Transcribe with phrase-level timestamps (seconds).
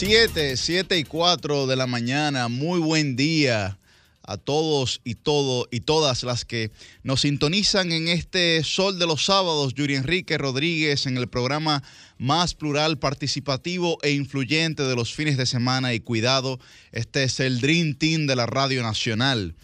[0.00, 2.48] 7, 7 y 4 de la mañana.
[2.48, 3.78] Muy buen día
[4.22, 6.70] a todos y todo y todas las que
[7.02, 9.74] nos sintonizan en este Sol de los Sábados.
[9.74, 11.82] Yuri Enrique Rodríguez en el programa
[12.16, 15.92] más plural, participativo e influyente de los fines de semana.
[15.92, 16.58] Y cuidado,
[16.92, 19.54] este es el Dream Team de la Radio Nacional.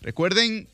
[0.00, 0.66] Recuerden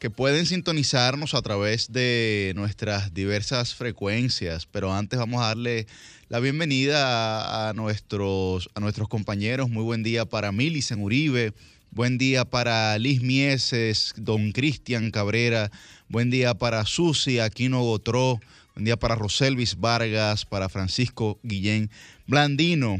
[0.00, 5.86] que pueden sintonizarnos a través de nuestras diversas frecuencias, pero antes vamos a darle
[6.34, 9.70] la bienvenida a, nuestros, a nuestros compañeros.
[9.70, 11.52] Muy buen día para Milicen Uribe,
[11.92, 15.70] buen día para Liz Mieses, don Cristian Cabrera,
[16.08, 18.40] buen día para Susi Aquino Gotró,
[18.74, 21.88] buen día para Roselvis Vargas, para Francisco Guillén
[22.26, 22.98] Blandino.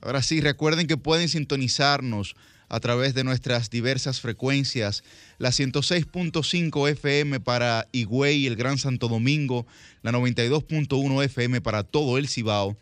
[0.00, 2.36] Ahora sí, recuerden que pueden sintonizarnos
[2.68, 5.02] a través de nuestras diversas frecuencias,
[5.38, 9.66] la 106.5 FM para Higüey el Gran Santo Domingo,
[10.02, 12.76] la 92.1 FM para todo el Cibao,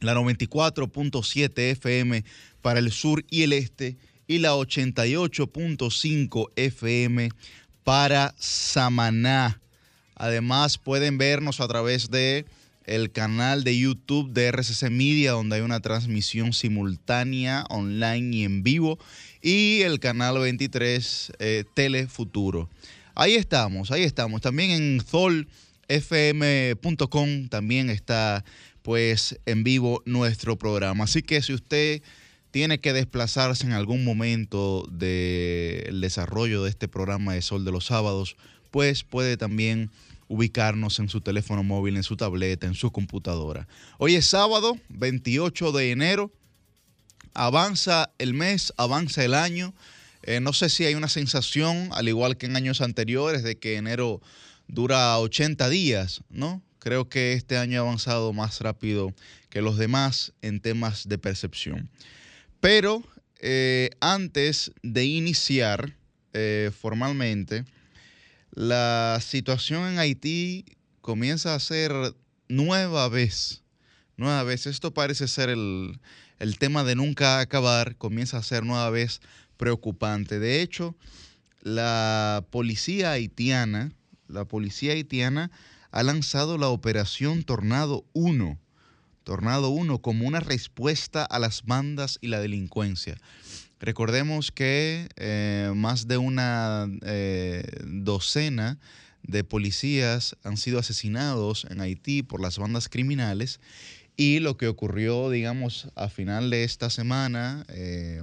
[0.00, 2.24] la 94.7 FM
[2.62, 3.96] para el sur y el este
[4.26, 7.28] y la 88.5 FM
[7.84, 9.60] para Samaná.
[10.14, 12.46] Además pueden vernos a través de
[12.86, 18.62] el canal de YouTube de RCC Media, donde hay una transmisión simultánea, online y en
[18.62, 18.98] vivo,
[19.46, 22.68] y el canal 23 eh, Telefuturo.
[23.14, 24.40] Ahí estamos, ahí estamos.
[24.40, 25.46] También en zolfm.com
[27.48, 28.44] también está
[28.82, 31.04] pues en vivo nuestro programa.
[31.04, 32.02] Así que si usted
[32.50, 37.86] tiene que desplazarse en algún momento del desarrollo de este programa de Sol de los
[37.86, 38.34] Sábados,
[38.72, 39.92] pues puede también
[40.26, 43.68] ubicarnos en su teléfono móvil, en su tableta, en su computadora.
[43.98, 46.32] Hoy es sábado, 28 de enero.
[47.36, 49.74] Avanza el mes, avanza el año.
[50.22, 53.76] Eh, no sé si hay una sensación, al igual que en años anteriores, de que
[53.76, 54.22] enero
[54.68, 56.62] dura 80 días, ¿no?
[56.78, 59.14] Creo que este año ha avanzado más rápido
[59.50, 61.90] que los demás en temas de percepción.
[62.60, 63.02] Pero
[63.40, 65.94] eh, antes de iniciar
[66.32, 67.64] eh, formalmente,
[68.52, 70.64] la situación en Haití
[71.02, 71.92] comienza a ser
[72.48, 73.62] nueva vez,
[74.16, 74.66] nueva vez.
[74.66, 76.00] Esto parece ser el,
[76.58, 79.20] tema de nunca acabar, comienza a ser nueva vez
[79.56, 80.38] preocupante.
[80.38, 80.96] De hecho,
[81.62, 83.92] la policía haitiana,
[84.28, 85.50] la policía haitiana
[85.90, 88.58] ha lanzado la operación Tornado 1,
[89.24, 93.16] Tornado 1 como una respuesta a las bandas y la delincuencia.
[93.80, 98.78] Recordemos que eh, más de una eh, docena
[99.22, 103.60] de policías han sido asesinados en Haití por las bandas criminales
[104.16, 108.22] y lo que ocurrió, digamos, a final de esta semana eh,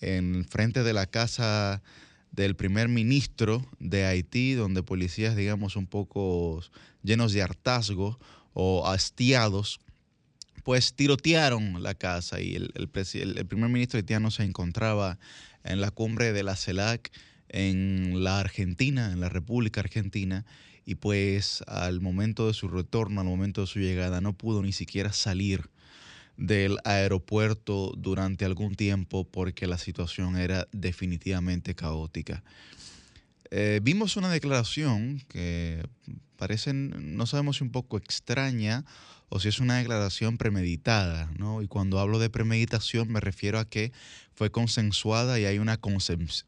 [0.00, 1.82] en frente de la casa
[2.30, 6.62] del primer ministro de Haití, donde policías, digamos, un poco
[7.02, 8.18] llenos de hartazgo
[8.54, 9.80] o hastiados,
[10.64, 12.88] pues tirotearon la casa y el, el,
[13.46, 15.18] primer ministro haitiano se encontraba
[15.64, 17.10] en la cumbre de la CELAC
[17.48, 20.46] en la Argentina, en la República Argentina,
[20.84, 24.72] y pues al momento de su retorno, al momento de su llegada, no pudo ni
[24.72, 25.70] siquiera salir
[26.36, 32.42] del aeropuerto durante algún tiempo porque la situación era definitivamente caótica.
[33.50, 35.86] Eh, vimos una declaración que
[36.36, 38.84] parece, no sabemos si un poco extraña
[39.28, 41.62] o si es una declaración premeditada, ¿no?
[41.62, 43.92] Y cuando hablo de premeditación me refiero a que
[44.34, 45.78] fue consensuada y hay una,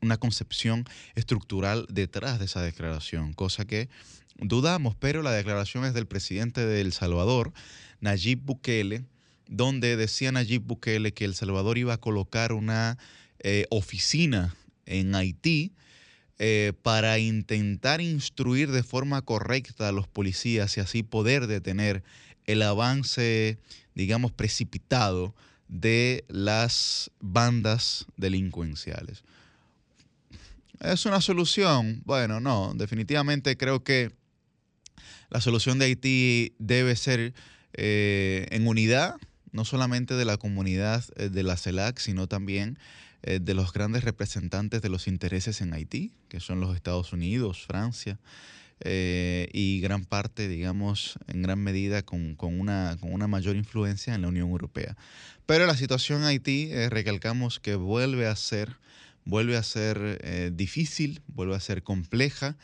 [0.00, 0.84] una concepción
[1.14, 3.88] estructural detrás de esa declaración, cosa que
[4.38, 7.52] dudamos, pero la declaración es del presidente de El Salvador,
[8.00, 9.04] Nayib Bukele,
[9.48, 12.98] donde decía Nayib Bukele que El Salvador iba a colocar una
[13.40, 14.54] eh, oficina
[14.86, 15.72] en Haití
[16.38, 22.02] eh, para intentar instruir de forma correcta a los policías y así poder detener
[22.46, 23.58] el avance,
[23.94, 25.34] digamos, precipitado
[25.68, 29.24] de las bandas delincuenciales.
[30.80, 32.02] ¿Es una solución?
[32.04, 34.12] Bueno, no, definitivamente creo que
[35.34, 37.34] la solución de Haití debe ser
[37.72, 39.16] eh, en unidad,
[39.50, 42.78] no solamente de la comunidad eh, de la CELAC, sino también
[43.24, 47.66] eh, de los grandes representantes de los intereses en Haití, que son los Estados Unidos,
[47.66, 48.20] Francia,
[48.84, 52.96] y gran parte, digamos, en gran medida con, una,
[53.26, 54.96] mayor influencia en la Unión Europea.
[55.46, 58.76] Pero la situación en Haití, eh, recalcamos que vuelve a ser,
[59.24, 62.56] vuelve a ser difícil, vuelve a ser compleja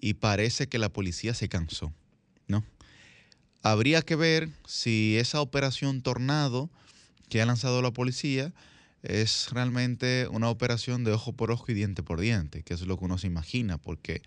[0.00, 1.92] y parece que la policía se cansó.
[3.62, 6.70] Habría que ver si esa operación Tornado
[7.28, 8.52] que ha lanzado la policía
[9.02, 12.98] es realmente una operación de ojo por ojo y diente por diente, que es lo
[12.98, 14.22] que uno se imagina, porque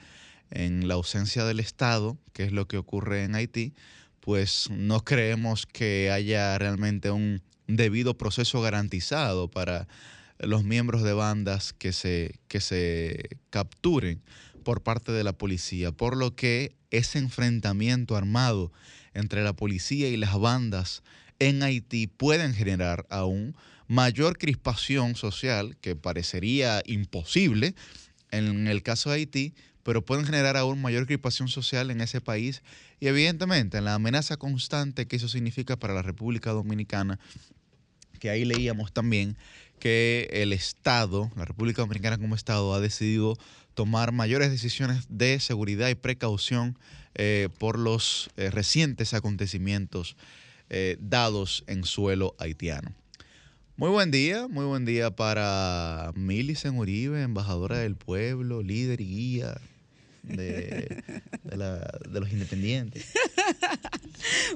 [0.49, 3.73] en la ausencia del Estado, que es lo que ocurre en Haití,
[4.19, 9.87] pues no creemos que haya realmente un debido proceso garantizado para
[10.39, 14.21] los miembros de bandas que se, que se capturen
[14.63, 18.71] por parte de la policía, por lo que ese enfrentamiento armado
[19.13, 21.03] entre la policía y las bandas
[21.39, 23.55] en Haití pueden generar aún
[23.87, 27.75] mayor crispación social, que parecería imposible
[28.31, 29.53] en el caso de Haití,
[29.83, 32.61] pero pueden generar aún mayor crispación social en ese país.
[32.99, 37.19] Y evidentemente en la amenaza constante que eso significa para la República Dominicana,
[38.19, 39.35] que ahí leíamos también
[39.79, 43.35] que el Estado, la República Dominicana como Estado, ha decidido
[43.73, 46.77] tomar mayores decisiones de seguridad y precaución
[47.15, 50.15] eh, por los eh, recientes acontecimientos
[50.69, 52.93] eh, dados en suelo haitiano.
[53.75, 59.59] Muy buen día, muy buen día para Milicen Uribe, embajadora del pueblo, líder y guía
[60.23, 61.03] de,
[62.11, 63.11] los independientes.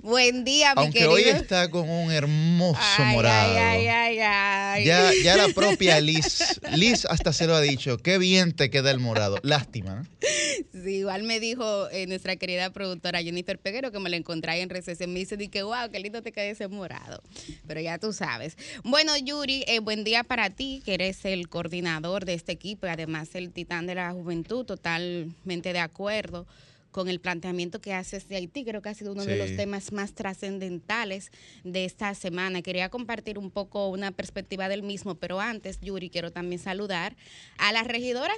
[0.04, 2.80] Buen día, mi Aunque hoy está con un hermoso
[3.12, 3.54] morado.
[3.54, 8.92] ya, ya la propia Liz, Liz hasta se lo ha dicho, qué bien te queda
[8.92, 9.38] el morado.
[9.44, 10.06] Lástima, ¿no?
[10.72, 14.62] Sí, igual me dijo eh, nuestra querida productora Jennifer Peguero que me la encontré ahí
[14.62, 15.14] en recesión.
[15.14, 17.22] Me dice, que wow, qué lindo te queda ese morado.
[17.68, 18.58] Pero ya tú sabes.
[18.84, 22.90] Bueno, Yuri, eh, buen día para ti, que eres el coordinador de este equipo y
[22.90, 26.46] además el titán de la juventud, totalmente de acuerdo
[26.96, 28.64] con el planteamiento que haces de Haití.
[28.64, 31.30] Creo que ha sido uno de los temas más trascendentales
[31.66, 32.62] de esta semana.
[32.62, 37.18] Quería compartir un poco una perspectiva del mismo, pero antes, Yuri, quiero también saludar
[37.58, 38.34] a la regidora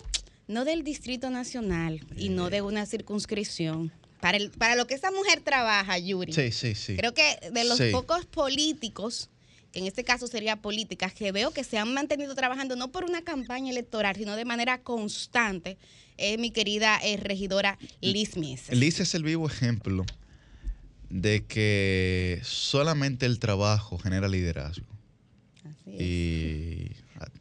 [0.47, 3.91] no del Distrito Nacional y no de una circunscripción.
[4.21, 6.33] Para, el, para lo que esa mujer trabaja, Yuri.
[6.33, 6.97] Sí, sí, sí.
[6.97, 9.29] Creo que de los pocos políticos,
[9.73, 13.21] en este caso sería políticas, que veo que se han mantenido trabajando no por una
[13.21, 15.77] campaña electoral, sino de manera constante,
[16.17, 18.71] es mi querida eh, regidora Liz Mies.
[18.71, 20.05] Liz es el vivo ejemplo
[21.09, 24.87] de que solamente el trabajo genera liderazgo.
[25.63, 26.01] Así es.
[26.01, 26.91] Y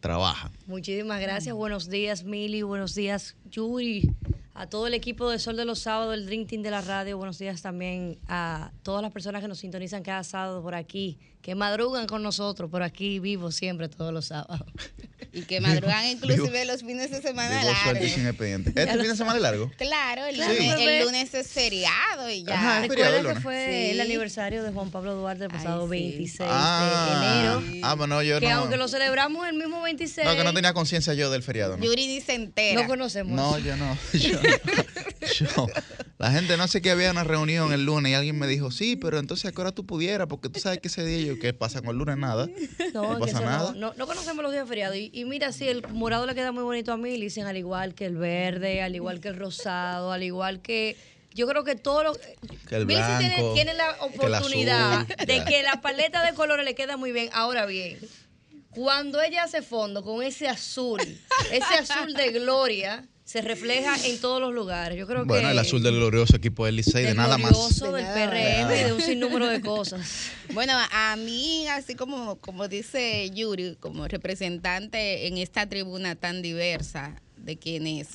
[0.00, 0.50] trabaja.
[0.66, 1.54] Muchísimas gracias.
[1.54, 2.62] Buenos días, Mili.
[2.62, 4.10] Buenos días, Yuri.
[4.54, 7.18] A todo el equipo de Sol de los Sábados, el Dream Team de la radio.
[7.18, 11.54] Buenos días también a todas las personas que nos sintonizan cada sábado por aquí, que
[11.54, 14.66] madrugan con nosotros por aquí vivo siempre todos los sábados.
[15.32, 18.00] Y que madrugan inclusive los fines de semana largos.
[18.00, 19.70] ¿Este fin de semana es largo?
[19.76, 20.38] Claro, el,
[21.04, 22.80] Lunes, es feriado y ya.
[22.80, 27.60] Recuerda que fue el aniversario de Juan Pablo Duarte el pasado 26 de ah.
[27.60, 27.80] enero.
[27.86, 30.26] Ah, bueno, yo que aunque lo celebramos el mismo 26.
[30.26, 31.76] No, que no tenía conciencia yo del feriado.
[31.76, 31.84] ¿no?
[31.84, 32.80] Yuri dice entera.
[32.80, 33.36] No conocemos.
[33.36, 33.98] No, yo no.
[34.14, 35.66] Yo,
[36.18, 38.96] la gente no sé que había una reunión el lunes y alguien me dijo, sí,
[38.96, 41.52] pero entonces a qué hora tú pudieras, porque tú sabes que ese día yo, ¿qué
[41.52, 42.16] pasa con el lunes?
[42.16, 42.48] Nada.
[42.92, 43.72] No, pasa nada.
[43.74, 44.96] No, no, conocemos los días feriados.
[44.96, 48.06] Y, mira, sí, el morado le queda muy bonito a mí, dicen al igual que
[48.06, 50.96] el verde, al igual que el rosado, al igual que
[51.36, 56.24] yo creo que todo lo que el blanco, tiene, la oportunidad de que la paleta
[56.24, 57.28] de colores le queda muy bien.
[57.34, 57.98] Ahora bien,
[58.70, 61.00] cuando ella hace fondo con ese azul,
[61.52, 64.96] ese azul de gloria, se refleja en todos los lugares.
[64.96, 67.50] Yo creo bueno, el azul del glorioso equipo del Licey, de nada más.
[67.50, 70.30] Glorioso del PRM y de un sinnúmero de cosas.
[70.54, 77.20] Bueno, a mí, así como, como dice Yuri, como representante en esta tribuna tan diversa
[77.36, 78.10] de quienes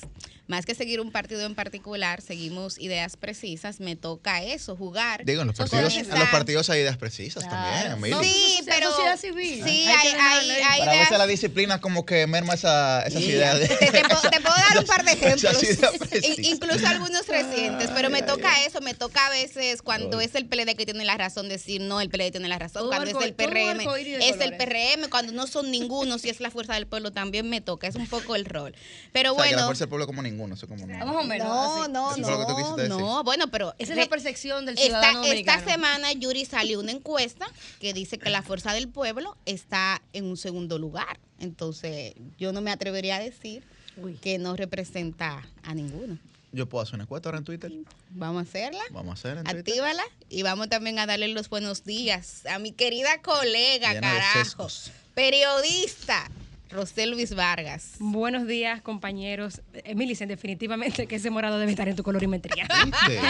[0.51, 5.23] más que seguir un partido en particular, seguimos ideas precisas, me toca eso, jugar.
[5.23, 9.63] Digo, en los partidos, en los partidos hay ideas precisas también, sí, pero sociedad civil.
[9.63, 13.59] Sí, hay, hay, hay, Para veces la disciplina como que merma esa, esas ideas.
[13.59, 15.57] Te, puedo, dar un par de ejemplos,
[16.39, 20.75] incluso algunos recientes, pero me toca eso, me toca a veces cuando es el PLD
[20.75, 23.79] que tiene la razón decir no, el PLD tiene la razón, cuando es el PRM,
[24.19, 27.61] es el PRM, cuando no son ninguno, si es la fuerza del pueblo también me
[27.61, 28.75] toca, es un poco el rol.
[29.13, 29.55] Pero bueno.
[29.55, 31.19] la fuerza del pueblo como ninguno no sé cómo no.
[31.19, 31.47] o menos.
[31.47, 32.77] No, no, no.
[32.87, 33.73] No, bueno, pero.
[33.77, 37.47] Esa es la percepción del ciudadano esta, Esta semana, Yuri, salió una encuesta
[37.79, 41.19] que dice que la fuerza del pueblo está en un segundo lugar.
[41.39, 43.63] Entonces, yo no me atrevería a decir
[44.21, 46.17] que no representa a ninguno.
[46.53, 47.71] Yo puedo hacer una encuesta ahora en Twitter.
[48.09, 48.83] Vamos a hacerla.
[48.91, 49.49] Vamos a hacerla.
[49.49, 54.67] Actívala y vamos también a darle los buenos días a mi querida colega, carajo.
[55.15, 56.29] Periodista,
[56.71, 57.95] Rosel Luis Vargas.
[57.99, 59.61] Buenos días, compañeros.
[59.93, 62.65] Milicen, definitivamente que ese morado debe estar en tu colorimetría.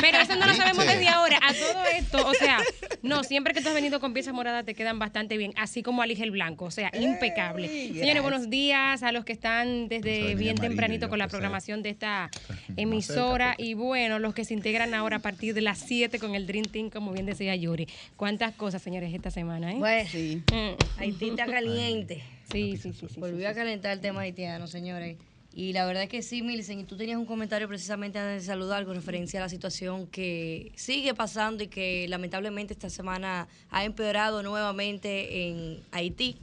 [0.02, 1.40] Pero eso no lo sabemos desde ahora.
[1.42, 2.60] A todo esto, o sea,
[3.02, 6.02] no, siempre que tú has venido con piezas moradas te quedan bastante bien, así como
[6.02, 7.68] al el blanco, o sea, impecable.
[7.94, 12.30] Señores, buenos días a los que están desde bien tempranito con la programación de esta
[12.76, 16.46] emisora y bueno, los que se integran ahora a partir de las 7 con el
[16.46, 17.88] Dream Team, como bien decía Yuri.
[18.18, 19.72] ¿Cuántas cosas, señores, esta semana?
[19.72, 19.78] Eh?
[19.80, 20.44] Pues sí.
[20.52, 21.00] Mm.
[21.02, 22.22] Haití está caliente.
[22.52, 25.18] Sí, sí, sí, Volvió a calentar el tema haitiano, señores.
[25.54, 28.48] Y la verdad es que sí, Milsen, y tú tenías un comentario precisamente antes de
[28.48, 33.84] saludar con referencia a la situación que sigue pasando y que lamentablemente esta semana ha
[33.84, 36.38] empeorado nuevamente en Haití.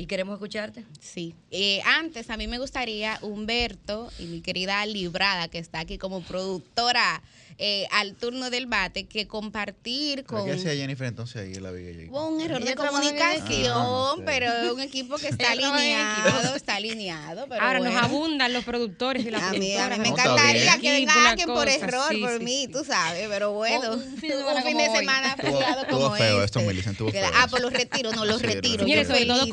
[0.00, 0.84] Y queremos escucharte.
[1.00, 1.34] Sí.
[1.50, 6.22] Eh, antes, a mí me gustaría, Humberto y mi querida Librada, que está aquí como
[6.22, 7.20] productora
[7.60, 10.44] eh, al turno del bate que compartir con...
[10.44, 12.08] ¿Qué hacía Jennifer entonces ahí en la Villa?
[12.08, 13.72] Hubo un error de comunicación.
[13.74, 17.46] Ah, pero es un equipo que está alineado, está alineado.
[17.48, 18.06] Pero Ahora nos bueno.
[18.06, 21.68] abundan los productores y las A mí, a mí me encantaría que venga alguien por
[21.68, 22.72] error, sí, por sí, mí, sí.
[22.72, 23.90] tú sabes, pero bueno.
[23.90, 26.60] O un fin de semana como feriado como feo este.
[26.60, 28.84] esto, Que feo la- Ah, pues los retiro, no los Sí, retiro.
[28.84, 29.48] Señores, sobre todo.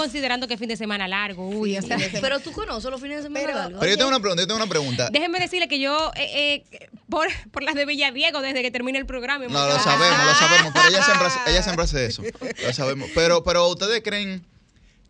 [0.47, 1.47] Que fin de semana largo.
[1.47, 3.79] Uy, o sea, Pero tú conoces los fines de semana Pero- largos.
[3.79, 5.09] Pero yo tengo una pregunta, yo tengo una pregunta.
[5.11, 9.05] Déjenme decirle que yo, eh, eh, por, por las de Villadiego, desde que termine el
[9.05, 9.45] programa.
[9.47, 12.23] No, lo sabemos, lo sabemos, pero ella siempre, hace- ella siempre hace eso.
[12.65, 13.09] Lo sabemos.
[13.15, 14.45] Pero, pero ustedes creen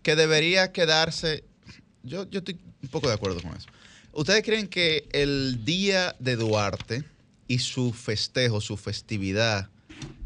[0.03, 1.43] que debería quedarse.
[2.03, 3.67] Yo, yo estoy un poco de acuerdo con eso.
[4.11, 7.03] ¿Ustedes creen que el día de Duarte
[7.47, 9.69] y su festejo, su festividad,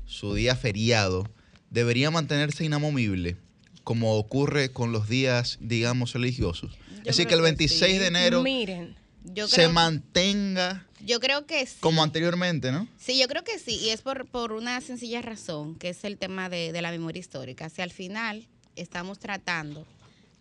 [0.05, 1.27] su día feriado,
[1.69, 3.37] debería mantenerse inamovible,
[3.83, 6.71] como ocurre con los días, digamos, religiosos?
[6.99, 7.97] es decir, que el creo que 26 sí.
[7.97, 11.77] de enero Miren, Yo se creo, mantenga yo creo que sí.
[11.79, 12.87] como anteriormente, ¿no?
[12.97, 16.17] Sí, yo creo que sí, y es por, por una sencilla razón, que es el
[16.17, 17.69] tema de, de la memoria histórica.
[17.69, 19.85] Si al final estamos tratando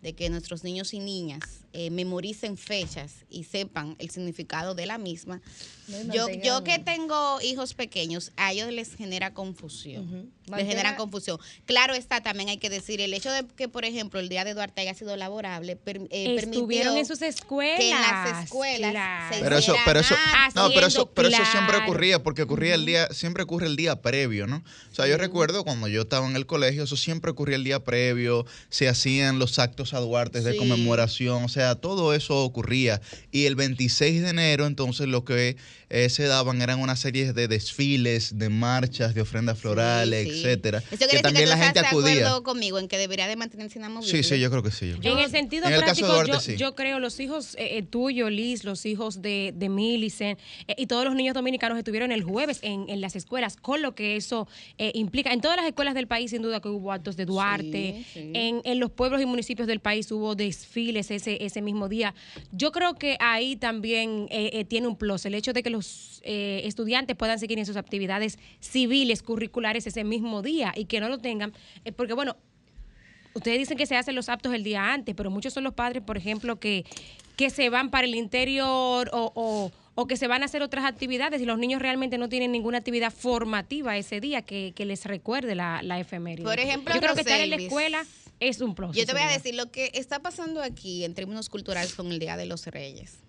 [0.01, 1.41] de que nuestros niños y niñas
[1.73, 5.41] eh, memoricen fechas y sepan el significado de la misma,
[5.89, 10.31] No, yo, yo que tengo hijos pequeños, a ellos les genera confusión.
[10.55, 11.37] Les genera confusión.
[11.65, 14.53] Claro está, también hay que decir, el hecho de que, por ejemplo, el día de
[14.55, 17.77] Duarte haya sido laborable, per- eh, estuvieron en sus escuelas.
[17.79, 19.35] que en las escuelas claro.
[19.35, 20.15] se Pero eso, pero eso,
[20.55, 24.01] no, pero eso, pero eso siempre ocurría, porque ocurría el día, siempre ocurre el día
[24.01, 24.63] previo, ¿no?
[24.91, 27.83] O sea, yo recuerdo cuando yo estaba en el colegio, eso siempre ocurría el día
[27.83, 30.57] previo, se hacían los actos a Duarte de Sí.
[30.57, 33.01] conmemoración, o sea, todo eso ocurría.
[33.31, 35.57] Y el 26 de enero, entonces, lo que
[35.89, 40.39] eh, se daban eran una serie de desfiles, de marchas, de ofrendas florales, Sí, sí.
[40.39, 42.13] etcétera, Eso que también tú la gente estás de acudía.
[42.13, 44.23] acuerdo conmigo en que debería de mantenerse inamovible.
[44.23, 44.89] Sí, sí, yo creo que sí.
[44.91, 46.57] yo creo En que el sentido En el caso de práctico, Duarte, yo, sí.
[46.57, 50.85] yo creo los hijos eh, eh, tuyos, Liz, los hijos de, de Millicent eh, y
[50.87, 54.47] todos los niños dominicanos estuvieron el jueves en, en las escuelas, con lo que eso
[54.77, 55.33] eh, implica.
[55.33, 58.05] En todas las escuelas del país, sin duda que hubo actos de Duarte.
[58.13, 58.31] Sí, sí.
[58.33, 62.13] En, en los pueblos y municipios del país hubo desfiles ese, ese mismo día.
[62.51, 65.78] Yo creo que ahí también eh, eh, tiene un plus el hecho de que los
[66.23, 71.09] eh, estudiantes puedan seguir en sus actividades civiles, curriculares ese mismo día y que no
[71.09, 71.53] lo tengan.
[71.85, 72.35] eh, porque, bueno,
[73.35, 76.01] Ustedes dicen que se hacen los aptos el día antes, pero muchos son los padres,
[76.01, 76.83] por ejemplo, que,
[77.37, 80.83] que se van para el interior o, o- o que se van a hacer otras
[80.85, 85.05] actividades y los niños realmente no tienen ninguna actividad formativa ese día que, que les
[85.05, 86.43] recuerde la, la efeméride.
[86.43, 88.05] Por ejemplo, yo creo que estar en la escuela
[88.39, 88.95] es un plus.
[88.95, 92.17] Yo te voy a decir lo que está pasando aquí en términos culturales con el
[92.19, 93.19] Día de los Reyes.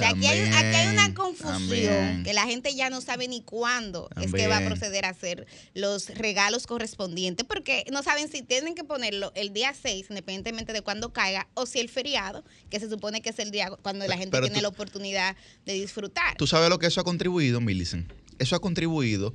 [0.00, 2.22] Sea, aquí hay, aquí hay una confusión también.
[2.24, 5.46] que la gente ya no sabe ni cuándo es que va a proceder a hacer
[5.74, 10.82] los regalos correspondientes, porque no saben si tienen que ponerlo el día 6, independientemente de
[10.82, 14.16] cuándo caiga, o si el feriado, que se supone que es el día cuando la
[14.16, 16.36] gente Pero tiene tú- la oportunidad de disfrutar.
[16.36, 18.10] ¿Tú sabes lo que eso ha contribuido, Millicent?
[18.38, 19.34] Eso ha contribuido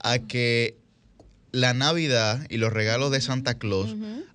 [0.00, 0.76] a que
[1.52, 3.94] la Navidad y los regalos de Santa Claus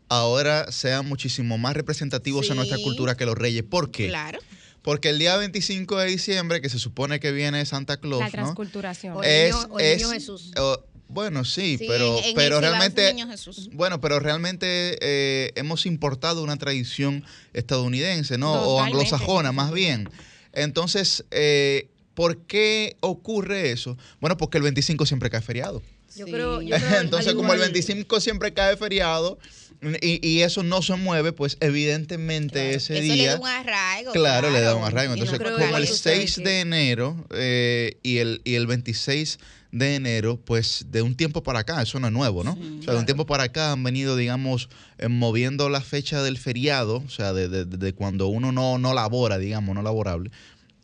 [0.09, 2.83] ahora sean muchísimo más representativos en nuestra Sí.
[2.83, 3.63] cultura que los reyes.
[3.63, 4.07] ¿Por qué?
[4.07, 4.39] Claro.
[4.81, 8.31] Porque el día 25 de diciembre, que se supone que viene Santa Claus, La ¿no?
[8.31, 9.17] transculturación.
[9.17, 10.51] O el niño- o el niño Jesús.
[10.57, 13.09] o- bueno, sí, Sí, pero, en- en pero realmente...
[13.09, 13.69] el niño Jesús.
[13.73, 17.23] Bueno, pero realmente eh, hemos importado una tradición
[17.53, 18.53] estadounidense, ¿no?
[18.53, 20.09] O anglosajona, más bien.
[20.53, 23.97] Entonces, eh, ¿por qué ocurre eso?
[24.19, 25.81] Bueno, porque el 25 siempre cae feriado.
[26.15, 26.31] Yo Sí.
[26.31, 29.37] creo, yo creo, Entonces, como el igual- 25 siempre cae feriado
[30.01, 32.77] y, y eso no se mueve, pues evidentemente Claro.
[32.77, 33.31] ese Eso le día...
[33.33, 34.11] da un arraigo.
[34.11, 35.15] Claro, le da un arraigo.
[35.15, 38.67] No Entonces, como el que ustedes 6 que- de enero eh, y, el, y el
[38.67, 39.39] 26
[39.71, 42.51] de enero, pues de un tiempo para acá, eso no es nuevo, ¿no?
[42.51, 46.37] o sea, de un tiempo para acá han venido, digamos, eh, moviendo la fecha del
[46.37, 50.29] feriado, o sea, de, de- de cuando uno no, no labora, digamos, no laborable,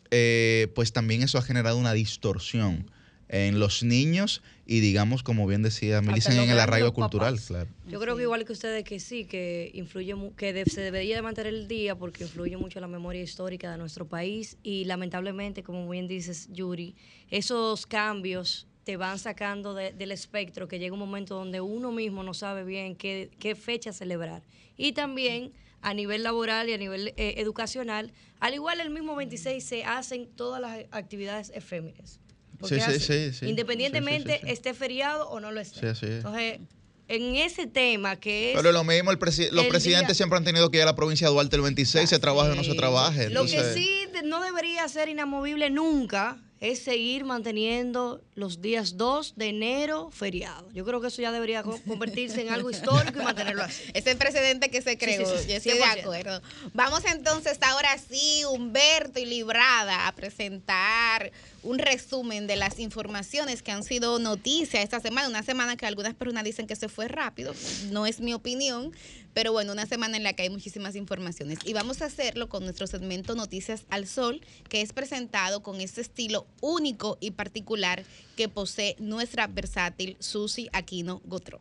[0.10, 2.90] eh, pues también eso ha generado una distorsión
[3.30, 7.70] en los niños y, digamos, como bien decía Melissa, en el arraigo cultural, claro.
[7.90, 11.16] Yo creo que igual que ustedes que sí, que influye mu- que de- se debería
[11.16, 15.64] de mantener el día porque influye mucho la memoria histórica de nuestro país y lamentablemente,
[15.64, 16.96] como bien dices, Yuri,
[17.30, 22.24] esos cambios te van sacando de- del espectro que llega un momento donde uno mismo
[22.24, 24.44] no sabe bien qué, qué fecha celebrar.
[24.76, 29.64] Y también a nivel laboral y a nivel eh, educacional, al igual el mismo 26
[29.64, 32.20] se hacen todas las actividades efémeras.
[32.64, 33.46] Sí, sí, sí, sí.
[33.48, 34.54] Independientemente Sí, sí, sí, sí.
[34.54, 35.96] esté feriado o no lo esté.
[35.96, 36.06] Sí.
[36.08, 36.60] Entonces,
[37.08, 38.58] en ese tema que es...
[38.58, 39.20] Pero lo mismo, el
[39.52, 42.20] los presidentes siempre han tenido que ir a la provincia de Duarte el 26, se
[42.20, 43.30] trabaje o no se trabaje.
[43.30, 49.50] Lo que sí no debería ser inamovible nunca es seguir manteniendo los días 2 de
[49.50, 50.68] enero feriado.
[50.72, 53.84] Yo creo que eso ya debería convertirse en algo histórico y mantenerlo así.
[53.94, 55.22] Es el precedente que se creó.
[55.46, 56.42] Yo estoy de acuerdo.
[56.74, 61.32] Vamos entonces ahora sí, Humberto y Librada, a presentar
[61.68, 66.14] un resumen de las informaciones que han sido noticia esta semana, una semana que algunas
[66.14, 67.54] personas dicen que se fue rápido,
[67.92, 68.94] no es mi opinión,
[69.34, 71.60] pero bueno, una semana en la que hay muchísimas informaciones.
[71.66, 76.00] Y vamos a hacerlo con nuestro segmento Noticias al Sol, que es presentado con este
[76.00, 78.06] estilo único y particular
[78.38, 81.60] que posee nuestra versátil Susi Aquino Gotro.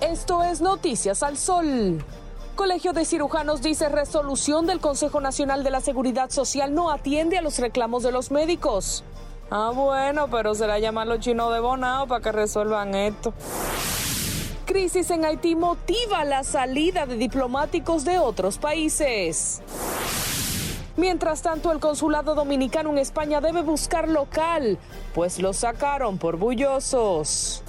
[0.00, 2.02] Esto es Noticias al Sol.
[2.56, 7.42] Colegio de Cirujanos dice resolución del Consejo Nacional de la Seguridad Social no atiende a
[7.42, 9.04] los reclamos de los médicos.
[9.50, 13.32] Ah, bueno, pero será llamar a los chinos de Bonao para que resuelvan esto.
[14.66, 19.62] Crisis en Haití motiva la salida de diplomáticos de otros países.
[20.98, 24.78] Mientras tanto, el consulado dominicano en España debe buscar local,
[25.14, 27.62] pues lo sacaron por bullosos.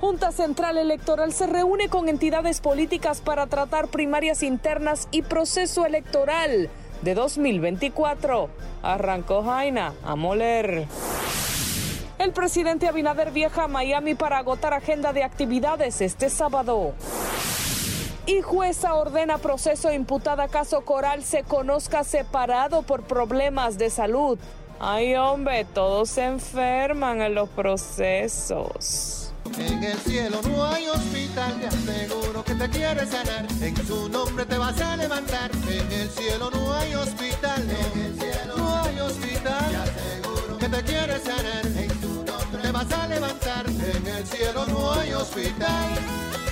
[0.00, 6.68] Junta Central Electoral se reúne con entidades políticas para tratar primarias internas y proceso electoral
[7.02, 8.48] de 2024.
[8.82, 10.86] Arrancó Jaina a moler.
[12.18, 16.94] El presidente Abinader viaja a Miami para agotar agenda de actividades este sábado.
[18.26, 24.38] Y jueza ordena proceso imputada caso Coral se conozca separado por problemas de salud.
[24.80, 29.23] Ay hombre, todos se enferman en los procesos.
[29.58, 33.46] En el cielo no hay hospital, te aseguro que te quieres sanar.
[33.60, 35.50] En su nombre te vas a levantar.
[35.68, 39.70] En el cielo no hay hospital, en el cielo no hay hospital.
[39.70, 41.66] Te aseguro que te quieres sanar.
[41.66, 43.66] En su nombre te vas a levantar.
[43.68, 46.43] En el cielo no hay hospital.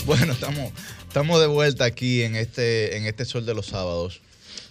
[0.06, 0.72] Bueno, estamos,
[1.06, 4.20] estamos de vuelta aquí en este, en este Sol de los Sábados.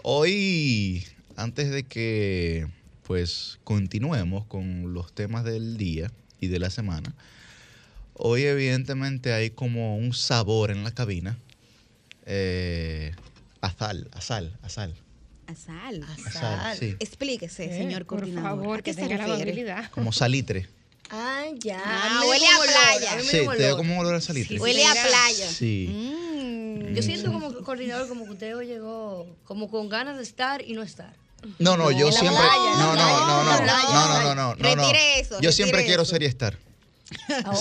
[0.01, 2.67] Hoy, antes de que
[3.03, 7.13] pues continuemos con los temas del día y de la semana,
[8.13, 11.37] hoy evidentemente hay como un sabor en la cabina.
[12.25, 13.13] Eh,
[13.61, 14.95] a sal, a sal, a sal.
[15.47, 16.03] A sal.
[16.03, 16.95] A sal, sí.
[16.99, 18.49] Explíquese, eh, señor coordinador.
[18.51, 19.91] Por favor, que tenga la habilidad.
[19.91, 20.67] Como salitre.
[21.09, 21.81] Ah, ya.
[21.83, 23.21] Ah, huele a playa.
[23.21, 24.59] Sí, te da como olor a salitre.
[24.59, 25.49] huele a playa.
[25.49, 25.87] Sí.
[25.89, 26.93] Mm.
[26.93, 30.83] Yo siento como coordinador, como que usted llegó como con ganas de estar y no
[30.83, 31.13] estar.
[31.57, 32.41] No, no, yo siempre.
[32.77, 35.39] no, no, no, no, no, no, no, no, no, eso.
[35.41, 36.57] Yo siempre quiero ser y estar.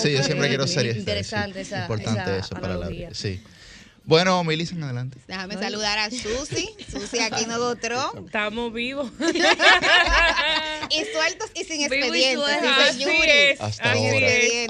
[0.01, 0.99] Sí, yo siempre quiero ser y estar.
[0.99, 1.81] Interesante esa.
[1.81, 3.09] Importante eso para la vida.
[3.13, 3.41] Sí.
[4.05, 5.17] Bueno, Melissa, adelante.
[5.27, 6.69] Déjame saludar a Susi.
[6.91, 8.25] Susi aquí no otro.
[8.25, 9.11] Estamos vivos.
[10.89, 12.63] y sueltos y sin expedientes.
[12.63, 13.61] Así es.
[13.61, 14.27] Hasta ahora.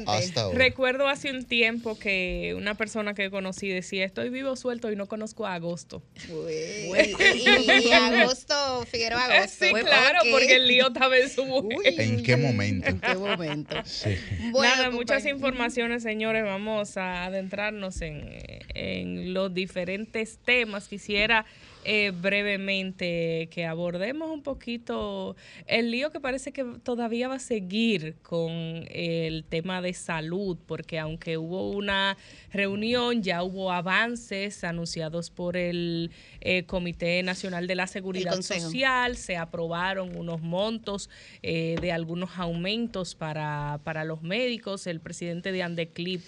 [0.07, 0.57] Hasta ahora.
[0.57, 5.07] Recuerdo hace un tiempo que una persona que conocí decía, estoy vivo suelto y no
[5.07, 6.03] conozco a Agosto.
[6.27, 9.65] y, Agosto, Figueroa Agosto.
[9.65, 11.93] Sí, claro, porque el lío estaba en su mujer.
[11.99, 12.87] ¿En qué momento?
[12.87, 13.75] ¿En qué momento?
[13.85, 14.15] Sí.
[14.53, 16.43] Nada, muchas informaciones, señores.
[16.43, 18.39] Vamos a adentrarnos en,
[18.73, 20.87] en los diferentes temas.
[20.87, 21.45] Quisiera
[21.85, 28.17] eh, brevemente que abordemos un poquito el lío que parece que todavía va a seguir
[28.21, 32.17] con el tema de salud, porque aunque hubo una
[32.51, 39.37] reunión, ya hubo avances anunciados por el eh, Comité Nacional de la Seguridad Social, se
[39.37, 41.09] aprobaron unos montos
[41.43, 46.21] eh, de algunos aumentos para, para los médicos, el presidente de Andeclip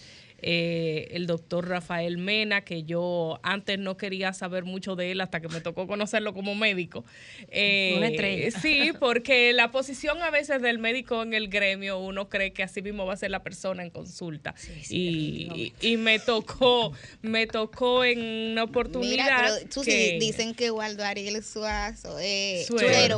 [0.43, 5.39] eh, el doctor Rafael Mena, que yo antes no quería saber mucho de él hasta
[5.39, 7.05] que me tocó conocerlo como médico.
[7.49, 12.63] Eh, sí, porque la posición a veces del médico en el gremio, uno cree que
[12.63, 14.55] así mismo va a ser la persona en consulta.
[14.89, 19.59] y, y, me tocó, me tocó en una oportunidad.
[19.83, 22.65] que, dicen que Waldo Ariel Suazo, eh,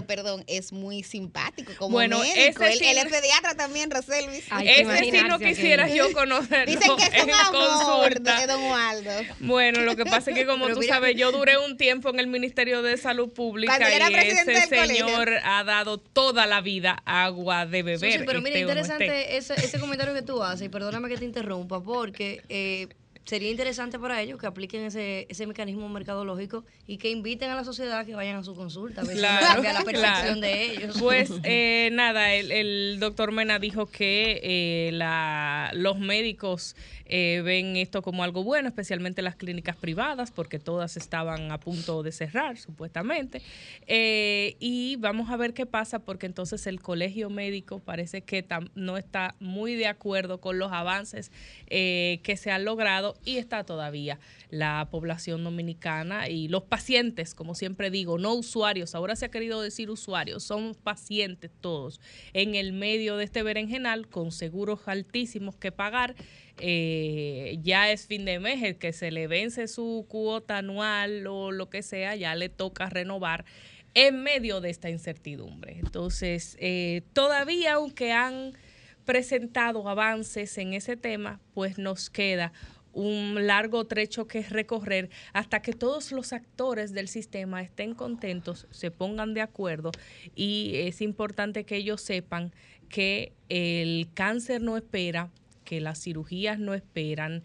[0.07, 2.63] perdón, es muy simpático como bueno, médico.
[2.63, 4.45] Ese él, es pediatra también, Roselvis.
[4.63, 6.65] ese sí no quisiera yo conocerlo.
[6.65, 9.11] Dicen que es un amor de Don Waldo.
[9.39, 12.27] Bueno, lo que pasa es que como tú sabes, yo duré un tiempo en el
[12.27, 18.19] Ministerio de Salud Pública y ese señor ha dado toda la vida agua de beber.
[18.19, 21.81] Sí, pero mira, interesante ese, ese, comentario que tú haces, y perdóname que te interrumpa,
[21.81, 22.41] porque...
[22.49, 22.87] Eh,
[23.25, 27.63] sería interesante para ellos que apliquen ese, ese mecanismo mercadológico y que inviten a la
[27.63, 30.41] sociedad que vayan a su consulta, a ver si Claro, cambia la percepción claro.
[30.41, 30.97] de ellos.
[30.99, 36.75] Pues eh, nada, el, el doctor Mena dijo que eh, la, los médicos
[37.15, 42.01] eh, ven esto como algo bueno, especialmente las clínicas privadas, porque todas estaban a punto
[42.01, 43.43] de cerrar, supuestamente.
[43.85, 48.97] Eh, y vamos a ver qué pasa, porque entonces el colegio médico parece que no
[48.97, 51.31] está muy de acuerdo con los avances
[51.67, 54.17] eh, que se han logrado y está todavía
[54.49, 59.61] la población dominicana y los pacientes, como siempre digo, no usuarios, ahora se ha querido
[59.61, 62.01] decir usuarios, son pacientes todos,
[62.33, 66.15] en el medio de este berenjenal con seguros altísimos que pagar.
[66.59, 71.51] Eh, ya es fin de mes, el que se le vence su cuota anual o
[71.51, 73.45] lo que sea, ya le toca renovar
[73.95, 75.79] en medio de esta incertidumbre.
[75.79, 78.53] Entonces, eh, todavía aunque han
[79.05, 82.53] presentado avances en ese tema, pues nos queda
[82.93, 88.91] un largo trecho que recorrer hasta que todos los actores del sistema estén contentos, se
[88.91, 89.91] pongan de acuerdo
[90.35, 92.53] y es importante que ellos sepan
[92.89, 95.31] que el cáncer no espera,
[95.73, 97.41] que las cirugías no esperan,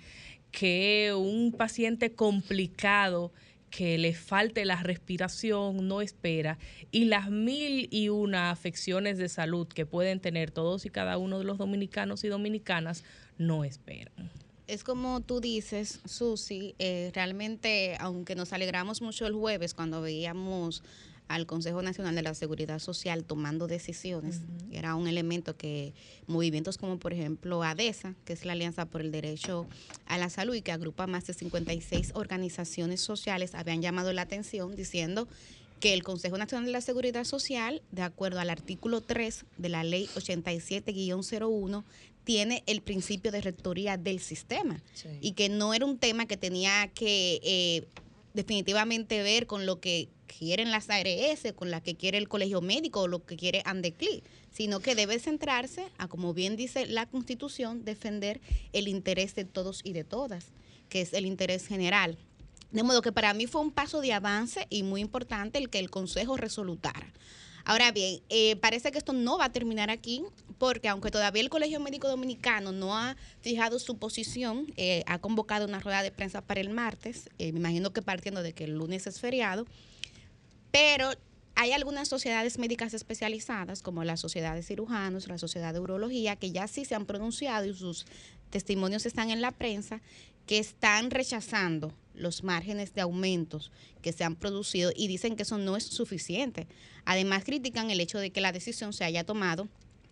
[0.51, 3.33] que un paciente complicado
[3.71, 6.59] que le falte la respiración no espera
[6.91, 11.39] y las mil y una afecciones de salud que pueden tener todos y cada uno
[11.39, 13.03] de los dominicanos y dominicanas
[13.39, 14.31] no esperan.
[14.67, 20.83] Es como tú dices, Susi, eh, realmente, aunque nos alegramos mucho el jueves cuando veíamos
[21.29, 24.41] al Consejo Nacional de la Seguridad Social tomando decisiones,
[24.73, 25.95] era un elemento que
[26.27, 29.67] movimientos como por ejemplo ADESA, que es la Alianza por el Derecho
[30.07, 34.75] a la Salud y que agrupa más de 56 organizaciones sociales, habían llamado la atención
[34.75, 35.29] diciendo
[35.81, 39.85] que el Consejo Nacional de la Seguridad Social, de acuerdo al artículo 3 de la
[39.85, 41.85] ley 87-01,
[42.25, 44.83] tiene el principio de rectoría del sistema
[45.21, 47.87] y que no era un tema que tenía que eh,
[48.39, 53.01] definitivamente ver con lo que quieren las ARS, con la que quiere el colegio médico
[53.01, 54.23] o lo que quiere Andecli,
[54.53, 58.41] sino que debe centrarse a, como bien dice la Constitución, defender
[58.73, 60.53] el interés de todos y de todas,
[60.89, 62.17] que es el interés general.
[62.71, 65.81] De modo que para mí fue un paso de avance y muy importante el que
[65.81, 67.13] el Consejo resolutara.
[67.69, 70.25] Ahora bien, eh, parece que esto no va a terminar aquí,
[70.57, 75.67] porque aunque todavía el Colegio Médico Dominicano no ha fijado su posición, eh, ha convocado
[75.67, 78.73] una rueda de prensa para el martes, eh, me imagino que partiendo de que el
[78.73, 79.67] lunes es feriado,
[80.71, 81.11] pero
[81.57, 86.51] hay algunas sociedades médicas especializadas, como la Sociedad de Cirujanos, la Sociedad de Urología, que
[86.51, 88.07] ya sí se han pronunciado y sus
[88.49, 90.01] testimonios están en la prensa,
[90.47, 93.71] que están rechazando los márgenes de aumentos
[94.03, 96.67] que se han producido y dicen que eso no es suficiente.
[97.05, 99.69] Además, critican el hecho de que la decisión se haya tomado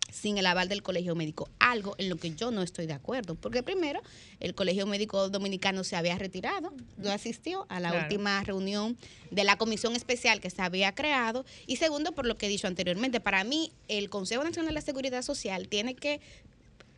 [0.09, 3.35] sin el aval del Colegio Médico, algo en lo que yo no estoy de acuerdo,
[3.35, 4.01] porque primero,
[4.39, 8.05] el Colegio Médico Dominicano se había retirado, no asistió a la Claro.
[8.05, 8.97] última reunión
[9.31, 12.67] de la comisión especial que se había creado, y segundo, por lo que he dicho
[12.67, 16.21] anteriormente, para mí el Consejo Nacional de la Seguridad Social tiene que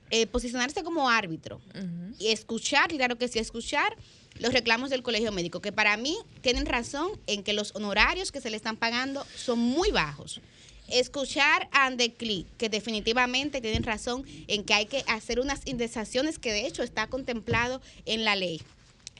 [0.10, 1.62] eh, posicionarse como árbitro.
[2.20, 3.96] Y escuchar, claro que sí, escuchar
[4.40, 8.42] los reclamos del colegio médico, que para mí tienen razón en que los honorarios que
[8.42, 10.42] se le están pagando son muy bajos.
[10.88, 16.52] Escuchar a Andecli, que definitivamente tienen razón en que hay que hacer unas indexaciones que
[16.52, 18.62] de hecho está contemplado en la ley.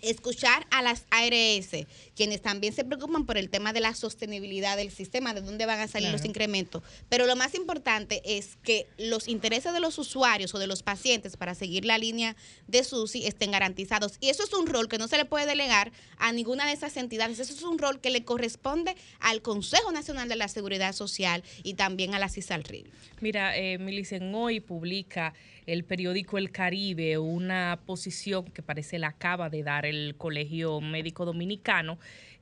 [0.02, 1.86] Escuchar a las ARS,
[2.20, 5.80] quienes también se preocupan por el tema de la sostenibilidad del sistema, de dónde van
[5.80, 6.84] a salir los incrementos.
[7.08, 11.38] Pero lo más importante es que los intereses de los usuarios o de los pacientes,
[11.38, 12.36] para seguir la línea
[12.68, 14.18] de SUSI, estén garantizados.
[14.20, 16.98] Y eso es un rol que no se le puede delegar a ninguna de esas
[16.98, 17.40] entidades.
[17.40, 21.76] Eso es un rol que le corresponde al Consejo Nacional de la Seguridad Social y
[21.76, 22.92] también a la CISALRIL.
[23.22, 25.34] Mira, eh, Milicen, hoy publica
[25.72, 31.26] el periódico El Caribe una posición que parece la acaba de dar el Colegio Médico
[31.26, 32.00] Dominicano.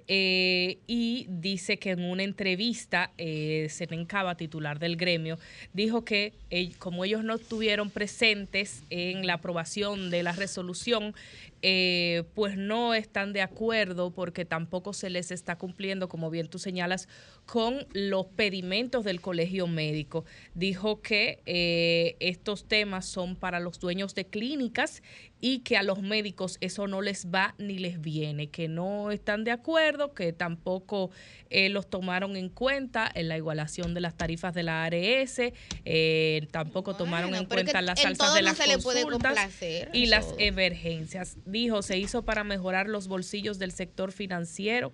[0.09, 5.37] Eh, y dice que en una entrevista, eh, Senencaba, titular del gremio,
[5.73, 11.13] dijo que eh, como ellos no estuvieron presentes en la aprobación de la resolución,
[11.61, 16.59] eh, pues no están de acuerdo porque tampoco se les está cumpliendo, como bien tú
[16.59, 17.07] señalas,
[17.45, 20.25] con los pedimentos del colegio médico.
[20.53, 25.01] Dijo que eh, estos temas son para los dueños de clínicas
[25.39, 29.43] y que a los médicos eso no les va ni les viene, que no están
[29.43, 31.11] de acuerdo, que tampoco
[31.49, 35.39] eh, los tomaron en cuenta en la igualación de las tarifas de la ARS,
[35.85, 39.61] eh, tampoco tomaron en cuenta las en alzas de las consultas
[39.93, 41.37] y las emergencias.
[41.47, 44.93] Dijo, se hizo para mejorar los bolsillos del sector financiero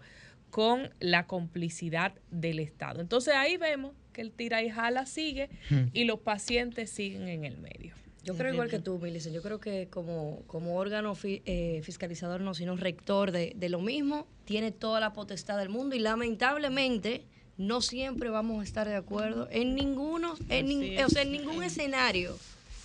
[0.49, 3.01] con la complicidad del Estado.
[3.01, 5.87] Entonces ahí vemos que el tira y jala sigue Hmm.
[5.93, 7.95] y los pacientes siguen en el medio.
[8.23, 9.35] Yo creo igual que tú, Millicent.
[9.35, 14.27] Yo creo que como, como órgano eh, fiscalizador, no, sino rector de, de, lo mismo,
[14.45, 17.25] tiene toda la potestad del mundo y lamentablemente
[17.57, 22.37] no siempre vamos a estar de acuerdo en ninguno, en, o sea, en ningún escenario,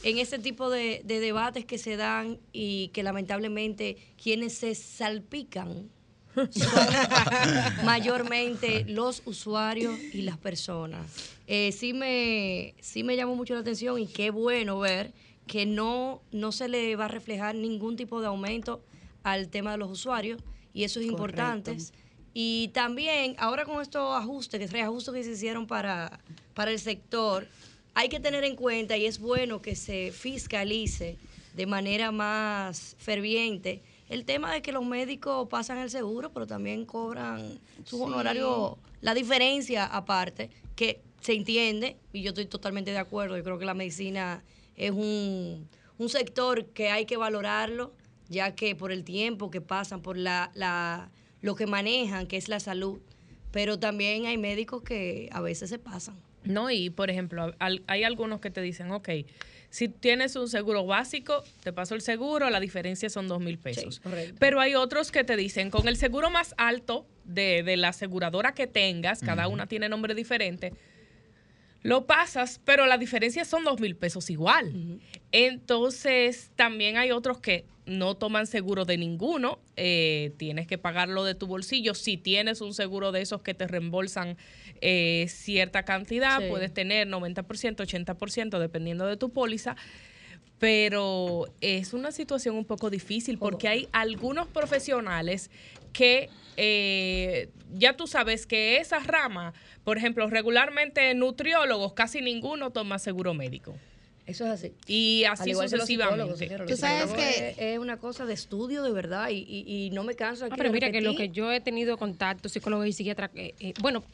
[0.03, 5.91] en ese tipo de, de debates que se dan y que lamentablemente quienes se salpican
[6.51, 6.87] son
[7.85, 11.07] mayormente los usuarios y las personas.
[11.47, 15.13] Eh, sí, me, sí me llamó mucho la atención y qué bueno ver
[15.47, 18.83] que no, no se le va a reflejar ningún tipo de aumento
[19.23, 20.41] al tema de los usuarios
[20.73, 21.77] y eso es importante.
[22.35, 26.21] Y también, ahora con estos ajustes, que ajustes que se hicieron para,
[26.55, 27.49] para el sector,
[27.99, 31.19] hay que tener en cuenta y es bueno que se fiscalice
[31.55, 36.85] de manera más ferviente el tema de que los médicos pasan el seguro, pero también
[36.85, 43.37] cobran su honorario, la diferencia aparte, que se entiende, y yo estoy totalmente de acuerdo,
[43.37, 44.45] yo creo que la medicina
[44.77, 47.93] es un, un sector que hay que valorarlo,
[48.29, 51.11] ya que por el tiempo que pasan, por la, la,
[51.43, 53.01] lo que manejan, que es la salud,
[53.51, 56.28] pero también hay médicos que a veces se pasan.
[56.45, 59.09] No, y por ejemplo, hay algunos que te dicen, ok,
[59.71, 64.01] si tienes un seguro básico, te paso el seguro, la diferencia son dos mil pesos.
[64.39, 68.67] Pero hay otros que te dicen, con el seguro más alto de, la aseguradora que
[68.67, 70.73] tengas, cada una tiene nombre diferente,
[71.83, 75.01] lo pasas, pero la diferencia son dos mil pesos igual.
[75.33, 81.35] Entonces, también hay otros que no toman seguro de ninguno, eh, tienes que pagarlo de
[81.35, 81.95] tu bolsillo.
[81.95, 84.37] Si tienes un seguro de esos que te reembolsan
[84.81, 89.77] eh, cierta cantidad, puedes tener 90%, 80%, dependiendo de tu póliza.
[90.59, 95.51] Pero es una situación un poco difícil porque hay algunos profesionales
[95.93, 102.99] que eh, ya tú sabes que esa rama, por ejemplo, regularmente nutriólogos, casi ninguno toma
[102.99, 103.75] seguro médico.
[104.29, 104.73] Eso es así.
[104.87, 106.59] Y así sucesivamente.
[106.67, 110.45] Tú sabes que es una cosa de estudio de verdad y, y, no me canso
[110.45, 110.53] aquí.
[110.53, 113.73] Ah, pero mira que lo que yo he tenido contacto, psicólogo y psiquiatra, eh, eh,
[113.81, 114.05] bueno,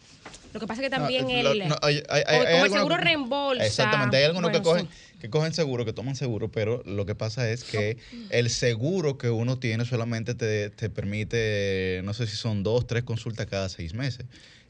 [0.53, 3.66] lo que pasa es que también el, como el seguro reembolsa.
[3.66, 4.88] Exactamente, hay algunos que cogen
[5.20, 7.96] que cogen seguro, que toman seguro, pero lo que pasa es que
[8.29, 13.05] el seguro que uno tiene solamente te, te permite, no sé si son dos, tres
[13.05, 14.27] consultas cada seis meses.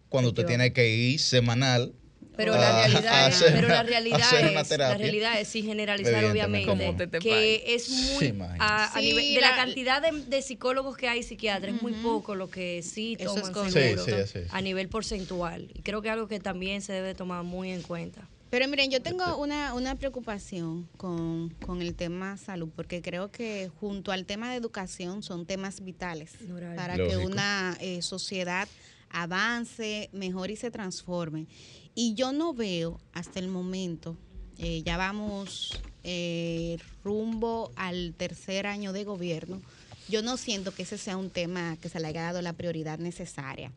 [0.09, 1.92] Cuando usted tiene que ir semanal
[2.37, 7.62] pero la realidad, es, pero la realidad es, la realidad es sin generalizar obviamente que
[7.74, 12.34] es muy a, nivel de la, cantidad de, psicólogos que hay psiquiatras es muy poco
[12.34, 14.04] lo que sí toman seguro
[14.50, 15.70] a nivel porcentual.
[15.74, 18.28] Y creo que es algo que también se debe tomar muy en cuenta.
[18.50, 23.68] Pero miren, yo tengo una, una preocupación con, con, el tema salud, porque creo que
[23.80, 26.37] junto al tema de educación son temas vitales
[26.76, 28.68] para que una eh, sociedad
[29.10, 31.46] avance, mejor y se transforme.
[31.94, 34.16] Y yo no veo hasta el momento,
[34.59, 39.62] eh, ya vamos eh, rumbo al tercer año de gobierno,
[40.09, 42.98] yo no siento que ese sea un tema que se le haya dado la prioridad
[42.98, 43.72] necesaria.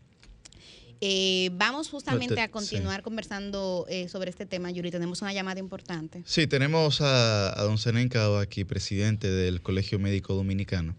[1.00, 4.90] Eh, vamos justamente a continuar conversando sobre este tema, Yuri.
[4.90, 6.24] Tenemos una llamada importante.
[6.26, 8.10] Sí, tenemos a, don Senen
[8.42, 10.96] aquí, presidente del Colegio Médico Dominicano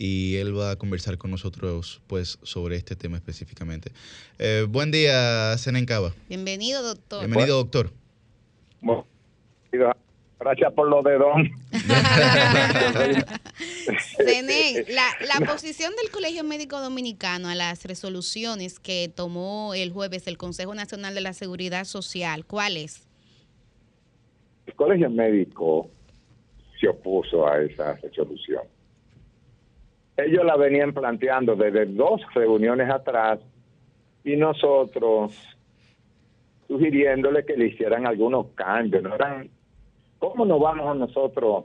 [0.00, 3.90] y él va a conversar con nosotros pues sobre este tema específicamente.
[4.38, 6.14] Eh, buen día, Senencaba.
[6.28, 7.18] Bienvenido, doctor.
[7.18, 7.90] Bienvenido, doctor.
[10.40, 11.50] Gracias por lo de don.
[14.16, 20.28] Senen, la, la posición del Colegio Médico Dominicano a las resoluciones que tomó el jueves
[20.28, 23.08] el Consejo Nacional de la Seguridad Social, ¿cuál es?
[24.66, 25.90] El Colegio Médico
[26.80, 28.62] se opuso a esa resolución
[30.18, 33.38] ellos la venían planteando desde dos reuniones atrás
[34.24, 35.32] y nosotros
[36.66, 39.02] sugiriéndole que le hicieran algunos cambios.
[39.02, 39.14] ¿no?
[39.14, 39.48] Eran,
[40.18, 41.64] ¿Cómo nos vamos a nosotros?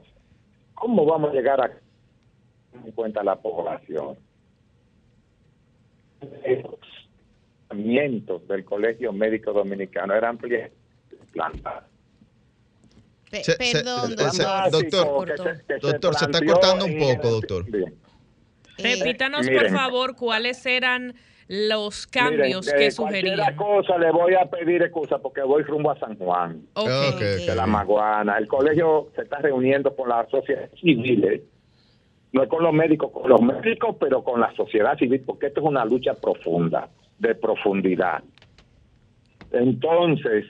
[0.74, 1.70] ¿Cómo vamos a llegar a
[2.84, 4.16] en cuenta la población?
[8.26, 10.38] Los del Colegio Médico Dominicano eran
[11.32, 11.84] plantados.
[13.58, 15.34] Perdón, doctor.
[15.80, 17.64] doctor, se, está cortando un poco, doctor.
[17.74, 17.92] Eh,
[18.78, 21.14] Repítanos, por favor, cuáles eran
[21.48, 23.56] los cambios que sugerían.
[23.56, 26.62] cosa le voy a pedir excusa porque voy rumbo a San Juan.
[26.74, 28.38] de la Maguana.
[28.38, 31.42] El colegio se está reuniendo con las sociedades civiles.
[32.32, 35.60] No es con los médicos, con los médicos, pero con la sociedad civil, porque esto
[35.60, 38.24] es una lucha profunda, de profundidad.
[39.52, 40.44] Entonces,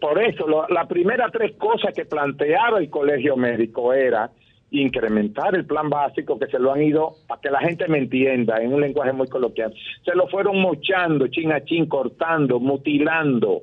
[0.00, 4.30] por eso, las la primera tres cosas que planteaba el colegio médico era
[4.80, 8.56] incrementar el plan básico que se lo han ido, para que la gente me entienda,
[8.60, 13.62] en un lenguaje muy coloquial, se lo fueron mochando, chin a chin, cortando, mutilando.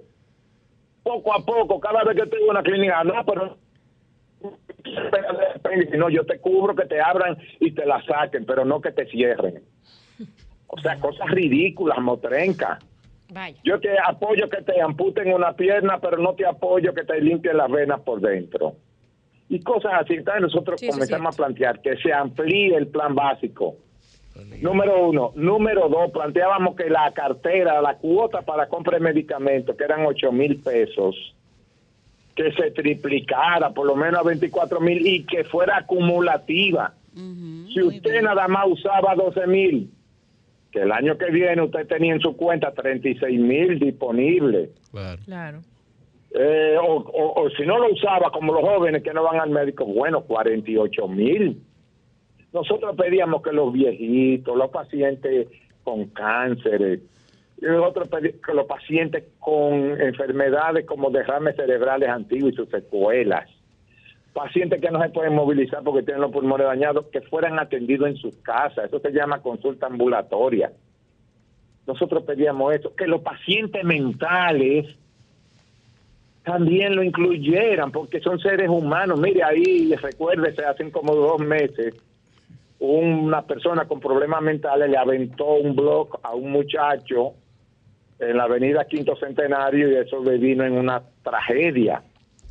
[1.04, 3.58] Poco a poco, cada vez que tengo una clínica, no, pero
[5.92, 8.92] si no, yo te cubro que te abran y te la saquen, pero no que
[8.92, 9.62] te cierren.
[10.68, 12.80] O sea, cosas ridículas, motrenca.
[13.64, 17.58] Yo te apoyo que te amputen una pierna, pero no te apoyo que te limpien
[17.58, 18.76] las venas por dentro.
[19.52, 20.14] Y cosas así.
[20.14, 23.76] Entonces nosotros comenzamos a plantear que se amplíe el plan básico.
[24.62, 25.34] Número uno.
[25.36, 30.32] Número dos, planteábamos que la cartera, la cuota para compra de medicamentos, que eran 8
[30.32, 31.36] mil pesos,
[32.34, 36.94] que se triplicara por lo menos a 24 mil y que fuera acumulativa.
[37.14, 39.92] si usted nada más usaba 12 mil,
[40.72, 44.70] que el año que viene usted tenía en su cuenta 36 mil disponibles.
[45.26, 45.60] Claro.
[46.34, 50.22] Eh, o, si no lo usaba como los jóvenes que no van al médico, bueno,
[50.22, 51.62] 48 mil.
[52.54, 55.48] Nosotros pedíamos que los viejitos, los pacientes
[55.84, 57.02] con cánceres,
[57.62, 63.50] nosotros que los pacientes con enfermedades como derrames cerebrales antiguos y sus secuelas,
[64.34, 68.16] pacientes que no se pueden movilizar porque tienen los pulmones dañados, que fueran atendidos en
[68.16, 68.86] sus casas.
[68.86, 70.72] Eso se llama consulta ambulatoria.
[71.88, 74.88] Nosotros pedíamos eso, que los pacientes mentales
[76.44, 79.20] también lo incluyeran, porque son seres humanos.
[79.20, 81.96] Mire, ahí, recuérdese, hace como dos meses,
[82.80, 87.34] una persona con problemas mentales le aventó un blog a un muchacho
[88.20, 92.02] en la avenida Quinto Centenario y eso le vino en una tragedia.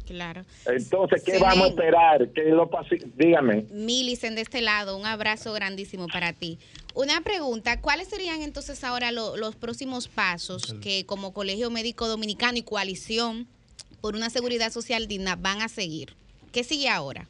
[0.07, 0.43] Claro.
[0.67, 2.29] Entonces, ¿qué vamos a esperar?
[2.31, 2.69] ¿Qué lo
[3.17, 3.67] Dígame.
[3.71, 6.59] Milicen, de este lado, un abrazo grandísimo para ti.
[6.95, 12.63] Una pregunta, ¿cuáles serían entonces ahora los próximos pasos que como Colegio Médico Dominicano y
[12.63, 13.47] Coalición
[14.01, 16.11] por una Seguridad Social Digna van a seguir?
[16.53, 17.27] ¿Qué sigue ahora?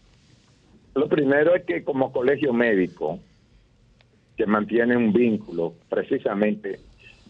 [0.94, 3.18] Lo primero es que como colegio médico,
[4.36, 6.80] que mantiene un vínculo, precisamente,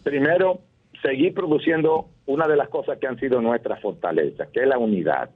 [0.03, 0.61] primero,
[1.01, 5.29] seguir produciendo una de las cosas que han sido nuestras fortalezas, que es la unidad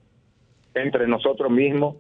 [0.73, 1.97] entre nosotros mismos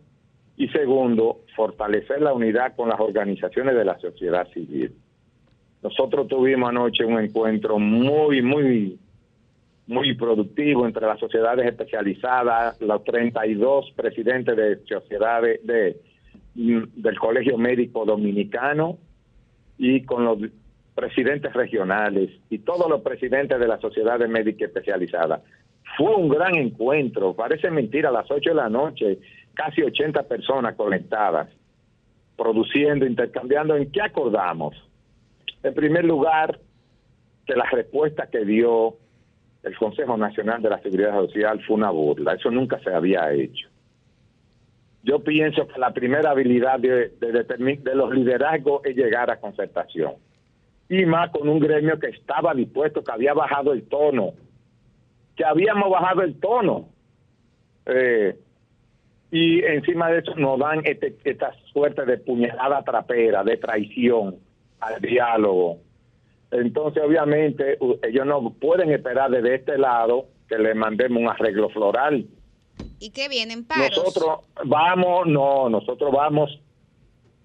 [0.57, 4.95] y segundo, fortalecer la unidad con las organizaciones de la sociedad civil.
[5.83, 8.97] Nosotros tuvimos anoche un encuentro muy, muy,
[9.87, 15.97] muy productivo entre las sociedades especializadas, los 32 presidentes de sociedades de,
[16.55, 18.97] del Colegio Médico Dominicano
[19.77, 20.39] y con los
[20.95, 25.41] presidentes regionales y todos los presidentes de las sociedades médicas especializadas.
[25.97, 29.19] Fue un gran encuentro, parece mentira, a las 8 de la noche,
[29.53, 31.49] casi 80 personas conectadas,
[32.35, 33.75] produciendo, intercambiando.
[33.75, 34.75] ¿En qué acordamos?
[35.63, 36.59] En primer lugar,
[37.45, 38.95] que la respuesta que dio
[39.65, 42.33] el Consejo Nacional de la Seguridad Social fue una burla.
[42.33, 43.67] Eso nunca se había hecho.
[45.03, 47.11] Yo pienso que la primera habilidad de,
[47.93, 50.13] los liderazgos es llegar a concertación.
[50.89, 54.33] Y más con un gremio que estaba dispuesto, que había bajado el tono
[55.35, 56.89] que habíamos bajado el tono.
[57.85, 58.37] Eh,
[59.31, 64.37] y encima de eso nos dan este, esta suerte de puñalada trapera, de traición
[64.79, 65.79] al diálogo.
[66.51, 72.25] Entonces, obviamente, ellos no pueden esperar desde este lado que le mandemos un arreglo floral.
[72.99, 73.97] ¿Y qué vienen paros?
[73.97, 76.59] Nosotros vamos, no, nosotros vamos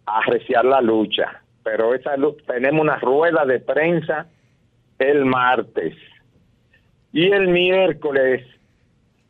[0.07, 2.15] a arreciar la lucha, pero esa
[2.47, 4.27] tenemos una rueda de prensa
[4.99, 5.95] el martes
[7.13, 8.47] y el miércoles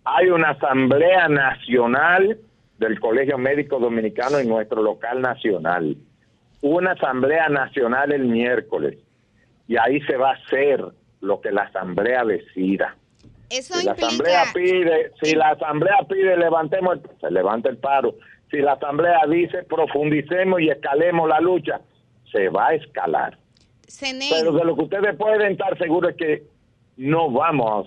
[0.05, 2.39] hay una asamblea nacional
[2.79, 5.97] del Colegio Médico Dominicano en nuestro local nacional.
[6.63, 8.99] Una asamblea nacional el miércoles.
[9.71, 10.85] Y ahí se va a hacer
[11.21, 12.97] lo que la asamblea decida.
[13.49, 18.17] Eso si la asamblea pide, si la asamblea pide levantemos, se levanta el paro.
[18.51, 21.81] Si la asamblea dice profundicemos y escalemos la lucha,
[22.33, 23.39] se va a escalar.
[24.29, 26.43] Pero de lo que ustedes pueden estar seguros es que
[26.97, 27.87] no vamos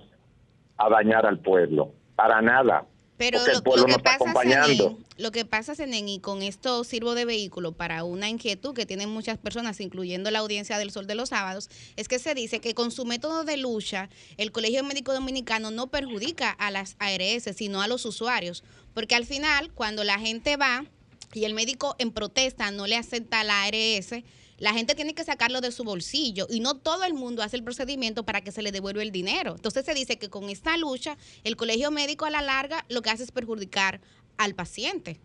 [0.77, 2.85] a dañar al pueblo, para nada.
[3.17, 8.03] Pero lo, que pasa, Senen, lo que pasa, y con esto sirvo de vehículo para
[8.03, 12.07] una inquietud que tienen muchas personas, incluyendo la audiencia del Sol de los Sábados, es
[12.07, 16.49] que se dice que con su método de lucha, el Colegio Médico Dominicano no perjudica
[16.49, 18.63] a las ARS, sino a los usuarios.
[18.95, 20.85] Porque al final, cuando la gente va
[21.33, 24.23] y el médico en protesta no le acepta a la ARS,
[24.57, 27.63] la gente tiene que sacarlo de su bolsillo y no todo el mundo hace el
[27.63, 29.53] procedimiento para que se le devuelva el dinero.
[29.55, 33.09] Entonces se dice que con esta lucha el colegio médico a la larga lo que
[33.09, 33.99] hace es perjudicar
[34.37, 35.19] al paciente.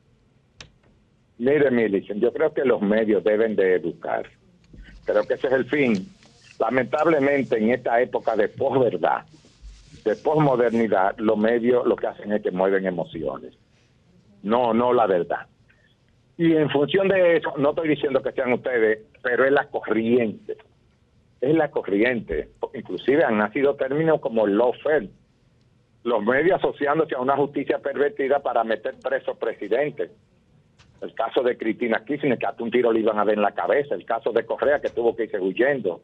[1.38, 4.28] Mire, Milicen, yo creo que los medios deben de educar.
[5.04, 6.08] Creo que ese es el fin.
[6.58, 9.24] Lamentablemente en esta época de posverdad,
[10.04, 13.54] de posmodernidad, los medios lo que hacen es que mueven emociones.
[14.42, 15.46] No, no la verdad.
[16.38, 20.56] Y en función de eso, no estoy diciendo que sean ustedes, pero es la corriente.
[21.40, 22.50] Es la corriente.
[22.74, 25.08] Inclusive han nacido términos como lawfare.
[26.04, 30.12] Los medios asociándose a una justicia pervertida para meter presos presidentes.
[31.00, 33.52] El caso de Cristina Kirchner, que hasta un tiro le iban a dar en la
[33.52, 33.96] cabeza.
[33.96, 36.02] El caso de Correa, que tuvo que irse huyendo.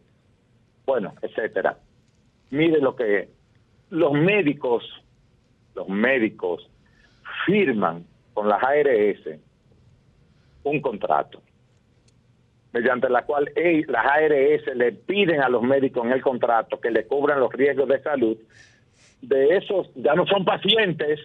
[0.84, 1.78] Bueno, etcétera.
[2.50, 3.28] Mire lo que
[3.90, 4.84] los médicos,
[5.76, 6.68] los médicos
[7.46, 8.04] firman
[8.34, 9.38] con las ARS
[10.64, 11.40] un contrato
[12.72, 13.48] mediante la cual
[13.86, 17.88] las ARS le piden a los médicos en el contrato que le cubran los riesgos
[17.88, 18.36] de salud
[19.28, 21.20] de esos, ya no son pacientes,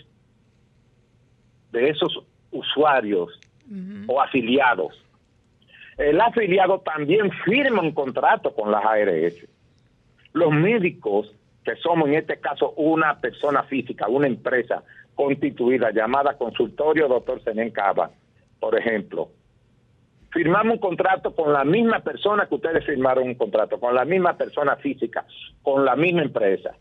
[1.72, 3.40] de esos usuarios
[4.08, 4.94] o afiliados.
[5.98, 9.48] El afiliado también firma un contrato con las ARS.
[10.34, 14.84] Los médicos, que somos en este caso una persona física, una empresa
[15.14, 18.12] constituida llamada Consultorio Doctor Senen Cava,
[18.60, 19.30] por ejemplo,
[20.32, 24.38] firmamos un contrato con la misma persona que ustedes firmaron un contrato, con la misma
[24.38, 25.26] persona física,
[25.62, 26.76] con la misma empresa.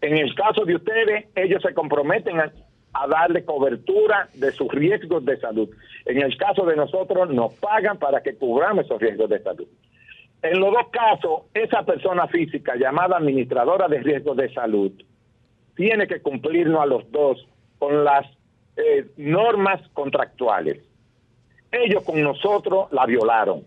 [0.00, 2.52] En el caso de ustedes, ellos se comprometen a,
[3.08, 5.68] darle cobertura de sus riesgos de salud.
[6.04, 9.66] En el caso de nosotros, nos pagan para que cubramos esos riesgos de salud.
[10.42, 14.92] En los dos casos, esa persona física llamada administradora de riesgos de salud
[15.74, 18.26] tiene que cumplirnos a los dos con las
[18.76, 20.80] eh, normas contractuales
[21.74, 23.64] ellos con nosotros la violaron,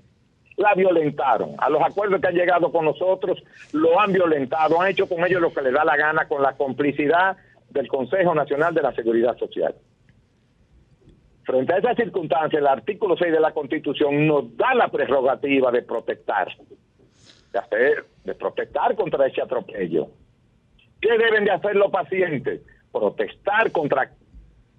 [0.55, 1.55] la violentaron.
[1.57, 3.43] A los acuerdos que han llegado con nosotros
[3.73, 6.53] lo han violentado, han hecho con ellos lo que les da la gana con la
[6.53, 7.37] complicidad
[7.69, 9.75] del Consejo Nacional de la Seguridad Social.
[11.43, 15.81] Frente a esa circunstancia, el artículo 6 de la Constitución nos da la prerrogativa de
[15.81, 16.49] protestar,
[17.53, 20.09] de hacer, de protestar contra ese atropello.
[20.99, 22.61] ¿Qué deben de hacer los pacientes?
[22.91, 24.11] Protestar contra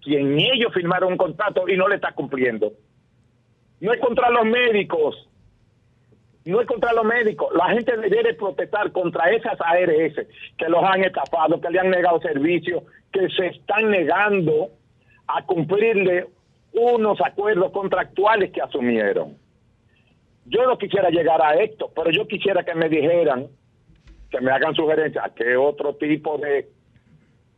[0.03, 2.73] quien ellos firmaron un contrato y no le está cumpliendo.
[3.81, 5.29] No es contra los médicos.
[6.45, 7.49] No es contra los médicos.
[7.55, 10.27] La gente debe protestar contra esas ARS
[10.57, 12.83] que los han estafado, que le han negado servicios,
[13.13, 14.71] que se están negando
[15.27, 16.27] a cumplirle
[16.73, 19.37] unos acuerdos contractuales que asumieron.
[20.47, 23.49] Yo no quisiera llegar a esto, pero yo quisiera que me dijeran,
[24.31, 26.69] que me hagan sugerencias, qué otro tipo de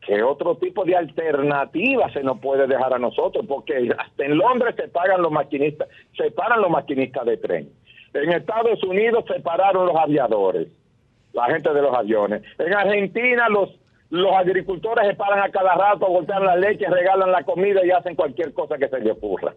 [0.07, 3.45] ¿Qué otro tipo de alternativa se nos puede dejar a nosotros?
[3.47, 7.71] Porque hasta en Londres se pagan los maquinistas, se paran los maquinistas de tren.
[8.15, 10.69] En Estados Unidos se pararon los aviadores,
[11.33, 12.43] la gente de los aviones.
[12.59, 13.71] En Argentina los
[14.11, 18.17] los agricultores se paran a cada rato, voltean la leche, regalan la comida y hacen
[18.17, 19.55] cualquier cosa que se les ocurra.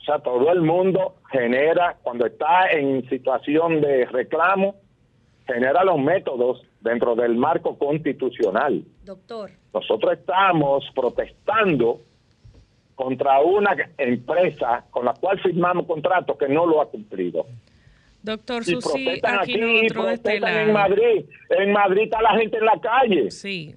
[0.00, 4.76] O sea, todo el mundo genera, cuando está en situación de reclamo,
[5.46, 8.84] genera los métodos dentro del marco constitucional.
[9.04, 9.50] Doctor.
[9.72, 12.00] Nosotros estamos protestando
[12.94, 17.46] contra una empresa con la cual firmamos contrato que no lo ha cumplido.
[18.22, 23.30] Doctor Susi, aquí, En Madrid, en Madrid está la gente en la calle.
[23.30, 23.74] Sí.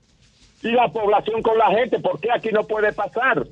[0.64, 3.48] Y la población con la gente, ¿por qué aquí no puede pasar?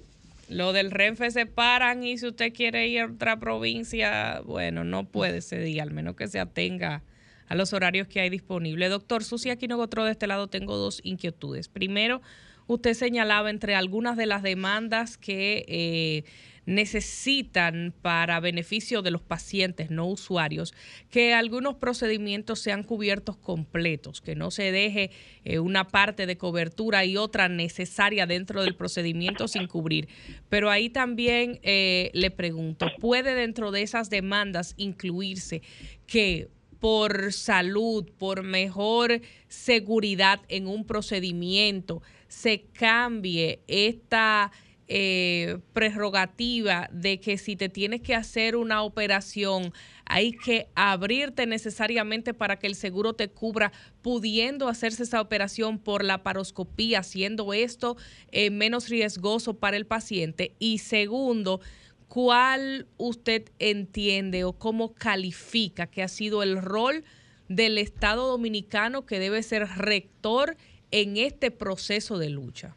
[0.50, 5.04] Lo del Renfe se paran y si usted quiere ir a otra provincia, bueno, no
[5.04, 7.04] puede ese día, al menos que se atenga
[7.50, 8.89] a los horarios que hay disponibles.
[8.89, 11.68] Doctor Susi Aquino de este lado tengo dos inquietudes.
[11.68, 12.22] Primero,
[12.68, 16.24] usted señalaba entre algunas de las demandas que eh,
[16.68, 20.76] necesitan para beneficio de los pacientes, no usuarios,
[21.10, 25.10] que algunos procedimientos sean cubiertos completos, que no se deje
[25.45, 30.08] eh, una parte de cobertura y otra necesaria dentro del procedimiento sin cubrir.
[30.50, 35.64] Pero ahí también eh, le pregunto, ¿puede dentro de esas demandas incluirse
[36.06, 44.51] que por salud, por mejor seguridad en un procedimiento, se cambie esta
[44.91, 49.71] eh, prerrogativa de que si te tienes que hacer una operación,
[50.05, 53.71] hay que abrirte necesariamente para que el seguro te cubra,
[54.01, 57.97] pudiendo hacerse esa operación por la paroscopía, siendo esto
[58.32, 60.55] eh, menos riesgoso para el paciente.
[60.57, 61.61] Y segundo,
[62.10, 67.03] ¿cuál usted entiende o cómo califica que ha sido el rol
[67.47, 70.55] del Estado dominicano que debe ser rector
[70.91, 72.76] en este proceso de lucha?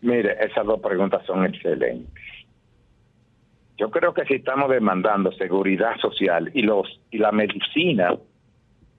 [0.00, 2.24] Mire, esas dos preguntas son excelentes.
[3.78, 8.16] Yo creo que si estamos demandando seguridad social y los y la medicina,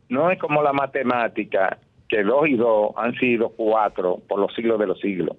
[0.09, 4.79] no es como la matemática, que dos y dos han sido cuatro por los siglos
[4.79, 5.35] de los siglos.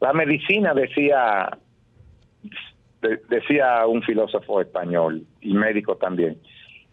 [0.00, 1.56] La medicina decía
[3.28, 6.38] decía un filósofo español y médico también,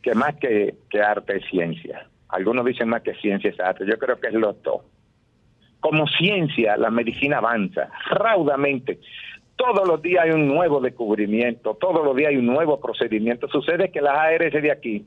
[0.01, 2.08] que más que, que arte es ciencia.
[2.30, 3.86] Algunos dicen más que ciencia es arte.
[3.88, 4.82] Yo creo que es lo dos.
[5.80, 8.99] Como ciencia, la medicina avanza raudamente.
[9.56, 13.47] Todos los días hay un nuevo descubrimiento, todos los días hay un nuevo procedimiento.
[13.47, 15.06] Sucede que las ARS de aquí,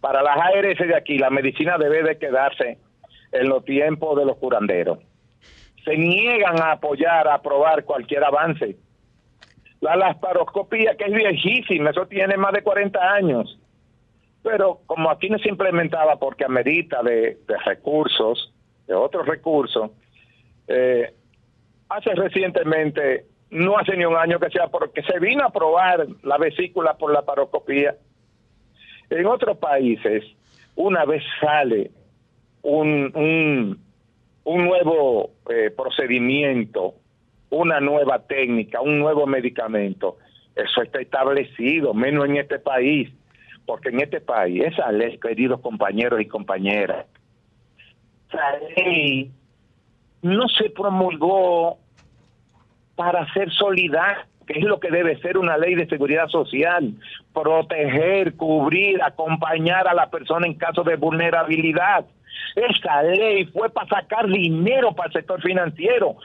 [0.00, 2.78] para las ARS de aquí, la medicina debe de quedarse
[3.30, 4.98] en los tiempos de los curanderos
[5.84, 8.76] se niegan a apoyar, a aprobar cualquier avance.
[9.82, 13.58] La laparoscopía, que es viejísima, eso tiene más de 40 años.
[14.40, 18.54] Pero como aquí no se implementaba porque amerita de, de recursos,
[18.86, 19.90] de otros recursos,
[20.68, 21.12] eh,
[21.88, 26.38] hace recientemente, no hace ni un año que sea, porque se vino a probar la
[26.38, 27.96] vesícula por la paroscopía.
[29.10, 30.22] En otros países,
[30.76, 31.90] una vez sale
[32.62, 33.80] un, un,
[34.44, 36.94] un nuevo eh, procedimiento,
[37.52, 40.16] una nueva técnica, un nuevo medicamento,
[40.56, 43.12] eso está establecido, menos en este país,
[43.66, 47.06] porque en este país, esa ley, queridos compañeros y compañeras,
[48.28, 49.30] esa ley
[50.22, 51.78] no se promulgó
[52.96, 56.94] para ser solidaria, que es lo que debe ser una ley de seguridad social,
[57.34, 62.06] proteger, cubrir, acompañar a la persona en caso de vulnerabilidad.
[62.56, 66.16] Esa ley fue para sacar dinero para el sector financiero.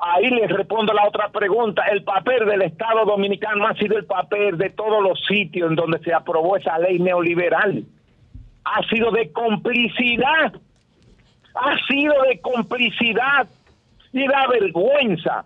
[0.00, 1.82] Ahí les respondo la otra pregunta.
[1.92, 5.98] El papel del Estado Dominicano ha sido el papel de todos los sitios en donde
[5.98, 7.84] se aprobó esa ley neoliberal.
[8.64, 10.54] Ha sido de complicidad.
[11.54, 13.46] Ha sido de complicidad.
[14.12, 15.44] Y da vergüenza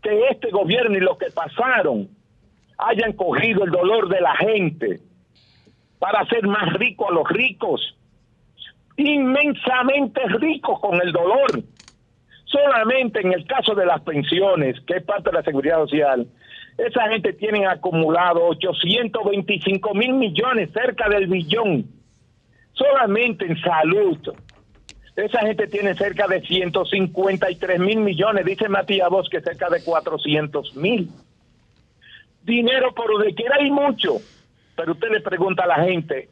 [0.00, 2.08] que este gobierno y los que pasaron
[2.78, 5.00] hayan cogido el dolor de la gente
[5.98, 7.96] para hacer más rico a los ricos.
[8.96, 11.62] Inmensamente ricos con el dolor
[12.50, 16.26] Solamente en el caso de las pensiones, que es parte de la seguridad social,
[16.76, 21.86] esa gente tiene acumulado 825 mil millones, cerca del billón.
[22.72, 24.18] Solamente en salud.
[25.14, 31.08] Esa gente tiene cerca de 153 mil millones, dice Matías Bosque, cerca de 400 mil.
[32.42, 34.16] Dinero por donde quiera hay mucho,
[34.74, 36.28] pero usted le pregunta a la gente,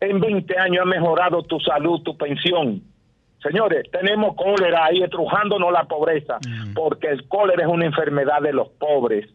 [0.00, 2.82] en 20 años ha mejorado tu salud, tu pensión.
[3.42, 6.38] Señores, tenemos cólera ahí estrujándonos la pobreza,
[6.74, 9.28] porque el cólera es una enfermedad de los pobres,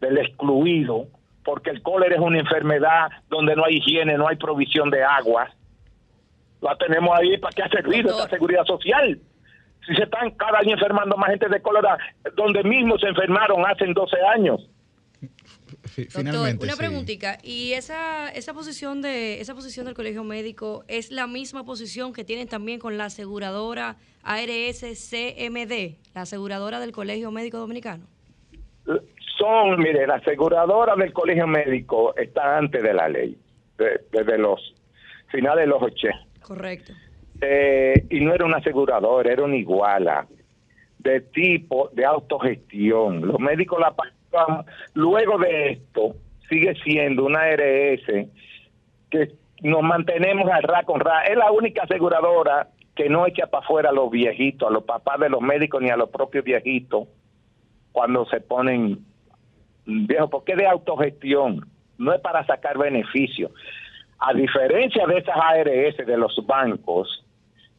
[0.00, 1.06] del excluido,
[1.44, 5.50] porque el cólera es una enfermedad donde no hay higiene, no hay provisión de agua.
[6.60, 9.20] La tenemos ahí para qué ha servido esta seguridad social.
[9.86, 11.96] Si se están cada año enfermando más gente de cólera,
[12.34, 14.68] donde mismo se enfermaron hace 12 años.
[16.08, 17.38] Finalmente, una preguntita.
[17.42, 22.24] ¿Y esa, esa, posición de, esa posición del colegio médico es la misma posición que
[22.24, 28.04] tienen también con la aseguradora ARS CMD, la aseguradora del Colegio Médico Dominicano?
[29.38, 33.38] Son, mire, la aseguradora del Colegio Médico está antes de la ley,
[33.76, 34.74] desde los
[35.28, 36.18] finales de los 80.
[36.42, 36.92] Correcto.
[37.40, 40.26] Eh, y no era una aseguradora, era una iguala
[40.98, 43.26] de tipo de autogestión.
[43.26, 43.94] Los médicos la
[44.94, 46.14] luego de esto,
[46.48, 48.02] sigue siendo una ARS
[49.10, 51.24] que nos mantenemos al ra con ra.
[51.24, 55.20] Es la única aseguradora que no echa para afuera a los viejitos, a los papás
[55.20, 57.08] de los médicos ni a los propios viejitos
[57.92, 59.04] cuando se ponen
[59.86, 61.66] viejos, porque es de autogestión,
[61.96, 63.50] no es para sacar beneficio.
[64.18, 67.24] A diferencia de esas ARS de los bancos,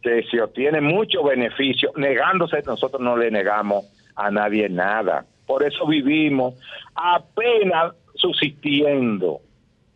[0.01, 3.85] que se obtiene mucho beneficio, negándose, nosotros no le negamos
[4.15, 5.25] a nadie nada.
[5.49, 6.53] Por eso vivimos
[6.93, 9.41] apenas subsistiendo,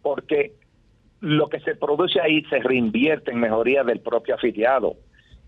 [0.01, 0.53] porque
[1.19, 4.95] lo que se produce ahí se reinvierte en mejoría del propio afiliado,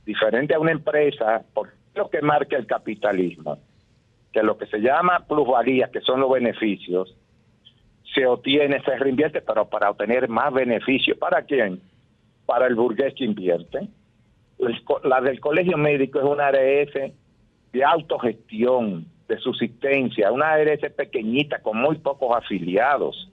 [0.06, 3.58] diferente a una empresa, por lo que marca el capitalismo,
[4.32, 7.18] que lo que se llama plusvalía, que son los beneficios,
[8.14, 11.18] se obtiene, se reinvierte, pero para obtener más beneficios.
[11.18, 11.82] ¿Para quién?
[12.46, 13.88] Para el burgués que invierte.
[15.04, 17.12] La del colegio médico es una ARS
[17.74, 23.32] de autogestión, de subsistencia, una ARS pequeñita con muy pocos afiliados.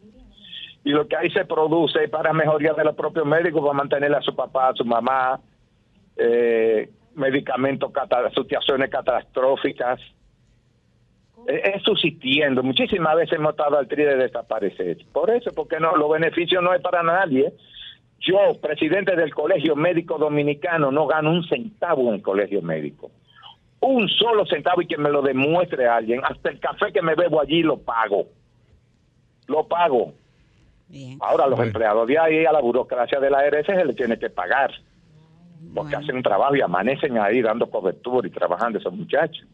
[0.84, 4.14] Y lo que ahí se produce es para mejoría de los propios médicos, para mantener
[4.14, 5.40] a su papá, a su mamá,
[6.16, 7.92] eh, medicamentos,
[8.34, 10.00] situaciones catastróficas.
[11.46, 12.62] Es, subsistiendo.
[12.62, 14.98] Muchísimas veces hemos estado al tri de desaparecer.
[15.12, 17.52] Por eso, porque no, los beneficios no es para nadie.
[18.20, 23.10] Yo, presidente del Colegio Médico Dominicano, no gano un centavo en el Colegio Médico
[23.82, 26.20] un solo centavo y que me lo demuestre alguien.
[26.24, 28.26] Hasta el café que me bebo allí lo pago.
[29.46, 30.14] Lo pago.
[31.20, 34.30] Ahora los empleados de ahí a la burocracia de la ARS se le tiene que
[34.30, 34.70] pagar.
[35.74, 39.46] Porque hacen un trabajo y amanecen ahí dando cobertura y trabajando esos muchachos.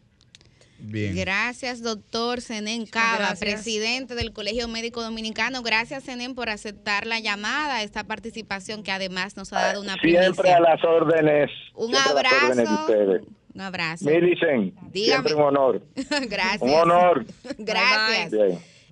[0.81, 1.15] Bien.
[1.15, 5.61] Gracias, doctor Zenén Cava, presidente del Colegio Médico Dominicano.
[5.61, 10.53] Gracias, Zenén, por aceptar la llamada, esta participación que además nos ha dado una Siempre
[10.53, 11.51] a las órdenes.
[11.75, 13.19] Un abrazo.
[13.59, 14.09] Un abrazo.
[14.09, 15.83] dicen siempre un honor.
[16.29, 16.61] Gracias.
[16.61, 17.25] Un honor.
[17.57, 18.31] Gracias.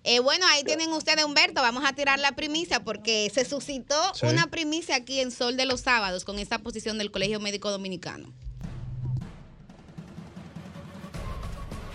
[0.03, 1.61] Eh, bueno, ahí tienen ustedes, Humberto.
[1.61, 5.79] Vamos a tirar la primicia porque se suscitó una primicia aquí en Sol de los
[5.79, 8.33] Sábados con esta posición del Colegio Médico Dominicano.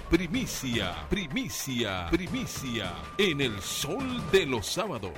[0.08, 5.12] Primicia, primicia, primicia en el sol de los sábados.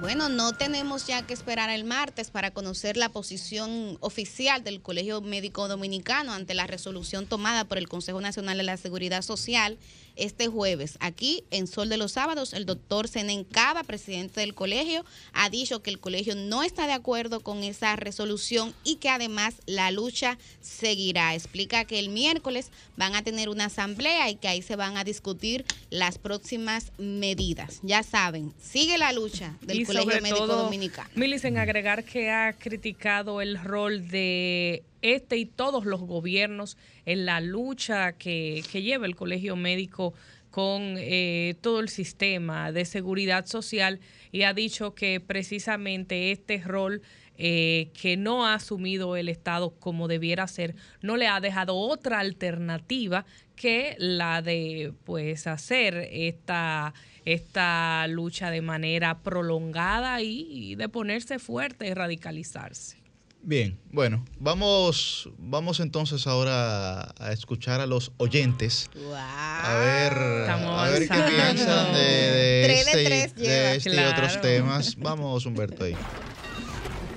[0.00, 5.22] Bueno, no tenemos ya que esperar el martes para conocer la posición oficial del Colegio
[5.22, 9.78] Médico Dominicano ante la resolución tomada por el Consejo Nacional de la Seguridad Social
[10.16, 10.98] este jueves.
[11.00, 15.82] Aquí, en Sol de los Sábados, el doctor Senen Cava, presidente del colegio, ha dicho
[15.82, 20.38] que el colegio no está de acuerdo con esa resolución y que además la lucha
[20.60, 21.34] seguirá.
[21.34, 25.04] Explica que el miércoles van a tener una asamblea y que ahí se van a
[25.04, 27.80] discutir las próximas medidas.
[27.82, 31.10] Ya saben, sigue la lucha del Colegio Médico Dominicano.
[31.14, 37.40] Milicen, agregar que ha criticado el rol de este y todos los gobiernos en la
[37.40, 40.14] lucha que, lleva el Colegio Médico
[40.50, 44.00] con eh, todo el sistema de seguridad social
[44.32, 47.02] y ha dicho que precisamente este rol
[47.38, 52.20] eh, que no ha asumido el Estado como debiera ser, no le ha dejado otra
[52.20, 53.26] alternativa
[53.56, 56.94] que la de pues hacer esta,
[57.26, 63.05] esta lucha de manera prolongada y de ponerse fuerte y radicalizarse.
[63.48, 68.90] Bien, bueno, vamos, vamos entonces ahora a escuchar a los oyentes.
[69.14, 70.14] A ver,
[70.50, 74.96] a ver qué piensan de, este, de este y otros temas.
[74.96, 75.94] Vamos, Humberto, ahí.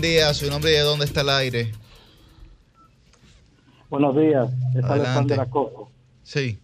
[0.00, 1.72] Día, su nombre y de dónde está el aire.
[3.88, 5.90] Buenos días, está Alejandro Acoco.
[6.24, 6.58] Sí.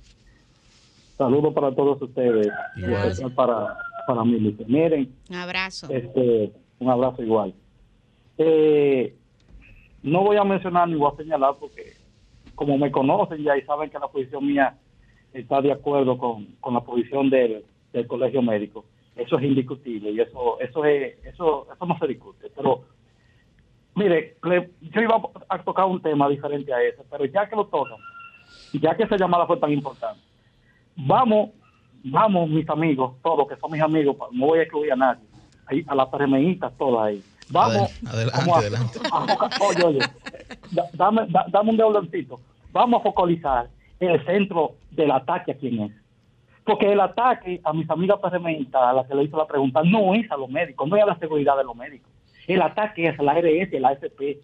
[1.20, 2.48] Saludos para todos ustedes.
[2.76, 4.56] Y para, para mí.
[4.66, 5.14] Miren.
[5.28, 5.86] Un abrazo.
[5.90, 7.52] Este, un abrazo igual.
[8.38, 9.14] Eh,
[10.02, 11.92] no voy a mencionar ni voy a señalar porque
[12.54, 14.78] como me conocen ya y saben que la posición mía
[15.34, 18.86] está de acuerdo con, la posición del, del colegio médico.
[19.14, 22.50] Eso es indiscutible y eso eso es eso eso no se discute.
[22.56, 22.84] Pero
[23.94, 24.38] mire,
[24.80, 27.98] yo iba a tocar un tema diferente a ese, pero ya que lo tocan,
[28.72, 30.29] ya que esa llamada fue tan importante,
[30.96, 31.50] vamos,
[32.04, 35.24] vamos mis amigos, todos que son mis amigos, no voy a excluir a nadie,
[35.66, 37.22] ahí, a las PRMistas todas ahí.
[37.50, 38.98] Vamos, adelante, adelante.
[39.60, 39.98] oye, oye,
[40.94, 42.38] dame, dame un dedo
[42.72, 43.68] Vamos a focalizar
[43.98, 45.92] el centro del ataque a quién es.
[46.64, 50.14] Porque el ataque a mis amigas PRMistas, a las que le hizo la pregunta, no
[50.14, 52.10] es a los médicos, no es a la seguridad de los médicos.
[52.46, 54.38] El ataque es a la ARS, la AFP,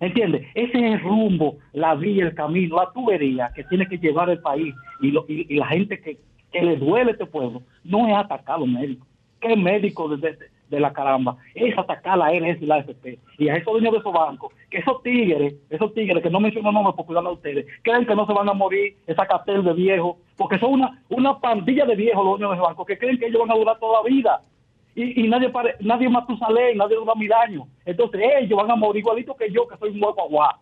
[0.00, 0.46] ¿Entiendes?
[0.54, 4.40] Ese es el rumbo, la vía, el camino, la tubería que tiene que llevar el
[4.40, 6.18] país y, y, la gente que,
[6.52, 9.06] le duele a este pueblo no es atacar a los médicos.
[9.40, 10.36] ¿Qué médico de,
[10.68, 11.36] de, la caramba?
[11.54, 13.18] Es atacar a la NS y la FP.
[13.38, 16.72] Y a esos dueños de esos bancos, que esos tigres, esos tigres que no menciono
[16.72, 19.72] nombres por cuidar a ustedes, creen que no se van a morir esa cartel de
[19.74, 23.18] viejos, porque son una, una pandilla de viejos los dueños de esos bancos que creen
[23.18, 24.42] que ellos van a durar toda la vida
[24.98, 27.68] y, y nadie pare, nadie Matusalén, nadie va a mi daño.
[27.84, 30.60] Entonces ellos van a morir igualito que yo, que soy un hueco aguá.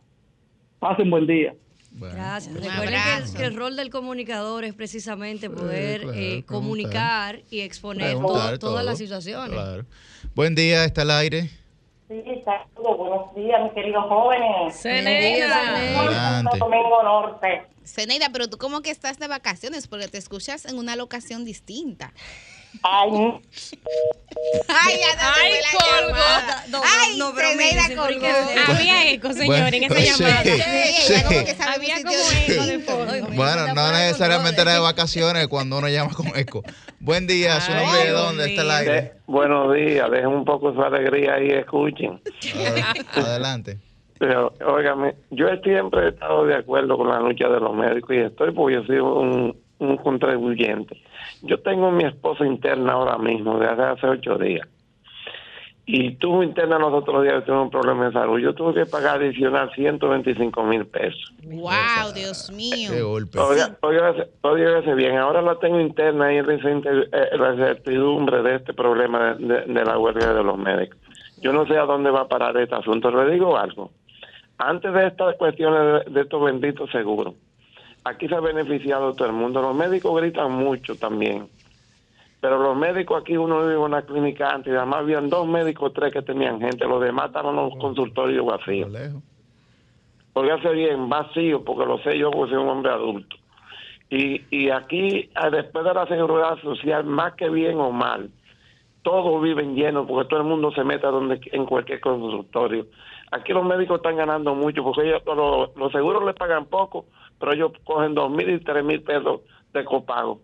[0.78, 1.54] Pasen buen día.
[1.92, 2.52] Gracias.
[2.52, 3.00] Recuerden
[3.34, 8.18] que, el rol del comunicador es precisamente poder eh, comunicar y exponer
[8.60, 9.58] todas las situaciones.
[10.34, 11.48] Buen día, está al aire.
[12.08, 14.76] Sí, saludos, buenos días, mis queridos jóvenes.
[14.76, 16.42] Ceneida.
[16.58, 17.62] Domingo Norte.
[17.84, 22.12] Ceneida, pero tú como que estás de vacaciones porque te escuchas en una locación distinta.
[22.82, 23.10] Ay,
[24.68, 26.82] Ay, ya no Ay, colgó.
[26.84, 28.26] Ay, no, mira, colgó.
[28.68, 30.42] Había eco, señor, en esa llamada.
[30.44, 31.14] Sí,
[31.66, 33.34] Había como eco de fondo.
[33.34, 36.62] Bueno, no necesariamente era de vacaciones cuando uno llama con eco.
[37.00, 39.12] Buen día, su nombre de dónde está el aire.
[39.26, 42.20] buenos días, dejen un poco su alegría ahí y escuchen.
[43.14, 43.78] Adelante.
[44.18, 48.20] Pero, óigame, yo siempre he estado de acuerdo con la lucha de los médicos y
[48.20, 50.96] estoy porque yo soy un, un contribuyente.
[51.46, 54.66] Yo tengo mi esposa interna ahora mismo, desde hace ocho días.
[55.88, 58.40] Y tuvo interna los otros días, tuvo un problema de salud.
[58.40, 61.32] Yo tuve que pagar adicional 125 mil pesos.
[61.44, 62.90] ¡Wow, Dios mío!
[62.90, 63.38] ¡Qué golpe!
[63.38, 66.42] Oiga, bien, ahora la tengo interna y eh,
[67.38, 70.98] la incertidumbre de este problema de, la huelga de los médicos.
[71.40, 73.08] Yo no sé a dónde va a parar este asunto.
[73.12, 73.92] Le digo algo.
[74.58, 77.34] Antes de estas cuestiones de estos benditos seguros,
[78.06, 79.60] aquí se ha beneficiado todo el mundo.
[79.60, 81.48] Los médicos gritan mucho también,
[82.40, 85.92] Pero los médicos aquí, uno vive en una clínica antes, y además habían dos médicos,
[85.92, 88.90] tres que tenían gente, los demás estaban los consultorios vacíos.
[90.32, 93.36] Porque hace bien, vacío, porque lo sé yo, porque soy un hombre adulto.
[94.08, 98.30] Y, y aquí, eh, después de la seguridad social, más que bien o mal,
[99.02, 102.86] todos viven llenos, porque todo el mundo se mete donde, en cualquier consultorio.
[103.32, 107.06] Aquí los médicos están ganando mucho, porque ellos, los, los seguros les pagan poco,
[107.38, 109.40] pero ellos cogen dos mil y tres mil pesos
[109.72, 110.40] de copago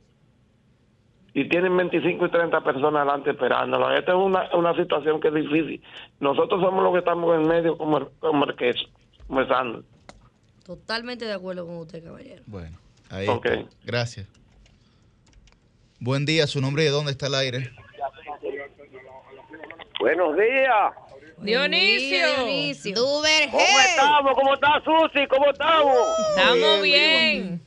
[1.34, 3.90] y tienen 25 y 30 personas adelante esperándolo.
[3.92, 5.82] Esta es una, una situación que es difícil.
[6.20, 8.86] Nosotros somos los que estamos en medio como el, como el queso,
[9.26, 9.82] comenzando.
[10.66, 12.42] Totalmente de acuerdo con usted, caballero.
[12.46, 12.76] Bueno,
[13.08, 13.46] ahí Ok.
[13.46, 13.68] está.
[13.84, 14.28] Gracias.
[16.00, 17.70] Buen día, su nombre y de dónde está el aire.
[20.00, 20.92] Buenos días.
[21.42, 22.26] Dionisio.
[23.50, 24.32] ¿Cómo estamos?
[24.34, 25.26] ¿Cómo está Susi?
[25.26, 25.96] ¿Cómo estamos?
[26.36, 27.62] Estamos bien.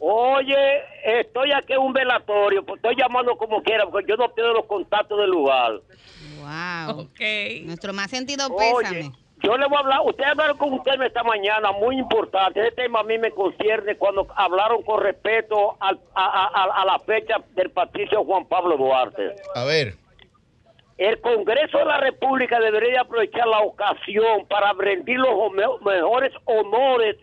[0.00, 0.56] Oye,
[1.04, 4.66] estoy aquí en un velatorio, pues estoy llamando como quiera, porque yo no pierdo los
[4.66, 5.72] contactos del lugar.
[6.38, 7.08] Wow.
[7.64, 9.12] Nuestro más sentido Oye, pésame.
[9.42, 12.70] yo le voy a hablar, ustedes hablaron con un tema esta mañana muy importante, ese
[12.76, 16.98] tema a mí me concierne cuando hablaron con respeto al- a, a- a- a la
[17.00, 19.34] fecha del patricio Juan Pablo Duarte.
[19.56, 19.96] A ver.
[20.98, 27.16] El Congreso de la República debería aprovechar la ocasión para rendir los mejores honores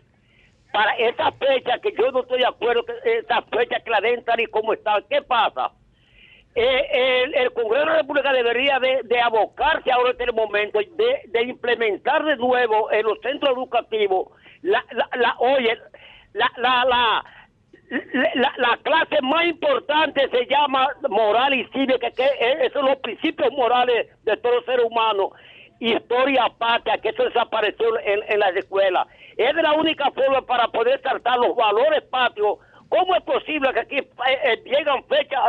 [0.72, 4.24] para esa fecha que yo no estoy de acuerdo que esa fecha que la den
[4.26, 4.98] tal y como está.
[5.10, 5.72] ¿Qué pasa?
[6.56, 10.80] Eh, el, el Congreso de la República debería de, de abocarse ahora en este momento
[10.80, 14.30] de, de implementar de nuevo en los centros educativos
[14.62, 15.78] la, la, la- oye
[16.32, 17.26] la, la, la,
[18.34, 22.98] la, la clase más importante se llama moral y cívica, que es- esos son los
[22.98, 25.32] principios morales de todo ser humano.
[25.80, 29.08] Historia patria, que eso desapareció en, en las escuelas.
[29.38, 32.58] Es la única forma para poder saltar los valores patrios.
[32.90, 34.08] ¿Cómo es posible que aquí eh,
[34.46, 35.42] eh, llegan fechas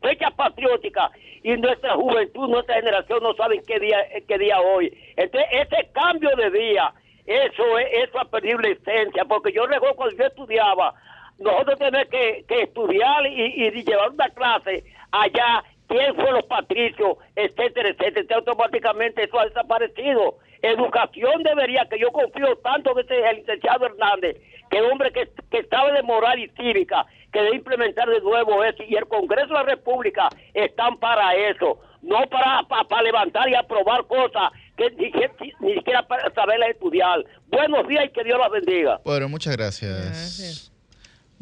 [0.00, 1.10] fechas patrióticas
[1.42, 4.96] y nuestra juventud, nuestra generación no saben qué día qué día hoy?
[5.16, 6.92] Entonces, ese cambio de día,
[7.26, 10.94] eso es, eso ha perdido esencia, porque yo recuerdo cuando yo estudiaba,
[11.38, 17.16] nosotros tenemos que, que estudiar y, y llevar una clase allá, quién fue los patricios,
[17.36, 20.38] etcétera, etcétera, automáticamente eso ha desaparecido.
[20.62, 24.36] Educación debería, que yo confío tanto en ese el licenciado Hernández,
[24.70, 28.82] que hombre que, que sabe de moral y cívica, que debe implementar de nuevo eso,
[28.88, 33.54] y el Congreso de la República están para eso, no para, para, para levantar y
[33.54, 37.22] aprobar cosas que ni, ni- ni siquiera para saberlas estudiar.
[37.48, 39.00] Buenos días y que Dios las bendiga.
[39.04, 40.70] Bueno, muchas gracias.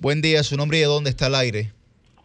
[0.03, 1.71] Buen día, su nombre y de dónde está el aire.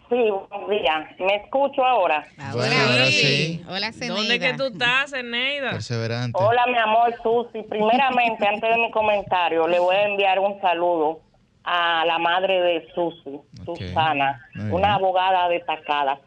[0.10, 1.12] Sí, buenos días.
[1.20, 2.26] ¿Me escucho ahora?
[2.52, 3.64] Bueno, ahora sí.
[3.70, 5.70] Hola, ¿Dónde que tú estás, Eneida?
[5.70, 6.40] Perseverante.
[6.42, 7.62] Hola, mi amor Susi.
[7.70, 11.20] Primeramente, antes de mi comentario, le voy a enviar un saludo
[11.66, 16.20] a la madre de Susi, Susana, Muy una abogada destacada.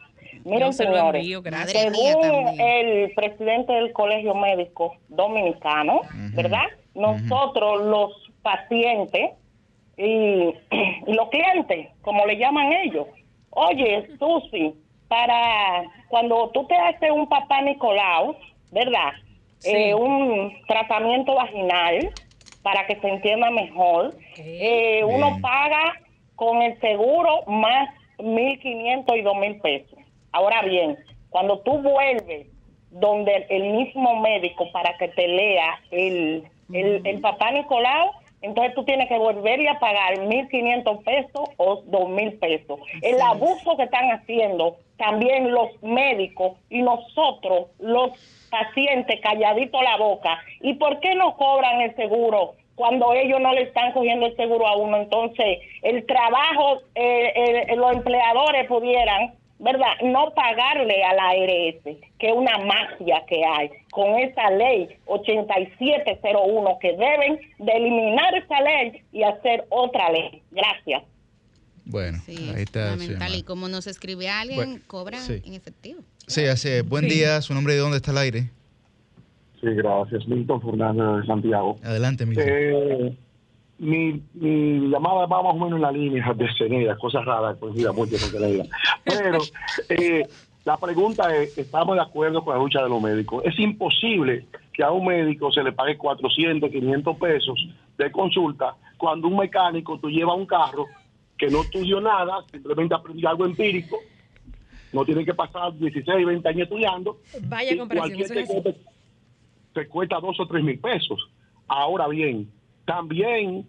[0.45, 5.99] Miren, se lo señores, envío, según el presidente del Colegio Médico Dominicano,
[6.33, 6.67] ¿verdad?
[6.95, 9.31] Nosotros, los pacientes
[9.97, 10.03] y,
[11.07, 13.07] y los clientes, como le llaman ellos,
[13.51, 14.73] oye, Susi,
[15.07, 18.35] para cuando tú te haces un papá Nicolau,
[18.71, 19.11] ¿verdad?
[19.59, 19.75] Sí.
[19.75, 22.09] Eh, un tratamiento vaginal
[22.63, 25.99] para que se entienda mejor, eh, uno paga
[26.35, 29.99] con el seguro más 1.500 y 2.000 pesos.
[30.31, 30.97] Ahora bien,
[31.29, 32.47] cuando tú vuelves
[32.91, 38.11] donde el mismo médico para que te lea el, el, el papá Nicolau,
[38.41, 42.79] entonces tú tienes que volverle a pagar 1.500 pesos o 2.000 pesos.
[43.01, 48.11] El abuso que están haciendo también los médicos y nosotros, los
[48.49, 50.39] pacientes, calladitos la boca.
[50.61, 52.55] ¿Y por qué no cobran el seguro?
[52.81, 54.97] cuando ellos no le están cogiendo el seguro a uno.
[54.97, 61.83] Entonces, el trabajo, eh, eh, los empleadores pudieran, ¿verdad?, no pagarle a la ARS,
[62.19, 68.59] que es una magia que hay, con esa ley 8701, que deben de eliminar esa
[68.61, 70.41] ley y hacer otra ley.
[70.51, 71.03] Gracias.
[71.85, 72.91] Bueno, ahí está.
[72.91, 73.35] Fundamental.
[73.35, 75.41] Y como nos escribe alguien, Bueno, cobran sí.
[75.45, 76.01] en efectivo.
[76.27, 76.87] Sí, así es.
[76.87, 77.15] Buen Sí.
[77.17, 78.49] día, su nombre y de dónde está el aire.
[79.59, 80.27] Sí, gracias.
[80.27, 81.75] Milton Fernández de Santiago.
[81.83, 82.47] Adelante, Milton.
[82.47, 83.17] Eh,
[83.81, 87.73] mi, mi llamada va más o menos en la línea de Ceneda, cosas raras, pues
[87.73, 88.65] mira, mucho con que le diga.
[89.03, 89.39] Pero
[89.89, 90.29] eh,
[90.63, 93.43] la pregunta es, ¿estamos de acuerdo con la lucha de los médicos?
[93.45, 97.67] Es imposible que a un médico se le pague 400, 500 pesos
[97.97, 100.85] de consulta cuando un mecánico tú llevas un carro
[101.37, 103.97] que no estudió nada, simplemente aprendió algo empírico,
[104.93, 107.17] no tiene que pasar 16, 20 años estudiando.
[107.49, 108.83] Vaya comparación, cualquier eso es así.
[109.73, 111.19] te- te cuesta dos o tres mil pesos.
[111.67, 112.51] Ahora bien,
[112.91, 113.65] también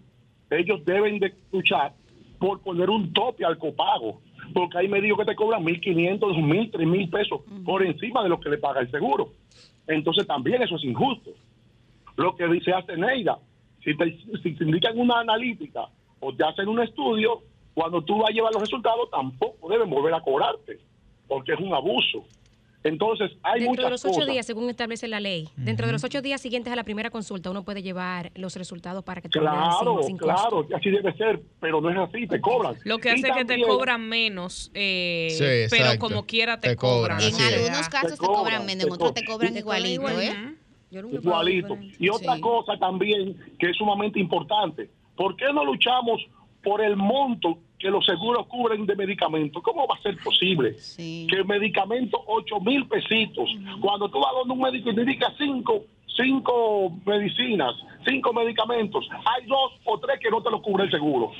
[0.49, 1.93] ellos deben de luchar
[2.39, 4.19] por poner un tope al copago.
[4.53, 8.49] porque hay médicos que te cobran 1.500, 2.000, 3.000 pesos por encima de lo que
[8.49, 9.29] le paga el seguro.
[9.87, 11.31] Entonces también eso es injusto.
[12.17, 13.39] Lo que dice Neida,
[13.81, 15.87] si te, si te indican una analítica
[16.19, 17.41] o te hacen un estudio,
[17.73, 20.79] cuando tú vas a llevar los resultados tampoco deben volver a cobrarte,
[21.29, 22.25] porque es un abuso.
[22.83, 24.27] Entonces, hay Dentro de los ocho cosas.
[24.33, 27.49] días, según establece la ley, dentro de los ocho días siguientes a la primera consulta,
[27.49, 31.41] uno puede llevar los resultados para que te Claro, sin, claro, que así debe ser,
[31.61, 32.75] pero no es así, te cobran.
[32.83, 35.99] Lo que hace es que te también- cobran menos, eh, Sí, pero exacto.
[36.07, 37.17] como quiera te, Te cobran, cobran.
[37.19, 37.57] así En es.
[37.69, 40.55] algunos casos te cobran menos, en otros te cobran igualito, ¿eh?
[40.91, 41.77] Igualito.
[41.99, 46.21] Y otra cosa también que es sumamente importante, ¿por qué no luchamos
[46.63, 49.61] por el monto que los seguros cubren de medicamentos?
[49.61, 53.49] ¿Cómo va a ser posible que el medicamento 8 mil pesitos,
[53.81, 55.83] cuando tú vas donde un médico y te indica cinco,
[56.15, 57.73] cinco medicinas,
[58.07, 61.33] cinco medicamentos, hay dos o tres que no te lo cubre el seguro.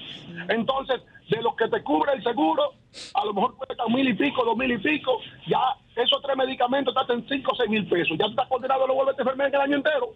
[0.49, 2.73] Entonces, de los que te cubre el seguro,
[3.13, 5.61] a lo mejor cuestan mil y pico, dos mil y pico, ya
[5.95, 8.17] esos tres medicamentos te hacen cinco o seis mil pesos.
[8.19, 10.09] Ya tú estás condenado a no volverte a enfermar en el año entero.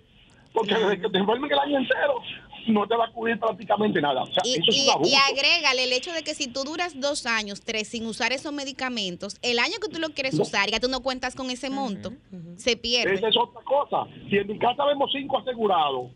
[0.52, 2.16] Porque desde que te enfermen el año entero,
[2.72, 4.24] no te va a cubrir prácticamente nada.
[4.24, 5.12] O sea, Y, eso es y- un abuso.
[5.12, 8.54] y agrégale el hecho de que si tú duras dos años, tres, sin usar esos
[8.54, 12.14] medicamentos, el año que tú lo quieres usar, ya tú no cuentas con ese monto,
[12.56, 13.16] se pierde.
[13.16, 14.08] Esa es otra cosa.
[14.30, 16.12] Si en mi casa vemos cinco asegurados,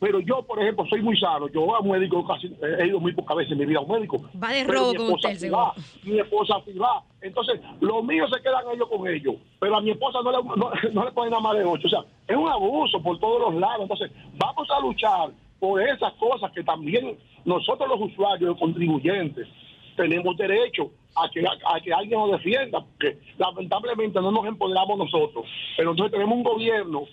[0.00, 2.48] pero yo, por ejemplo, soy muy sano, yo a un médico casi
[2.78, 4.18] he ido muy pocas veces en mi vida a un médico.
[4.42, 5.74] Va de robo mi esposa usted, sí va.
[6.02, 7.02] Mi esposa sí va.
[7.22, 10.70] Entonces, los míos se quedan ellos con ellos, pero a mi esposa no le, no,
[10.92, 11.86] no le ponen nada más de ocho.
[11.86, 13.82] O sea, es un abuso por todos los lados.
[13.82, 15.30] Entonces, vamos a luchar
[15.64, 19.48] por esas cosas que también nosotros los usuarios, los contribuyentes,
[19.96, 25.46] tenemos derecho a que, a, que alguien nos defienda, porque lamentablemente no nos empoderamos nosotros.
[25.74, 27.04] Pero entonces tenemos un gobierno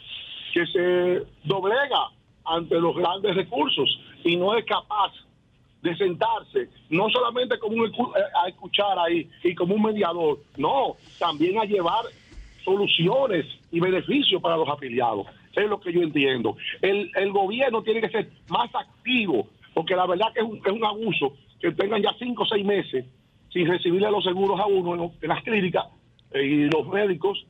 [0.54, 2.10] que se doblega
[2.44, 3.88] ante los grandes recursos
[4.26, 5.14] y no es capaz
[5.82, 10.98] de sentarse, no solamente como un, eh, a escuchar ahí y como un mediador, no,
[11.20, 12.04] también a llevar
[12.66, 15.26] soluciones y beneficios para los afiliados.
[15.56, 16.56] Es lo que yo entiendo.
[16.82, 20.72] El, el gobierno tiene que ser más activo, porque la verdad que es un, es
[20.72, 23.06] un abuso que tengan ya cinco o seis meses
[23.52, 25.86] sin recibirle los seguros a uno en, lo- en las clínicas
[26.32, 27.46] eh, y los médicos,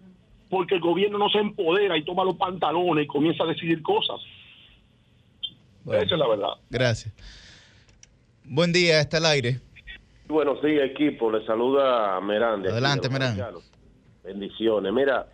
[0.50, 4.20] porque el gobierno no se empodera y toma los pantalones y comienza a decidir cosas.
[5.86, 6.54] Esa es la verdad.
[6.70, 7.14] Gracias.
[8.44, 9.60] Buen día, está al aire.
[10.28, 11.32] Buenos días, equipo.
[11.32, 12.66] Le saluda Merán.
[12.66, 13.38] Adelante, Merán.
[14.24, 14.92] Bendiciones.
[14.94, 15.28] Mira,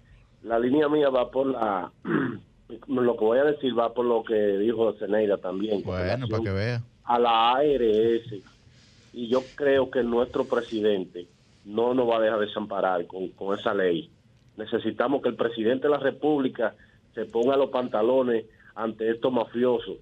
[0.44, 1.92] la línea mía va por la.
[2.88, 5.84] Lo que voy a decir va por lo que dijo Zeneida también.
[5.84, 6.84] Bueno, para que vea.
[7.06, 8.34] A la ARS.
[9.14, 11.28] Y yo creo que nuestro presidente
[11.66, 14.10] no nos va a dejar desamparar con, con esa ley.
[14.58, 16.76] Necesitamos que el presidente de la República
[17.16, 18.46] se ponga los pantalones
[18.76, 19.98] ante estos mafiosos,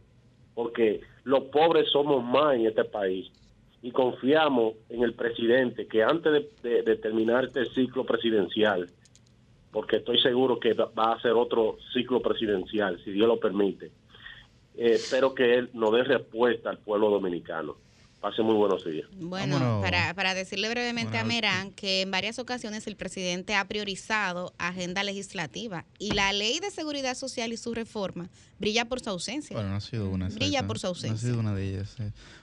[0.54, 3.30] porque los pobres somos más en este país
[3.82, 8.90] y confiamos en el presidente que antes de, de- de terminar este ciclo presidencial,
[9.76, 13.88] porque estoy seguro que va a ser otro ciclo presidencial, si Dios lo permite,
[14.78, 17.76] eh, espero que él nos dé respuesta al pueblo dominicano.
[18.22, 19.06] Pase muy buenos días.
[19.18, 19.84] Bueno, Vámonos.
[19.84, 25.04] para, para decirle brevemente a Merán que en varias ocasiones el presidente ha priorizado agenda
[25.04, 29.56] legislativa y la ley de seguridad social y su reforma brilla por su ausencia.
[29.58, 30.30] Bueno, no ha sido una.
[30.30, 31.28] Brilla por su No ha ausencia.
[31.28, 31.98] sido una de ellas.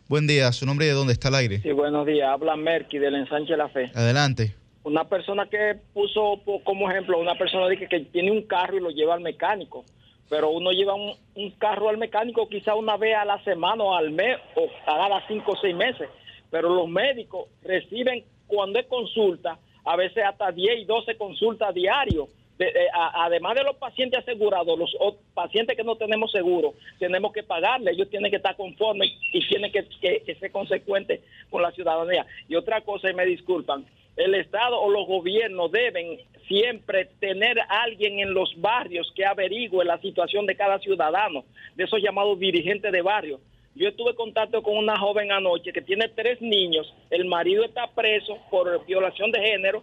[0.07, 1.61] Buen día, su nombre y de dónde está al aire.
[1.63, 2.29] Sí, buenos días.
[2.29, 3.91] Habla Merky del ensanche La Fe.
[3.95, 4.55] Adelante.
[4.85, 8.91] Una persona que puso como ejemplo, una persona dice que tiene un carro y lo
[8.91, 9.85] lleva al mecánico.
[10.29, 14.11] Pero uno lleva un, carro al mecánico quizá una vez a la semana o al
[14.11, 16.09] mes o cada cinco o seis meses.
[16.51, 22.29] Pero los médicos reciben cuando es consulta, a veces hasta 10 y 12 consultas diarios.
[22.59, 24.95] De- de- a- además de los pacientes asegurados, los
[25.35, 29.73] pacientes que no tenemos seguro, tenemos que pagarle, ellos tienen que estar conformes y tienen
[29.73, 31.21] que, que- que ser consecuentes
[31.51, 32.27] con la ciudadanía.
[32.49, 33.85] Y otra cosa, y me disculpan,
[34.17, 39.99] el Estado o los gobiernos deben siempre tener alguien en los barrios que averigüe la
[40.01, 41.45] situación de cada ciudadano,
[41.77, 43.41] de esos llamados dirigentes de barrio.
[43.75, 47.87] Yo estuve en contacto con una joven anoche que tiene tres niños, el marido está
[47.87, 49.83] preso por violación de género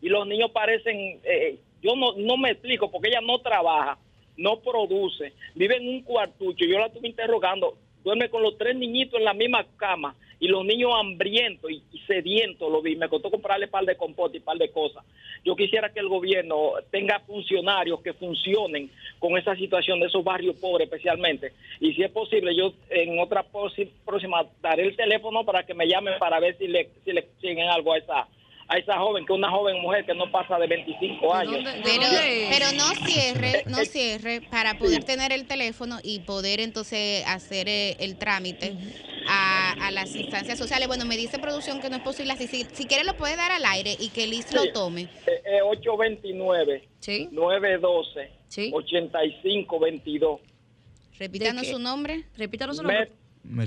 [0.00, 3.98] y los niños parecen, eh, yo no, no me explico porque ella no trabaja,
[4.38, 7.76] no produce, vive en un cuartucho, yo la estuve interrogando,
[8.08, 12.72] duerme con los tres niñitos en la misma cama y los niños hambrientos y, sedientos,
[12.72, 15.04] lo vi, me costó comprarle par de compote y par de cosas.
[15.44, 20.56] Yo quisiera que el gobierno tenga funcionarios que funcionen con esa situación de esos barrios
[20.56, 21.52] pobres especialmente.
[21.80, 23.44] Y si es posible, yo en otra
[24.06, 27.68] próxima daré el teléfono para que me llamen para ver si le, si le siguen
[27.68, 28.26] algo a esa
[28.68, 31.64] a esa joven, que es una joven mujer que no pasa de 25 años.
[31.82, 32.02] Pero,
[32.50, 37.96] pero no cierre, no cierre para poder tener el teléfono y poder entonces hacer eh,
[37.98, 38.74] el trámite
[39.26, 40.86] a, a las instancias sociales.
[40.86, 42.46] Bueno, me dice producción que no es posible así.
[42.46, 45.02] Si, si quiere lo puede dar al aire y que Liz lo tome.
[45.26, 47.28] Eh, eh, 829 ¿Sí?
[47.32, 48.70] 912 Sí.
[48.72, 50.40] 8522.
[51.18, 52.24] Repítanos su nombre.
[52.36, 53.12] Repítanos su Mer-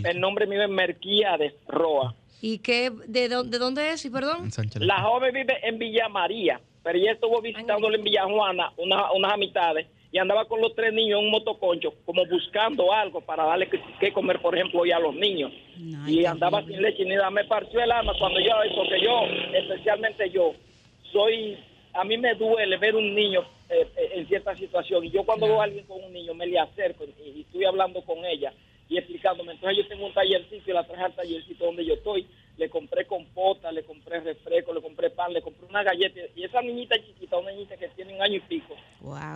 [0.10, 2.14] el nombre mío es Merquiades Roa.
[2.42, 4.04] ¿Y qué, de, dó- de dónde es?
[4.06, 4.46] Y perdón.
[4.86, 9.34] La joven vive en Villa María, pero ella estuvo visitándole en Villa Juana una- unas
[9.34, 13.70] amistades y andaba con los tres niños en un motoconcho, como buscando algo para darle
[13.70, 15.52] que, que comer, por ejemplo, hoy a los niños.
[16.08, 17.30] y andaba sin leche ni nada.
[17.30, 19.22] Me partió el alma cuando yo, porque yo,
[19.58, 20.54] especialmente yo,
[21.12, 21.58] soy,
[21.94, 25.06] a mí me duele ver un niño eh, eh, en cierta situación.
[25.06, 27.66] Y yo cuando veo a alguien con un niño me le acerco y, y estoy
[27.66, 28.52] hablando con ella
[28.92, 29.54] y explicándome.
[29.54, 32.28] Entonces yo tengo un tallercito y la traje al tallercito donde yo estoy.
[32.58, 36.20] Le compré compota, le compré refresco, le compré pan, le compré una galleta.
[36.36, 38.76] Y esa niñita chiquita, una niñita que tiene un año y pico,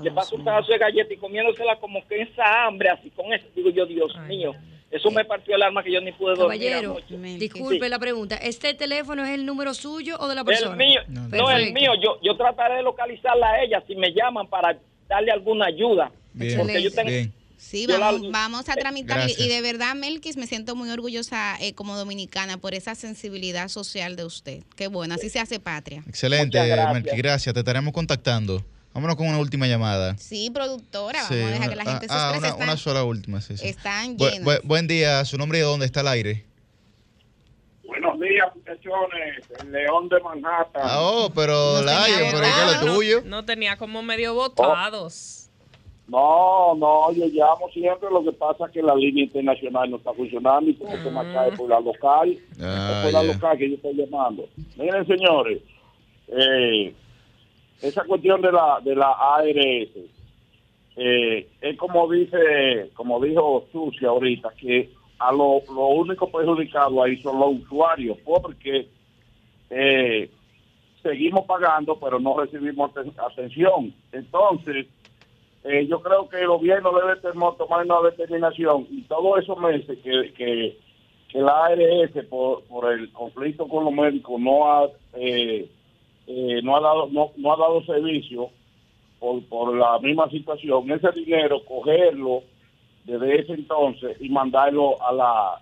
[0.03, 3.45] le paso un pedazo de galleta y comiéndosela como que esa hambre, así con eso.
[3.55, 4.53] Digo yo, Dios mío,
[4.91, 7.37] eso me partió el alma que yo ni pude dormir Caballero, anoche.
[7.39, 7.89] disculpe Sí.
[7.89, 8.35] la pregunta.
[8.35, 10.71] ¿Este teléfono es el número suyo o de la persona?
[10.71, 11.93] El mío, no, el mío.
[12.03, 14.77] Yo, yo trataré de localizarla a ella si me llaman para
[15.07, 16.11] darle alguna ayuda.
[16.33, 17.33] Bien, Porque yo tengo, bien.
[17.67, 19.27] Sí, la- vamos, vamos a tramitar.
[19.29, 24.15] Y- de verdad, Melquis, me siento muy orgullosa eh, como dominicana por esa sensibilidad social
[24.15, 24.63] de usted.
[24.75, 26.03] Qué bueno, así se hace patria.
[26.07, 26.93] Excelente, gracias.
[26.93, 27.53] Melqui, gracias.
[27.53, 28.63] Te estaremos contactando.
[28.93, 30.15] Vámonos con una última llamada.
[30.17, 32.37] Sí, productora, Sí, vamos a dejar que la gente se ah, exprese.
[32.39, 33.67] una, Están- una sola última, sí, sí.
[33.67, 34.47] Están Bu- llenos.
[34.47, 36.45] bu- buen día, su nombre y de dónde está el aire.
[37.83, 39.43] Buenos días, muchachones.
[39.59, 40.81] El León de Manhattan.
[40.85, 43.21] Ah, oh, pero Layo, pero ¿qué es lo tuyo?
[43.25, 45.44] No tenía como medio votados.
[46.07, 48.09] No, no, yo llamo siempre.
[48.11, 51.55] Lo que pasa es que la línea internacional no está funcionando y tengo que marcar
[51.57, 52.37] por la local.
[52.61, 54.45] Ah, es por la local que yo estoy llamando.
[54.77, 55.61] Miren, señores,
[56.27, 56.93] eh,
[57.81, 59.89] esa cuestión de la de la ARS
[60.97, 64.89] eh, es como dice, como dijo Sucia ahorita, que
[65.19, 68.87] a lo, lo único perjudicado ahí son los usuarios, porque
[69.69, 70.29] eh,
[71.03, 73.93] seguimos pagando, pero no recibimos aten- atención.
[74.11, 74.87] Entonces,
[75.65, 77.19] eh, yo creo que el gobierno debe
[77.57, 80.77] tomar una determinación y todos esos meses que, que,
[81.29, 84.85] que la ARS por, por el conflicto con los médicos no ha
[85.15, 85.69] eh,
[86.27, 88.49] eh, no ha dado no, no ha dado servicio
[89.19, 90.89] por, por la misma situación.
[90.91, 92.43] Ese dinero cogerlo
[93.05, 95.61] desde ese entonces y mandarlo a la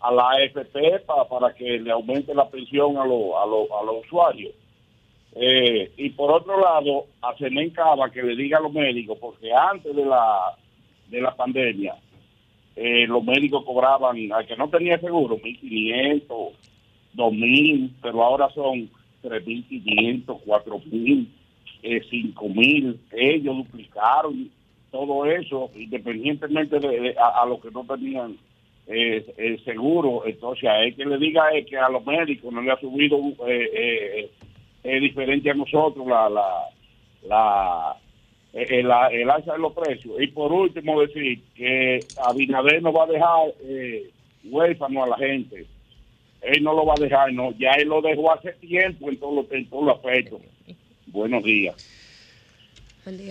[0.00, 3.84] a la AFP pa- para que le aumente la pensión a, los a, los a
[3.84, 4.52] los usuarios
[5.34, 9.52] eh, y por otro lado, a Senen Cava que le diga a los médicos, porque
[9.52, 10.56] antes de la
[11.08, 11.94] de la pandemia,
[12.74, 16.52] eh, los médicos cobraban, al que no tenía seguro, 1.500,
[17.14, 18.88] 2.000, pero ahora son
[19.22, 21.26] 3.500, 4.000,
[21.82, 22.98] eh, 5.000.
[23.12, 24.50] Ellos duplicaron
[24.90, 28.36] todo eso, independientemente de, a, los que no tenían
[28.86, 30.22] eh, eh, seguro.
[30.26, 34.30] Entonces, a él que le diga que a los médicos no le ha subido eh,
[34.84, 36.68] eh, es diferente a nosotros la la
[37.22, 37.96] la
[38.52, 43.06] el, el alza de los precios y por último decir que Abinader no va a
[43.06, 44.10] dejar eh,
[44.44, 45.66] huérfano a la gente
[46.42, 49.34] él no lo va a dejar no ya él lo dejó hace tiempo en todos
[49.34, 50.40] los en todos los aspectos
[51.06, 52.02] buenos días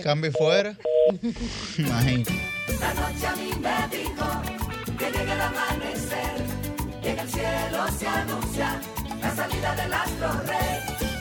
[0.02, 0.76] Cambio fuera.
[1.78, 2.32] Imagínate.
[2.78, 4.42] La noche a mí me dijo
[4.98, 6.44] que llega el amanecer
[7.02, 8.80] y en el cielo se anuncia
[9.20, 11.11] la salida del astro rey.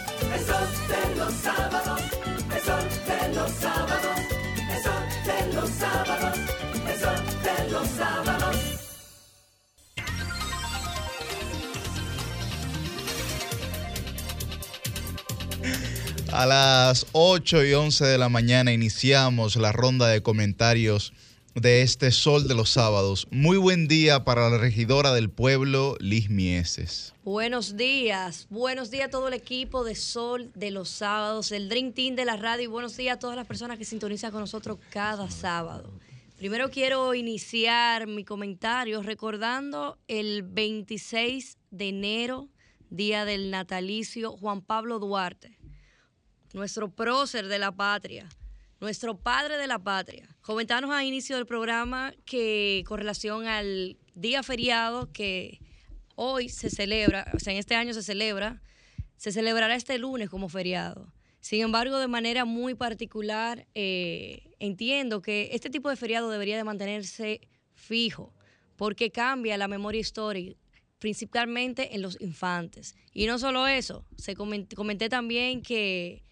[16.33, 21.13] A las 8 y 11 de la mañana iniciamos la ronda de comentarios
[21.55, 23.27] de este Sol de los Sábados.
[23.29, 27.13] Muy buen día para la regidora del pueblo, Liz Mieses.
[27.23, 31.93] Buenos días, buenos días a todo el equipo de Sol de los sábados, el Dream
[31.93, 34.77] Team de la radio y buenos días a todas las personas que sintonizan con nosotros
[34.89, 35.91] cada sábado.
[36.37, 42.49] Primero quiero iniciar mi comentario recordando el 26 de enero,
[42.89, 45.59] día del natalicio Juan Pablo Duarte,
[46.53, 48.27] nuestro prócer de la patria,
[48.81, 50.27] nuestro padre de la patria.
[50.41, 55.61] Comentanos a inicio del programa que con relación al día feriado que
[56.15, 58.61] hoy se celebra, o sea, en este año se celebra,
[59.15, 61.13] se celebrará este lunes como feriado.
[61.39, 66.63] Sin embargo, de manera muy particular, eh, entiendo que este tipo de feriado debería de
[66.63, 67.41] mantenerse
[67.73, 68.33] fijo,
[68.77, 70.59] porque cambia la memoria histórica,
[70.97, 72.95] principalmente en los infantes.
[73.13, 76.23] Y no solo eso, se coment- comenté también que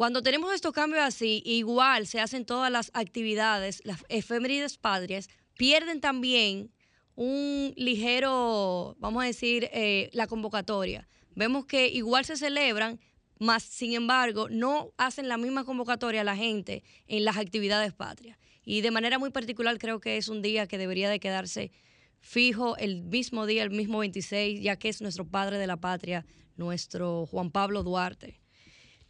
[0.00, 5.28] cuando tenemos estos cambios así, igual se hacen todas las actividades, las efemérides patrias,
[5.58, 6.72] pierden también
[7.16, 11.06] un ligero, vamos a decir, eh, la convocatoria.
[11.34, 12.98] Vemos que igual se celebran,
[13.40, 18.38] más sin embargo no hacen la misma convocatoria a la gente en las actividades patrias.
[18.64, 21.72] Y de manera muy particular creo que es un día que debería de quedarse
[22.20, 26.24] fijo el mismo día, el mismo 26, ya que es nuestro padre de la patria,
[26.56, 28.40] nuestro Juan Pablo Duarte.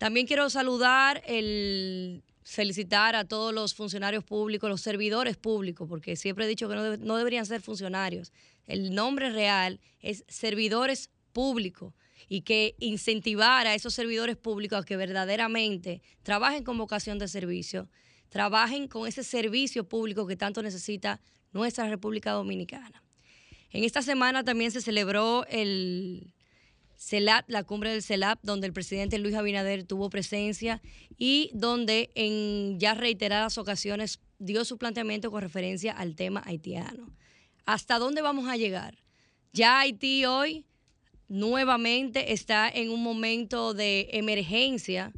[0.00, 6.46] También quiero saludar el felicitar a todos los funcionarios públicos, los servidores públicos, porque siempre
[6.46, 8.32] he dicho que no, no deberían ser funcionarios.
[8.66, 11.92] El nombre real es servidores públicos
[12.30, 17.86] y que incentivar a esos servidores públicos a que verdaderamente trabajen con vocación de servicio,
[18.30, 21.20] trabajen con ese servicio público que tanto necesita
[21.52, 23.04] nuestra República Dominicana.
[23.70, 26.32] En esta semana también se celebró el
[27.00, 30.82] CELAP, la cumbre del CELAP, donde el presidente Luis Abinader tuvo presencia
[31.16, 37.10] y donde en ya reiteradas ocasiones dio su planteamiento con referencia al tema haitiano.
[37.64, 38.98] ¿Hasta dónde vamos a llegar?
[39.54, 40.66] Ya Haití hoy
[41.26, 45.14] nuevamente está en un momento de emergencia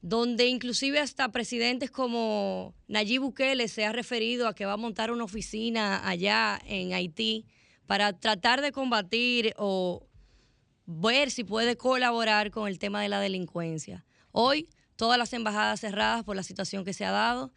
[0.00, 5.12] donde inclusive hasta presidentes como Nayib Bukele se ha referido a que va a montar
[5.12, 7.46] una oficina allá en Haití
[7.86, 10.08] para tratar de combatir o
[10.86, 14.04] ver si puede colaborar con el tema de la delincuencia.
[14.32, 17.52] Hoy todas las embajadas cerradas por la situación que se ha dado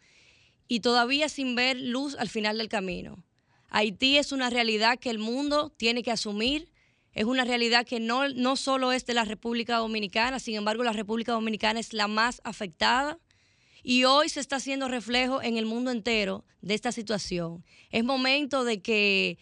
[0.66, 3.24] y todavía sin ver luz al final del camino.
[3.70, 6.70] Haití es una realidad que el mundo tiene que asumir,
[7.12, 10.92] es una realidad que no, no solo es de la República Dominicana, sin embargo la
[10.92, 13.18] República Dominicana es la más afectada
[13.82, 17.64] y hoy se está haciendo reflejo en el mundo entero de esta situación.
[17.90, 19.38] Es momento de que,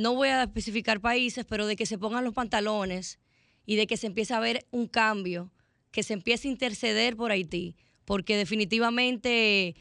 [0.00, 3.18] no voy a especificar países, pero de que se pongan los pantalones
[3.66, 5.52] y de que se empiece a ver un cambio,
[5.90, 9.76] que se empiece a interceder por Haití, porque definitivamente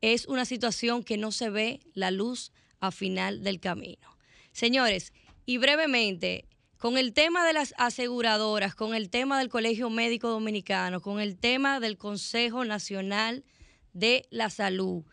[0.00, 4.16] es una situación que no se ve la luz a final del camino.
[4.52, 5.12] Señores,
[5.46, 6.46] y brevemente,
[6.78, 11.36] con el tema de las aseguradoras, con el tema del Colegio Médico Dominicano, con el
[11.36, 13.44] tema del Consejo Nacional
[13.92, 15.04] de la Salud,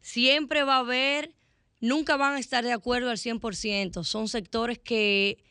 [0.00, 1.34] siempre va a haber,
[1.80, 4.04] nunca van a estar de acuerdo al 100%.
[4.04, 5.42] Son sectores que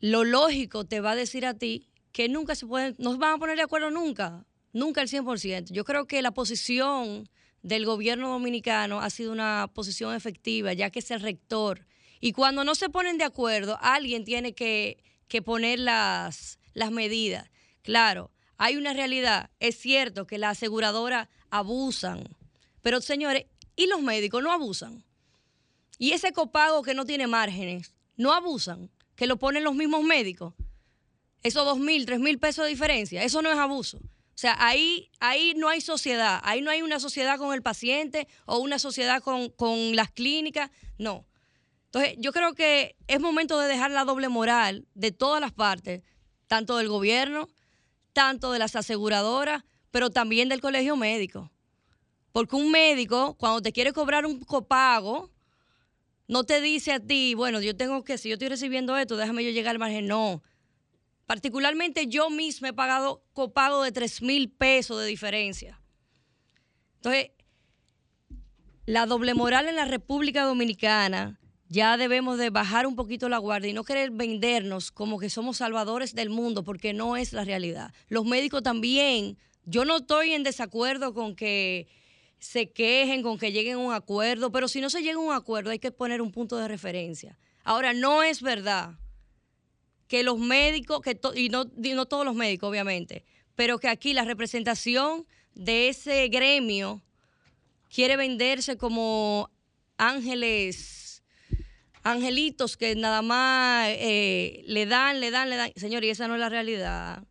[0.00, 3.34] lo lógico te va a decir a ti que nunca se pueden, no se van
[3.34, 5.70] a poner de acuerdo nunca, nunca al 100%.
[5.70, 7.28] Yo creo que la posición
[7.62, 11.86] del gobierno dominicano ha sido una posición efectiva, ya que es el rector.
[12.20, 14.98] Y cuando no se ponen de acuerdo, alguien tiene que,
[15.28, 17.50] que poner las, las medidas.
[17.82, 19.50] Claro, hay una realidad.
[19.60, 22.24] Es cierto que las aseguradoras abusan,
[22.82, 25.04] pero señores, ¿y los médicos no abusan?
[25.98, 30.54] Y ese copago que no tiene márgenes, no abusan, que lo ponen los mismos médicos.
[31.42, 33.98] Esos dos mil, tres mil pesos de diferencia, eso no es abuso.
[33.98, 38.28] O sea, ahí, ahí no hay sociedad, ahí no hay una sociedad con el paciente
[38.46, 41.26] o una sociedad con, con las clínicas, no.
[41.86, 46.02] Entonces, yo creo que es momento de dejar la doble moral de todas las partes,
[46.46, 47.48] tanto del gobierno,
[48.12, 51.50] tanto de las aseguradoras, pero también del colegio médico.
[52.30, 55.30] Porque un médico, cuando te quiere cobrar un copago,
[56.28, 59.44] no te dice a ti, bueno, yo tengo que, si yo estoy recibiendo esto, déjame
[59.44, 60.06] yo llegar al margen.
[60.06, 60.42] No.
[61.26, 65.80] Particularmente yo misma he pagado copago de 3 mil pesos de diferencia.
[66.96, 67.30] Entonces,
[68.84, 73.70] la doble moral en la República Dominicana, ya debemos de bajar un poquito la guardia
[73.70, 77.92] y no querer vendernos como que somos salvadores del mundo, porque no es la realidad.
[78.08, 81.86] Los médicos también, yo no estoy en desacuerdo con que
[82.38, 85.32] se quejen, con que lleguen a un acuerdo, pero si no se llega a un
[85.32, 87.38] acuerdo hay que poner un punto de referencia.
[87.64, 88.92] Ahora, no es verdad
[90.06, 93.24] que los médicos, que y no, no todos los médicos obviamente,
[93.54, 97.02] pero que aquí la representación de ese gremio
[97.92, 99.50] quiere venderse como
[99.96, 101.22] ángeles,
[102.04, 105.72] angelitos que nada más eh, le dan, le dan, le dan.
[105.76, 107.24] Señor, y esa no es la realidad.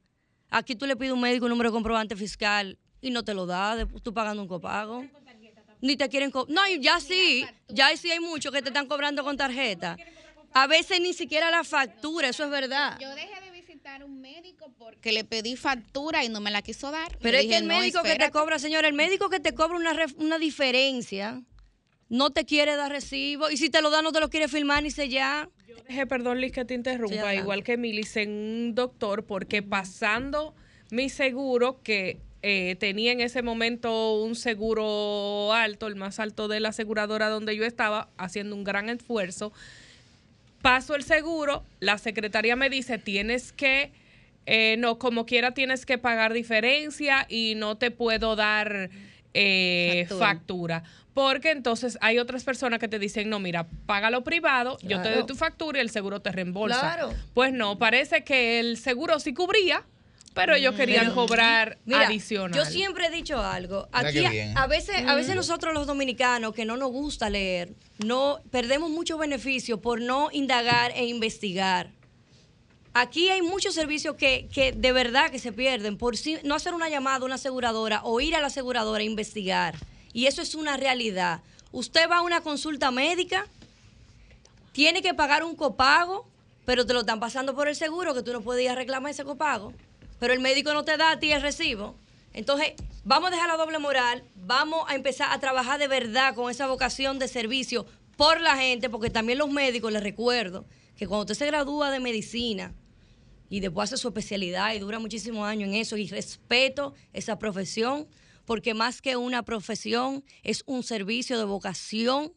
[0.50, 3.34] Aquí tú le pides a un médico un número de comprobante fiscal y no te
[3.34, 5.06] lo da, tú pagando un copago.
[5.82, 9.24] Ni te quieren co- No, ya sí, ya sí hay muchos que te están cobrando
[9.24, 9.98] con tarjeta.
[10.54, 12.98] A veces ni siquiera la factura, eso es verdad.
[13.00, 16.90] Yo dejé de visitar un médico porque le pedí factura y no me la quiso
[16.90, 17.16] dar.
[17.22, 18.32] Pero es que el "No, médico que te espérate".
[18.32, 21.44] cobra, señor, el médico que te cobra una, una diferencia,
[22.10, 23.52] no te quiere dar recibo.
[23.52, 25.50] Y si te lo da, no te lo quiere firmar ni sellar.
[25.88, 30.56] Deje, perdón, Liz, que te interrumpa, igual que Milice, en un doctor, porque pasando
[30.90, 36.60] mi seguro, que eh, tenía en ese momento un seguro alto, el más alto de
[36.60, 39.52] la aseguradora donde yo estaba, haciendo un gran esfuerzo,
[40.62, 43.92] paso el seguro, la secretaria me dice, tienes que,
[44.46, 48.90] eh, no, como quiera tienes que pagar diferencia y no te puedo dar
[49.34, 50.28] eh, Factura.
[50.28, 50.84] factura.
[51.14, 55.26] Porque entonces hay otras personas que te dicen, no, mira, págalo privado, yo te doy
[55.26, 56.80] tu factura y el seguro te reembolsa.
[56.80, 57.14] Claro.
[57.34, 59.84] Pues no, parece que el seguro sí cubría,
[60.38, 62.58] pero ellos querían Pero- cobrar Mira, adicional.
[62.58, 63.90] Yo siempre he dicho algo.
[63.92, 65.38] Aquí a, veces, a veces Mm.
[65.38, 70.92] nosotros los dominicanos que no nos gusta leer, no perdemos mucho beneficio por no indagar
[70.96, 71.90] e investigar.
[72.94, 76.74] Aquí hay muchos servicios que, que de verdad que se pierden por si- no hacer
[76.74, 79.76] una llamada a una aseguradora o ir a la aseguradora a investigar.
[80.14, 81.42] Y eso es una realidad.
[81.72, 83.46] Usted va a una consulta médica,
[84.72, 86.28] tiene que pagar un copago,
[86.66, 89.12] pero te lo están pasando por el seguro que tú no puedes ir a reclamar
[89.12, 89.74] ese copago.
[90.20, 91.96] Pero el médico no te da a ti el recibo.
[92.34, 92.74] Entonces,
[93.04, 96.68] vamos a dejar la doble moral, vamos a empezar a trabajar de verdad con esa
[96.68, 97.86] vocación de servicio
[98.16, 100.66] por la gente, porque también los médicos, les recuerdo,
[100.96, 102.74] que cuando usted se gradúa de medicina
[103.50, 108.08] y después hace su especialidad y dura muchísimos años en eso, y respeto esa profesión,
[108.46, 112.34] porque más que una profesión, es un servicio de vocación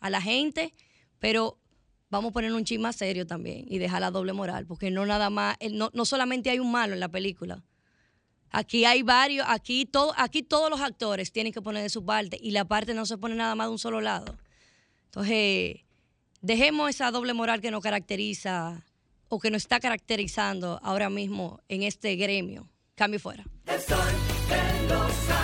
[0.00, 0.74] a la gente,
[1.18, 1.58] pero
[2.12, 5.06] vamos a poner un chisme más serio también y dejar la doble moral, porque no
[5.06, 7.64] nada más, no, no solamente hay un malo en la película.
[8.50, 12.38] Aquí hay varios, aquí, todo, aquí todos los actores tienen que poner de su parte
[12.38, 14.36] y la parte no se pone nada más de un solo lado.
[15.06, 15.80] Entonces,
[16.42, 18.84] dejemos esa doble moral que nos caracteriza
[19.28, 22.68] o que nos está caracterizando ahora mismo en este gremio.
[22.94, 23.44] Cambio fuera.
[23.66, 23.98] El sol
[24.50, 25.41] de los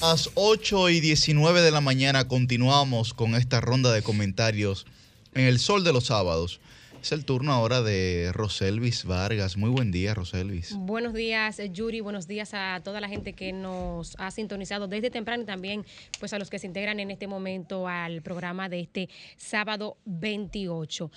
[0.00, 4.86] las 8 y 19 de la mañana continuamos con esta ronda de comentarios
[5.34, 6.58] en el sol de los sábados.
[7.02, 9.56] Es el turno ahora de Roselvis Vargas.
[9.56, 10.74] Muy buen día, Roselvis.
[10.76, 12.00] Buenos días, eh, Yuri.
[12.00, 15.86] Buenos días a toda la gente que nos ha sintonizado desde temprano y también
[16.18, 19.08] pues a los que se integran en este momento al programa de este
[19.38, 21.10] sábado 28.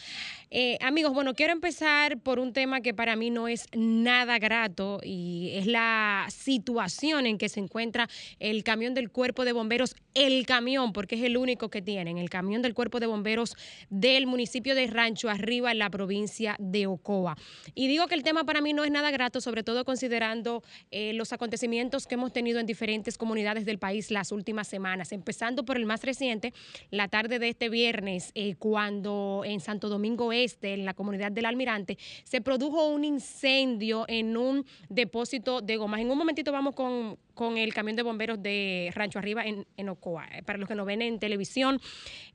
[0.51, 5.01] Eh, amigos, bueno, quiero empezar por un tema que para mí no es nada grato
[5.03, 8.07] y es la situación en que se encuentra
[8.39, 12.29] el camión del cuerpo de bomberos, el camión, porque es el único que tienen, el
[12.29, 13.57] camión del cuerpo de bomberos
[13.89, 17.35] del municipio de Rancho Arriba en la provincia de Ocoa.
[17.75, 21.13] Y digo que el tema para mí no es nada grato, sobre todo considerando eh,
[21.13, 25.77] los acontecimientos que hemos tenido en diferentes comunidades del país las últimas semanas, empezando por
[25.77, 26.53] el más reciente,
[26.89, 31.45] la tarde de este viernes, eh, cuando en Santo Domingo Este, en la comunidad del
[31.45, 35.99] Almirante, se produjo un incendio en un depósito de gomas.
[35.99, 39.89] En un momentito vamos con, con el camión de bomberos de Rancho Arriba en, en
[39.89, 40.27] Ocoa.
[40.33, 41.79] Eh, Para los que nos ven en televisión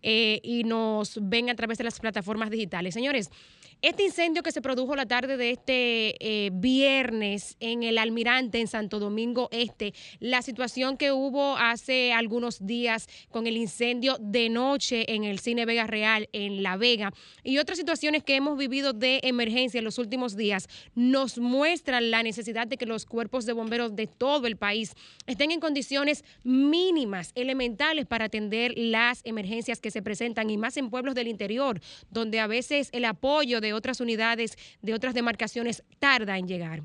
[0.03, 2.95] eh, y nos ven a través de las plataformas digitales.
[2.95, 3.31] Señores,
[3.81, 8.67] este incendio que se produjo la tarde de este eh, viernes en el Almirante en
[8.67, 15.15] Santo Domingo Este, la situación que hubo hace algunos días con el incendio de noche
[15.15, 17.13] en el Cine Vega Real en La Vega
[17.45, 22.25] y otras situaciones que hemos vivido de emergencia en los últimos días nos muestran la
[22.25, 24.95] necesidad de que los cuerpos de bomberos de todo el país
[25.27, 30.91] estén en condiciones mínimas, elementales para atender las emergencias que se presentan y más en
[30.91, 31.81] pueblos del interior,
[32.11, 36.83] donde a veces el apoyo de otras unidades, de otras demarcaciones, tarda en llegar.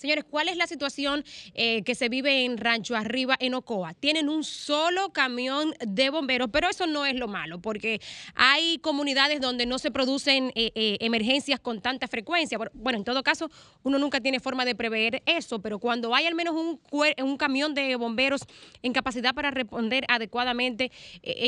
[0.00, 3.92] Señores, ¿cuál es la situación eh, que se vive en Rancho Arriba, en Ocoa?
[3.92, 8.00] Tienen un solo camión de bomberos, pero eso no es lo malo, porque
[8.34, 12.58] hay comunidades donde no se producen eh, eh, emergencias con tanta frecuencia.
[12.72, 13.50] Bueno, en todo caso,
[13.82, 16.80] uno nunca tiene forma de prever eso, pero cuando hay al menos un,
[17.22, 18.46] un camión de bomberos
[18.82, 20.90] en capacidad para responder adecuadamente,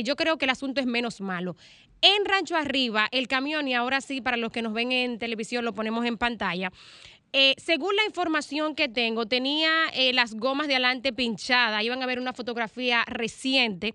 [0.05, 1.57] yo creo que el asunto es menos malo.
[2.03, 5.65] En Rancho Arriba, el camión, y ahora sí, para los que nos ven en televisión,
[5.65, 6.73] lo ponemos en pantalla.
[7.33, 11.83] Eh, según la información que tengo, tenía eh, las gomas de adelante pinchadas.
[11.83, 13.95] Iban a ver una fotografía reciente.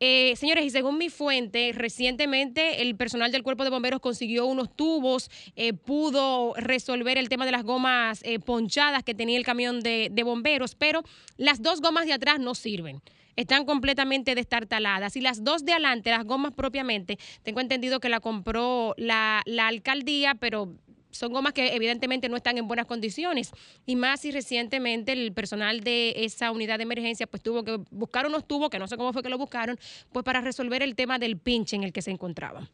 [0.00, 4.74] Eh, señores, y según mi fuente, recientemente el personal del cuerpo de bomberos consiguió unos
[4.74, 9.80] tubos, eh, pudo resolver el tema de las gomas eh, ponchadas que tenía el camión
[9.80, 11.02] de, bomberos, pero
[11.36, 13.02] las dos gomas de atrás no sirven.
[13.34, 15.16] Están completamente destartaladas.
[15.16, 20.34] Y las dos de adelante, las gomas propiamente, tengo entendido que la compró la alcaldía,
[20.34, 20.74] pero
[21.18, 23.50] son gomas que evidentemente no están en buenas condiciones
[23.84, 28.26] y más si recientemente el personal de esa unidad de emergencia pues tuvo que buscar
[28.26, 29.78] unos tubos que no sé cómo fue que lo buscaron
[30.12, 32.68] pues para resolver el tema del pinche en el que se encontraban.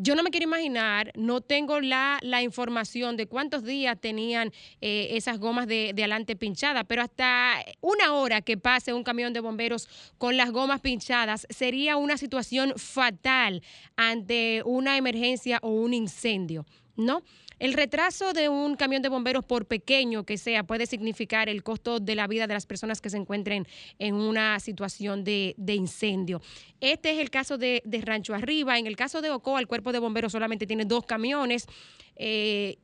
[0.00, 5.08] Yo no me quiero imaginar, no tengo la, la información de cuántos días tenían eh,
[5.12, 9.40] esas gomas de, de adelante pinchadas, pero hasta una hora que pase un camión de
[9.40, 13.60] bomberos con las gomas pinchadas sería una situación fatal
[13.96, 16.64] ante una emergencia o un incendio.
[16.98, 17.22] ¿No?
[17.58, 21.98] El retraso de un camión de bomberos, por pequeño que sea, puede significar el costo
[21.98, 23.66] de la vida de las personas que se encuentren
[23.98, 26.40] en una situación de, incendio.
[26.80, 28.78] Este es el caso de, de Rancho Arriba.
[28.78, 31.66] En el caso de Ocoa, el cuerpo de bomberos solamente tiene dos camiones.
[32.14, 32.78] Eh,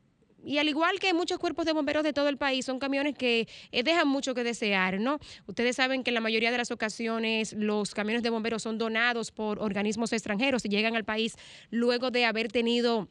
[0.44, 3.48] y al igual que muchos cuerpos de bomberos de todo el país, son camiones que
[3.72, 5.18] eh, dejan mucho que desear, ¿no?
[5.46, 9.30] Ustedes saben que en la mayoría de las ocasiones los camiones de bomberos son donados
[9.30, 11.36] por organismos extranjeros y llegan al país
[11.70, 13.08] luego de haber tenido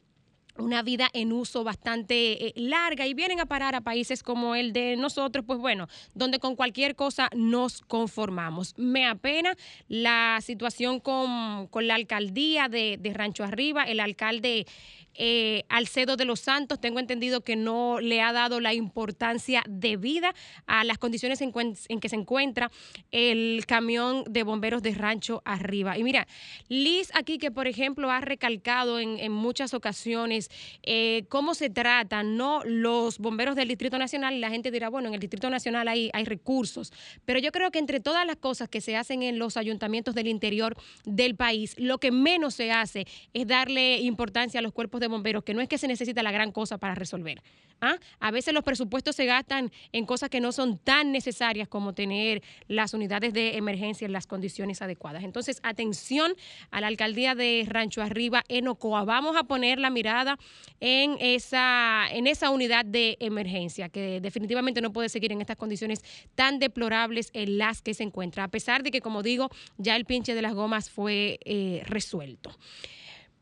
[0.58, 4.72] una vida en uso bastante eh, larga y vienen a parar a países como el
[4.72, 8.74] de nosotros, pues bueno, donde con cualquier cosa nos conformamos.
[8.76, 9.54] Me apena
[9.88, 14.66] la situación con, con la alcaldía de, de Rancho Arriba, el alcalde
[15.14, 20.34] eh, Alcedo de los Santos, tengo entendido que no le ha dado la importancia debida
[20.66, 22.70] a las condiciones en, que se encuentra
[23.10, 25.98] el camión de bomberos de Rancho Arriba.
[25.98, 26.26] Y mira,
[26.68, 30.50] Liz aquí que por ejemplo ha recalcado en, muchas ocasiones
[30.82, 32.62] eh, cómo se tratan ¿no?
[32.64, 36.10] los bomberos del Distrito Nacional y la gente dirá, bueno, en el Distrito Nacional hay,
[36.12, 36.92] hay recursos,
[37.24, 40.28] pero yo creo que entre todas las cosas que se hacen en los ayuntamientos del
[40.28, 45.03] interior del país, lo que menos se hace es darle importancia a los cuerpos de
[45.04, 47.42] de bomberos, que no es que se necesita la gran cosa para resolver.
[47.80, 47.96] ¿ah?
[48.20, 52.42] A veces los presupuestos se gastan en cosas que no son tan necesarias como tener
[52.68, 55.24] las unidades de emergencia en las condiciones adecuadas.
[55.24, 56.34] Entonces, atención
[56.70, 59.04] a la alcaldía de Rancho Arriba, en Ocoa.
[59.04, 60.38] Vamos a poner la mirada
[60.80, 66.02] en esa, en esa unidad de emergencia, que definitivamente no puede seguir en estas condiciones
[66.34, 70.04] tan deplorables en las que se encuentra, a pesar de que, como digo, ya el
[70.04, 72.50] pinche de las gomas fue eh, resuelto.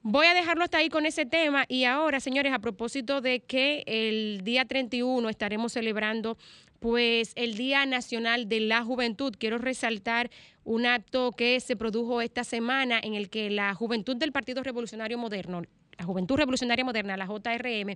[0.04, 3.84] Voy a dejarlo hasta ahí con ese tema y ahora, señores, a propósito de que
[3.86, 6.36] el día 31 estaremos celebrando
[6.80, 9.32] pues el Día Nacional de la Juventud.
[9.38, 10.28] Quiero resaltar
[10.64, 15.18] un acto que se produjo esta semana en el que la juventud del Partido Revolucionario
[15.18, 15.62] Moderno,
[15.96, 17.94] la Juventud Revolucionaria Moderna, la JRM,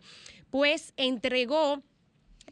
[0.51, 1.83] pues entregó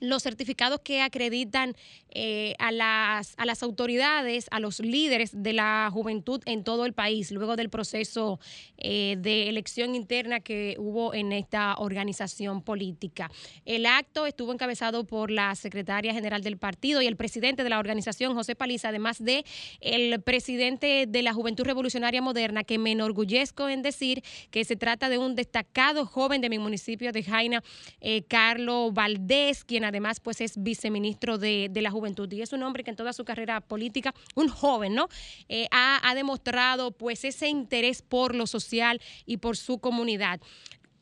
[0.00, 1.76] los certificados que acreditan
[2.10, 6.92] eh, a, las, a las autoridades, a los líderes de la juventud en todo el
[6.92, 8.40] país, luego del proceso
[8.78, 13.30] eh, de elección interna que hubo en esta organización política.
[13.64, 17.78] El acto estuvo encabezado por la secretaria general del partido y el presidente de la
[17.78, 19.44] organización, José Paliza, además de
[19.80, 25.08] el presidente de la Juventud Revolucionaria Moderna, que me enorgullezco en decir que se trata
[25.08, 27.62] de un destacado joven de mi municipio de Jaina,
[28.00, 32.84] eh, Carlos Valdés, quien además pues es viceministro de, la Juventud y es un hombre
[32.84, 35.08] que en toda su carrera política, un joven, ¿no?
[35.48, 40.40] Eh, ha, ha demostrado pues ese interés por lo social y por su comunidad.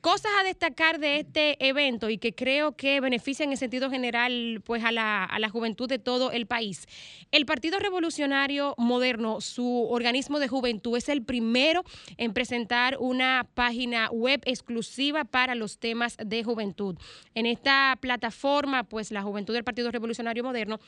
[0.02, 4.82] Cosas a destacar de este evento y que creo que benefician en sentido general pues
[4.82, 6.88] a la, a la, juventud de todo el país.
[7.30, 11.84] El Partido Revolucionario Moderno, su organismo de juventud, es el primero
[12.16, 16.96] en presentar una página web exclusiva para los temas de juventud.
[17.36, 20.80] En esta plataforma, pues la juventud del Partido Revolucionario Moderno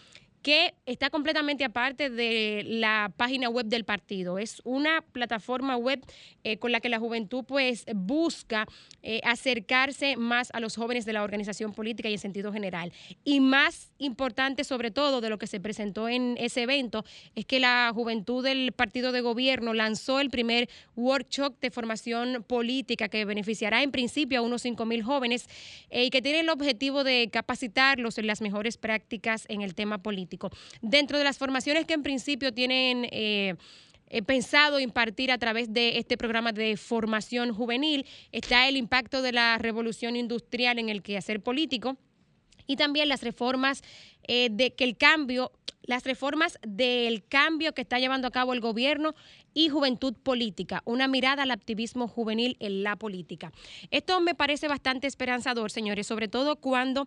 [0.44, 4.38] que está completamente aparte de la página web del partido.
[4.38, 6.04] Es una plataforma web
[6.44, 8.66] eh, con la que la juventud pues busca
[9.02, 12.92] eh, acercarse más a los jóvenes de la organización política y en sentido general.
[13.24, 17.58] Y más importante sobre todo de lo que se presentó en ese evento es que
[17.58, 23.82] la juventud del partido de gobierno lanzó el primer workshop de formación política que beneficiará
[23.82, 25.48] en principio a unos 5 mil jóvenes
[25.88, 30.02] eh, y que tiene el objetivo de capacitarlos en las mejores prácticas en el tema
[30.02, 30.33] político.
[30.82, 33.06] Dentro de las formaciones que en principio tienen...
[33.10, 33.54] Eh,
[34.08, 39.32] eh, pensado impartir a través de este programa de formación juvenil está el impacto de
[39.32, 41.96] la revolución industrial en el quehacer político
[42.66, 43.82] y también las reformas
[44.28, 45.52] eh, de que el cambio,
[45.82, 49.14] las reformas del cambio que está llevando a cabo el gobierno
[49.52, 53.52] y juventud política, una mirada al activismo juvenil en la política.
[53.90, 57.06] Esto me parece bastante esperanzador, señores, sobre todo cuando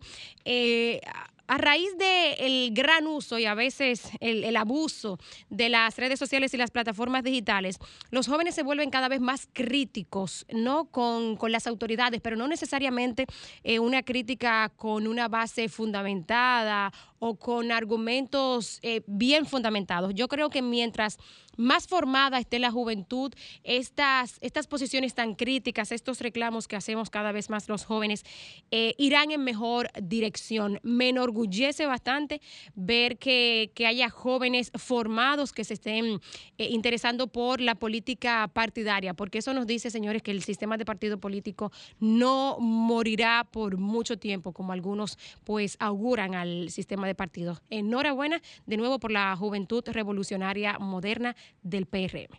[1.48, 5.18] a raíz del gran uso y a veces el, abuso
[5.50, 7.80] de las redes sociales y las plataformas digitales,
[8.12, 10.86] los jóvenes se vuelven cada vez más críticos, ¿no?
[10.86, 13.26] Con, las autoridades, pero no necesariamente
[13.64, 20.14] eh, una crítica con una base fundamentada o con argumentos eh, bien fundamentados.
[20.14, 21.18] Yo creo que mientras
[21.58, 23.34] más formada esté la juventud,
[23.64, 28.24] estas, estas posiciones tan críticas, estos reclamos que hacemos cada vez más los jóvenes,
[28.72, 30.80] eh, irán en mejor dirección.
[30.84, 32.42] Me enorgullece bastante
[32.76, 36.20] ver que, haya jóvenes formados que se estén
[36.58, 40.84] eh, interesando por la política partidaria, porque eso nos dice, señores, que el sistema de
[40.84, 47.62] partido político no morirá por mucho tiempo, como algunos pues auguran al sistema de partidos.
[47.70, 52.38] Enhorabuena de nuevo por la juventud revolucionaria moderna del PRM.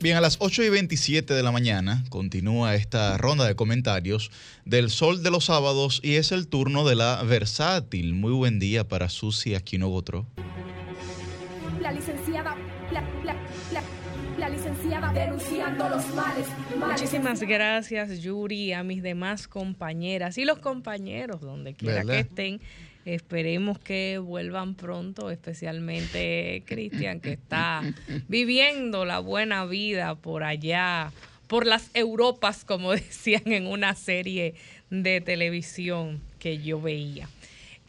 [0.00, 4.30] Bien, a las 8 y 27 de la mañana continúa esta ronda de comentarios
[4.64, 8.14] del Sol de los Sábados y es el turno de la Versátil.
[8.14, 10.26] Muy buen día para Susi Aquino Gotro.
[11.80, 12.17] La licenciada
[15.18, 16.46] denunciando los males.
[16.78, 17.00] males.
[17.00, 22.60] Muchísimas gracias, Yuri, a mis demás compañeras y los compañeros, donde quiera que estén.
[23.04, 27.82] Esperemos que vuelvan pronto, especialmente Cristian, que está
[28.28, 31.12] viviendo la buena vida por allá,
[31.46, 34.54] por las Europas, como decían en una serie
[34.90, 37.28] de televisión que yo veía.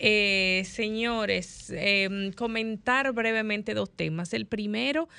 [0.01, 4.34] Eh, señores, em, comentar brevemente dos temas.
[4.34, 5.10] El primero,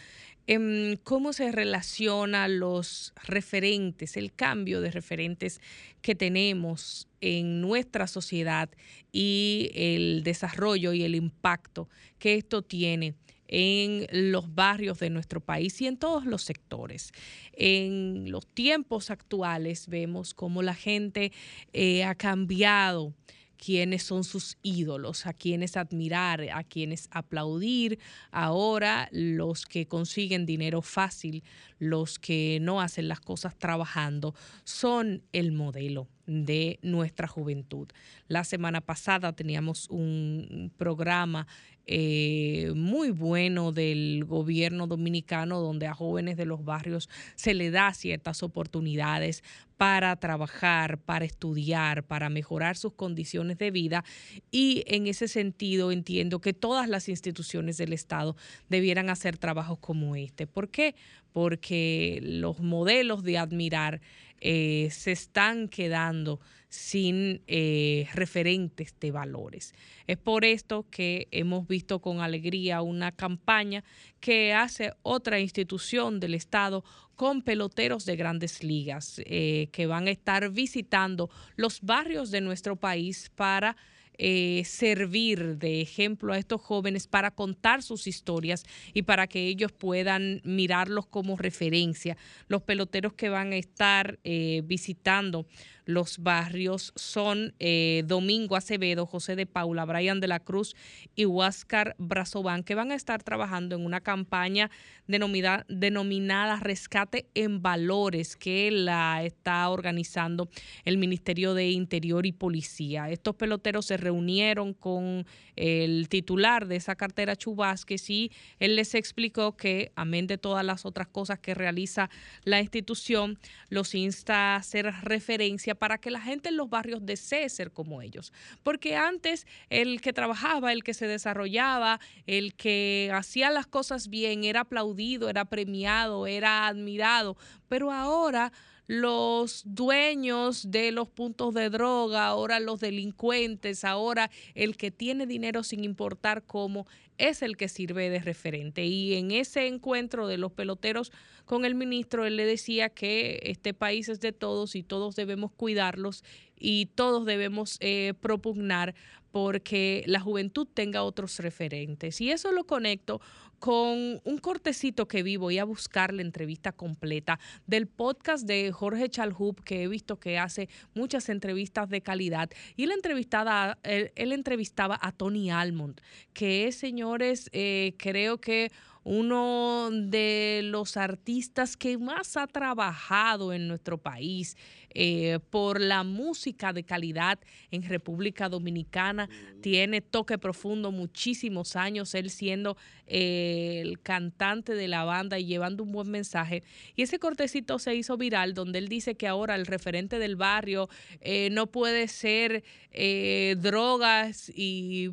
[1.05, 5.61] cómo se relaciona los referentes, el cambio de referentes
[6.03, 8.69] que tenemos en nuestra sociedad
[9.12, 11.89] y el desarrollo y el impacto
[12.19, 13.15] que esto tiene
[13.53, 17.12] en los barrios de nuestro país y en todos los sectores.
[17.53, 21.33] En los tiempos actuales vemos cómo la gente
[21.73, 23.12] eh, ha cambiado
[23.61, 27.99] quiénes son sus ídolos, a quienes admirar, a quienes aplaudir.
[28.31, 31.45] Ahora los que consiguen dinero fácil,
[31.78, 34.35] los que no hacen las cosas trabajando,
[34.65, 37.88] son el modelo de nuestra juventud.
[38.28, 41.47] La semana pasada teníamos un programa
[41.92, 47.92] eh, muy bueno del gobierno dominicano donde a jóvenes de los barrios se le da
[47.94, 49.42] ciertas oportunidades
[49.76, 54.05] para trabajar, para estudiar, para mejorar sus condiciones de vida
[54.52, 58.36] y en ese sentido entiendo que todas las instituciones del Estado
[58.68, 60.47] debieran hacer trabajos como este.
[60.47, 60.94] ¿Por qué?
[61.32, 64.01] Porque los modelos de admirar
[64.41, 66.41] eh, se están quedando
[66.71, 69.75] sin eh, referentes de valores.
[70.07, 73.85] Es por esto que hemos visto con alegría una campaña
[74.21, 76.85] que hace otra institución del Estado
[77.17, 82.77] con peloteros de grandes ligas eh, que van a estar visitando los barrios de nuestro
[82.77, 83.77] país para
[84.22, 89.72] eh, servir de ejemplo a estos jóvenes para contar sus historias y para que ellos
[89.72, 92.18] puedan mirarlos como referencia.
[92.47, 95.47] Los peloteros que van a estar eh, visitando
[95.91, 100.75] los barrios son eh, Domingo Acevedo, José de Paula, Brian de la Cruz
[101.15, 104.71] y Huáscar Brazován, que van a estar trabajando en una campaña
[105.07, 110.49] denomina- denominada Rescate en Valores, que la está organizando
[110.85, 113.11] el Ministerio de Interior y Policía.
[113.11, 115.27] Estos peloteros se reunieron con
[115.57, 120.87] el titular de esa cartera Chubásquez y él les explicó que, amén de todas las
[120.87, 122.09] otras cosas que realiza
[122.45, 123.39] la institución,
[123.69, 128.02] los insta a hacer referencia para que la gente en los barrios desee ser como
[128.02, 128.35] ellos.
[128.62, 134.44] Porque antes el que trabajaba, el que se desarrollaba, el que hacía las cosas bien,
[134.44, 138.52] era aplaudido, era premiado, era admirado, pero ahora
[138.89, 145.62] los dueños de los puntos de droga, ahora los delincuentes, ahora el que tiene dinero
[145.62, 146.86] sin importar cómo,
[147.20, 148.84] es el que sirve de referente.
[148.84, 151.12] Y en ese encuentro de los peloteros
[151.44, 155.52] con el ministro, él le decía que este país es de todos y todos debemos
[155.52, 156.24] cuidarlos
[156.56, 158.94] y todos debemos eh, propugnar
[159.30, 162.20] porque la juventud tenga otros referentes.
[162.20, 163.20] Y eso lo conecto
[163.61, 169.11] con un cortecito que vi, voy a buscar la entrevista completa del podcast de Jorge
[169.11, 172.51] Chalhub, que he visto que hace muchas entrevistas de calidad.
[172.74, 176.01] Y él, entrevistada, él, él entrevistaba a Tony Almond,
[176.32, 178.73] que es, señores, eh, creo que
[179.05, 184.56] uno de los artistas que más ha trabajado en nuestro país
[184.93, 187.39] eh, por la música de calidad
[187.70, 189.28] en República Dominicana.
[189.60, 195.82] Tiene toque profundo muchísimos años, él siendo eh, el cantante de la banda y llevando
[195.82, 196.62] un buen mensaje.
[196.94, 200.89] Y ese cortecito se hizo viral donde él dice que ahora el referente del barrio
[201.20, 202.62] eh, no puede ser
[202.93, 205.10] eh, drogas y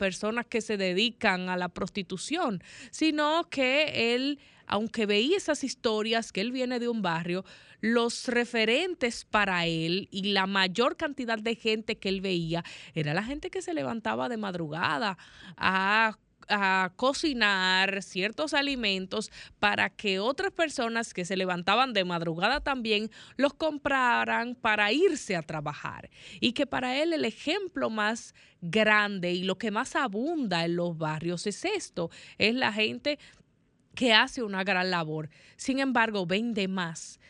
[0.00, 6.40] personas que se dedican a la prostitución, sino que él, aunque veía esas historias, que
[6.40, 7.44] él viene de un barrio,
[7.82, 12.64] los referentes para él y la mayor cantidad de gente que él veía
[12.94, 15.18] era la gente que se levantaba de madrugada
[15.58, 16.16] a
[16.50, 23.54] a cocinar ciertos alimentos para que otras personas que se levantaban de madrugada también los
[23.54, 26.10] compraran para irse a trabajar.
[26.40, 30.98] Y que para él el ejemplo más grande y lo que más abunda en los
[30.98, 33.18] barrios es esto, es la gente
[33.94, 35.30] que hace una gran labor.
[35.56, 37.20] Sin embargo, vende más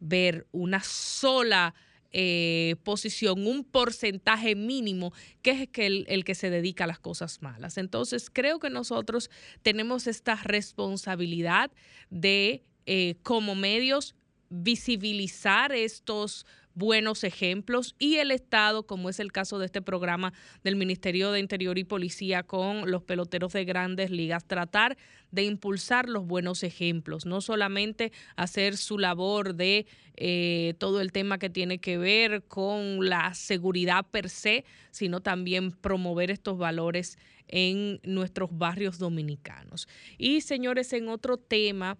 [0.00, 1.74] ver una sola
[2.12, 5.12] eh, posición, un porcentaje mínimo,
[5.42, 7.78] que es el, el que se dedica a las cosas malas.
[7.78, 9.30] Entonces, creo que nosotros
[9.62, 11.70] tenemos esta responsabilidad
[12.10, 14.14] de eh, como medios
[14.48, 16.46] visibilizar estos
[16.78, 20.32] buenos ejemplos y el Estado, como es el caso de este programa
[20.62, 24.96] del Ministerio de Interior y Policía con los peloteros de grandes ligas, tratar
[25.32, 29.86] de impulsar los buenos ejemplos, no solamente hacer su labor de
[30.16, 35.72] eh, todo el tema que tiene que ver con la seguridad per se, sino también
[35.72, 37.18] promover estos valores
[37.48, 39.88] en nuestros barrios dominicanos.
[40.16, 41.98] Y señores, en otro tema,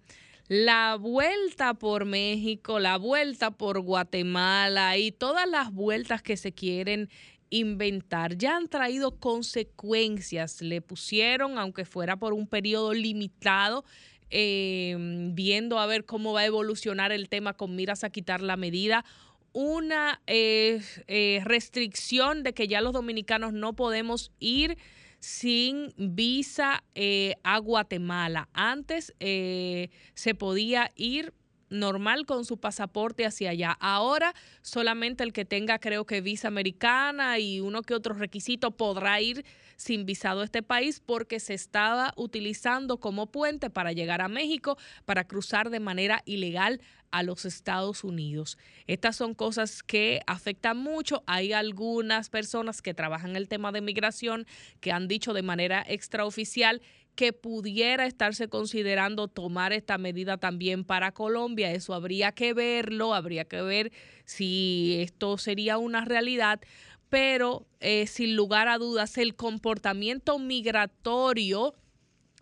[0.49, 7.07] la vuelta por México, la vuelta por Guatemala y todas las vueltas que se quieren
[7.51, 10.63] inventar ya han traído consecuencias.
[10.63, 13.85] Le pusieron, aunque fuera por un periodo limitado,
[14.31, 18.57] em, viendo a ver cómo va a evolucionar el tema con miras a quitar la
[18.57, 19.05] medida,
[19.53, 24.79] una eh, eh, restricción de que ya los dominicanos no podemos ir
[25.19, 28.49] sin visa eh, a Guatemala.
[28.53, 31.33] Antes eh, se podía ir
[31.69, 33.77] normal con su pasaporte hacia allá.
[33.79, 39.21] Ahora solamente el que tenga creo que visa americana y uno que otro requisito podrá
[39.21, 39.45] ir
[39.79, 44.77] sin visado a este país porque se estaba utilizando como puente para llegar a México,
[45.05, 46.81] para cruzar de manera ilegal
[47.11, 48.57] a los Estados Unidos.
[48.87, 51.23] Estas son cosas que afectan mucho.
[51.27, 54.45] Hay algunas personas que trabajan el tema de migración
[54.81, 56.81] que han dicho de manera extraoficial
[57.15, 61.71] que pudiera estarse considerando tomar esta medida también para Colombia.
[61.71, 63.91] Eso habría que verlo, habría que ver
[64.23, 66.61] si esto sería una realidad,
[67.09, 71.73] pero eh, sin lugar a dudas el comportamiento migratorio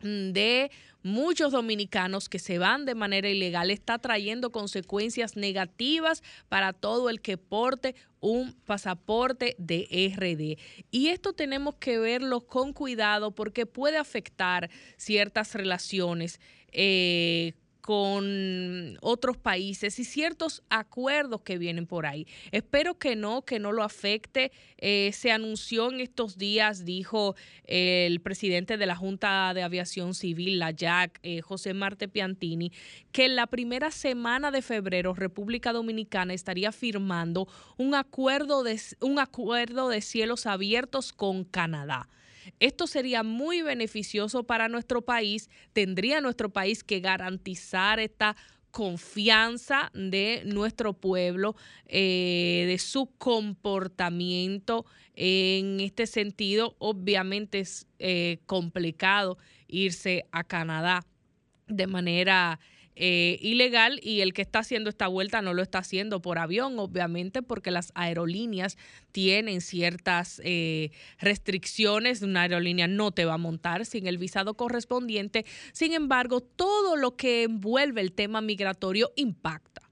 [0.02, 0.72] mm, de
[1.04, 7.22] muchos dominicanos que se van de manera ilegal está trayendo consecuencias negativas para todo el
[7.22, 10.60] que porte un pasaporte de RD.
[10.92, 16.42] Y esto tenemos que verlo con cuidado porque puede afectar ciertas relaciones.
[16.74, 17.54] Eh,
[17.88, 22.28] con otros países y ciertos acuerdos que vienen por ahí.
[22.52, 24.52] Espero que no, que no lo afecte.
[24.78, 30.60] Eh, se anunció en estos días, dijo el presidente de la Junta de Aviación Civil,
[30.60, 32.74] la JAC, eh, José Marte Piantini,
[33.14, 37.48] que en la primera semana de febrero República Dominicana estaría firmando
[37.78, 42.10] un acuerdo de, un acuerdo de cielos abiertos con Canadá.
[42.60, 45.50] Esto sería muy beneficioso para nuestro país.
[45.74, 48.36] Tendría nuestro país que garantizar esta
[48.72, 51.56] confianza de nuestro pueblo,
[51.88, 56.76] eh, de su comportamiento en este sentido.
[56.80, 59.38] Obviamente es eh, complicado
[59.68, 61.06] irse a Canadá
[61.68, 62.60] de manera
[63.00, 66.80] eh, ilegal y el que está haciendo esta vuelta no lo está haciendo por avión,
[66.80, 68.76] obviamente, porque las aerolíneas
[69.12, 72.24] tienen ciertas eh, restricciones.
[72.24, 75.46] Una aerolínea no te va a montar sin el visado correspondiente.
[75.74, 79.84] Sin embargo, todo lo que envuelve el tema migratorio impacta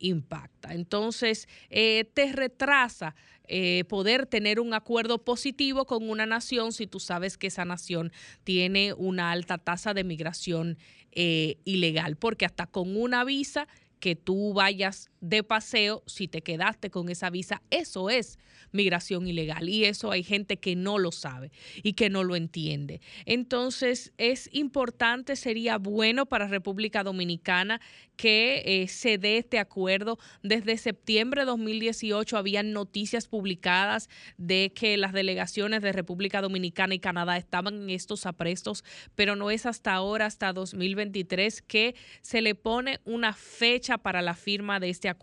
[0.00, 0.74] impacta.
[0.74, 3.14] Entonces, eh, te retrasa
[3.88, 8.10] poder tener un acuerdo positivo con una nación si tú sabes que esa nación
[8.42, 10.78] tiene una alta tasa de migración
[11.14, 13.66] eh, ilegal, porque hasta con una visa
[14.00, 18.38] que tú vayas de paseo, si te quedaste con esa visa, eso es
[18.72, 19.70] migración ilegal.
[19.70, 21.50] Y eso hay gente que no lo sabe
[21.82, 23.00] y que no lo entiende.
[23.24, 27.80] Entonces es importante, sería bueno para República Dominicana
[28.16, 30.18] que eh, se dé este acuerdo.
[30.42, 36.98] Desde septiembre de 2018 habían noticias publicadas de que las delegaciones de República Dominicana y
[36.98, 38.84] Canadá estaban en estos aprestos,
[39.14, 44.34] pero no es hasta ahora, hasta 2023, que se le pone una fecha para la
[44.34, 45.13] firma de este acuerdo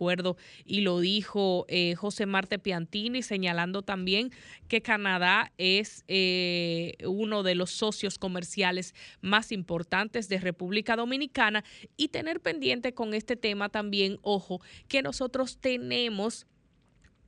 [0.66, 4.32] y lo dijo eh, José Marte Piantini, señalando también
[4.68, 11.64] que Canadá es eh, uno de los socios comerciales más importantes de República Dominicana
[11.98, 16.48] y tener pendiente con este tema también, ojo, que nosotros tenemos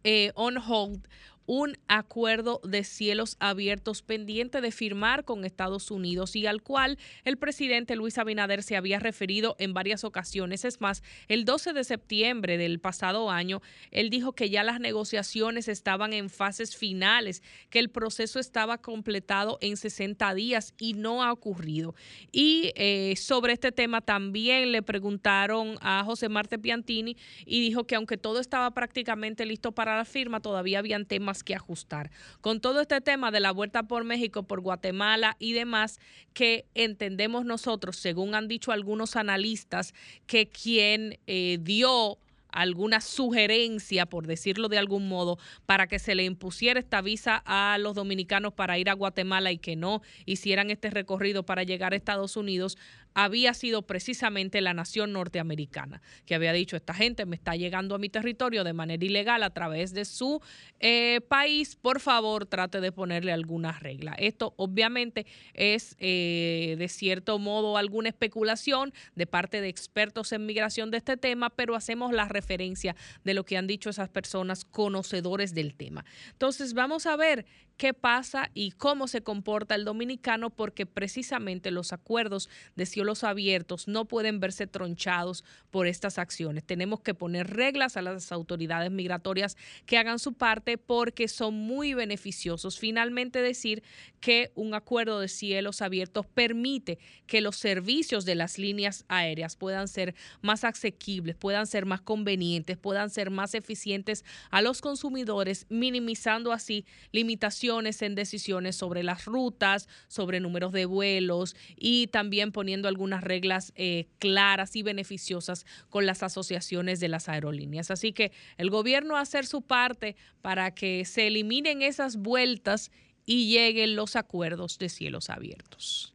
[0.04, 1.08] eh, on hold
[1.46, 7.38] un acuerdo de cielos abiertos pendiente de firmar con Estados Unidos y al cual el
[7.38, 10.66] presidente Luis Abinader se había referido en varias ocasiones.
[10.66, 13.62] Es más, el 12 de septiembre del pasado año,
[13.92, 19.58] él dijo que ya las negociaciones estaban en fases finales, que el proceso estaba completado
[19.62, 21.96] en 60 días y no ha ocurrido.
[22.32, 27.96] Y eh, sobre este tema también le preguntaron a José Marte Piantini y dijo que
[27.96, 32.12] aunque todo estaba prácticamente listo para la firma, todavía habían temas que ajustar.
[32.42, 36.00] Con todo este tema de la vuelta por México, por Guatemala y demás,
[36.34, 39.94] que entendemos nosotros, según han dicho algunos analistas,
[40.28, 42.20] que quien eh, dio
[42.54, 47.78] alguna sugerencia, por decirlo de algún modo, para que se le impusiera esta visa a
[47.80, 51.96] los dominicanos para ir a Guatemala y que no hicieran este recorrido para llegar a
[51.96, 52.78] Estados Unidos,
[53.14, 57.98] había sido precisamente la nación norteamericana, que había dicho, esta gente me está llegando a
[57.98, 60.42] mi territorio de manera ilegal a través de su
[60.80, 64.14] eh, país, por favor trate de ponerle alguna regla.
[64.18, 70.92] Esto obviamente es eh, de cierto modo alguna especulación de parte de expertos en migración
[70.92, 75.54] de este tema, pero hacemos la referencia de lo que han dicho esas personas conocedores
[75.54, 76.06] del tema.
[76.32, 77.46] Entonces vamos a ver
[77.78, 82.86] qué pasa y cómo se comporta el dominicano, porque precisamente los acuerdos de
[83.24, 86.64] abiertos no pueden verse tronchados por estas acciones.
[86.64, 91.94] Tenemos que poner reglas a las autoridades migratorias que hagan su parte porque son muy
[91.94, 92.80] beneficiosos.
[92.80, 93.84] Finalmente decir
[94.20, 99.88] que un acuerdo de cielos abiertos permite que los servicios de las líneas aéreas puedan
[99.88, 106.52] ser más asequibles, puedan ser más convenientes, puedan ser más eficientes a los consumidores, minimizando
[106.52, 113.24] así limitaciones en decisiones sobre las rutas, sobre números de vuelos y también poniendo algunas
[113.24, 117.92] reglas eh, claras y beneficiosas con las asociaciones de las aerolíneas.
[117.92, 122.92] Así que el gobierno a hacer su parte para que se eliminen esas vueltas
[123.26, 126.14] y lleguen los acuerdos de cielos abiertos.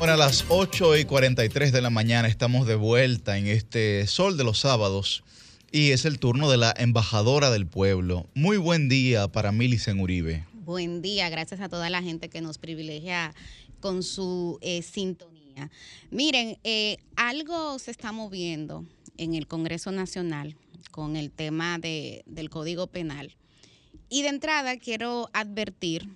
[0.00, 4.38] Bueno, a las 8 y 43 de la mañana estamos de vuelta en este Sol
[4.38, 5.22] de los Sábados
[5.70, 8.26] y es el turno de la embajadora del pueblo.
[8.32, 10.46] Muy buen día para Milicen Uribe.
[10.54, 13.34] Buen día, gracias a toda la gente que nos privilegia
[13.80, 15.70] con su eh, sintonía.
[16.10, 18.86] Miren, eh, algo se está moviendo
[19.18, 20.56] en el Congreso Nacional
[20.92, 23.36] con el tema de, del Código Penal.
[24.08, 26.08] Y de entrada quiero advertir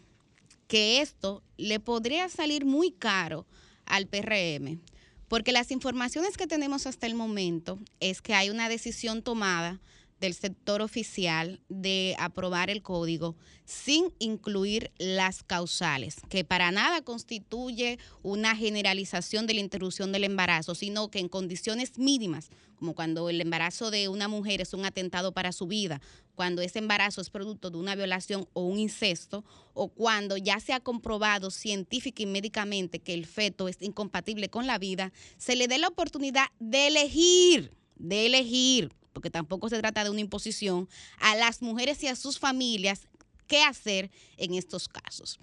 [0.69, 3.45] que esto le podría salir muy caro
[3.87, 4.81] al PRM,
[5.29, 9.81] porque las informaciones que tenemos hasta el momento es que hay una decisión tomada
[10.21, 17.99] del sector oficial de aprobar el código sin incluir las causales, que para nada constituye
[18.23, 23.41] una generalización de la interrupción del embarazo, sino que en condiciones mínimas, como cuando el
[23.41, 26.01] embarazo de una mujer es un atentado para su vida,
[26.35, 30.73] cuando ese embarazo es producto de una violación o un incesto, o cuando ya se
[30.73, 35.69] ha comprobado científica y médicamente que el feto es incompatible con la vida, se le
[35.69, 40.89] dé la oportunidad de elegir, de elegir porque tampoco se trata de una imposición,
[41.19, 43.07] a las mujeres y a sus familias
[43.47, 45.39] qué hacer en estos casos.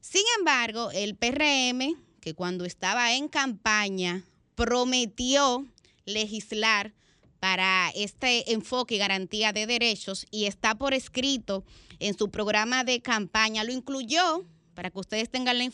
[0.00, 4.24] Sin embargo, el PRM, que cuando estaba en campaña
[4.54, 5.66] prometió
[6.06, 6.94] legislar
[7.40, 11.64] para este enfoque y garantía de derechos y está por escrito
[11.98, 14.44] en su programa de campaña, lo incluyó
[14.74, 15.68] para que ustedes tengan la,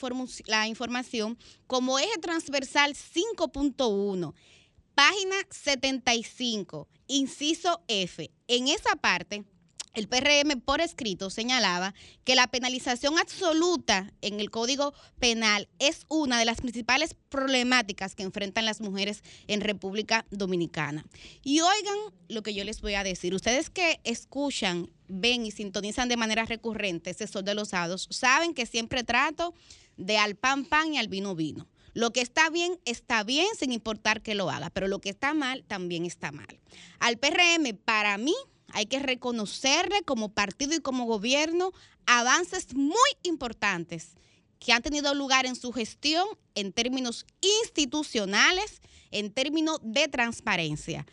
[0.47, 4.35] la información como eje transversal 5.1
[4.95, 8.31] Página 75, inciso F.
[8.47, 9.43] En esa parte,
[9.95, 11.95] el PRM por escrito señalaba
[12.25, 18.23] que la penalización absoluta en el Código Penal es una de las principales problemáticas que
[18.23, 21.07] enfrentan las mujeres en República Dominicana.
[21.43, 21.97] Y oigan
[22.29, 23.35] lo que yo les voy a decir.
[23.35, 28.53] Ustedes que escuchan, ven y sintonizan de manera recurrente ese sol de los hados, saben
[28.53, 29.55] que siempre trato
[29.97, 31.67] de al pan pan y al vino vino.
[31.95, 35.35] Lo que está bien, está bien sin importar que lo haga, pero lo que está
[35.35, 36.61] mal, también está mal.
[36.99, 38.35] Al PRM, para mí,
[38.69, 41.73] hay que reconocerle como partido y como gobierno
[42.07, 44.15] avances muy importantes
[44.59, 47.27] que han tenido lugar en su gestión en términos
[47.65, 51.07] institucionales, en términos de transparencia.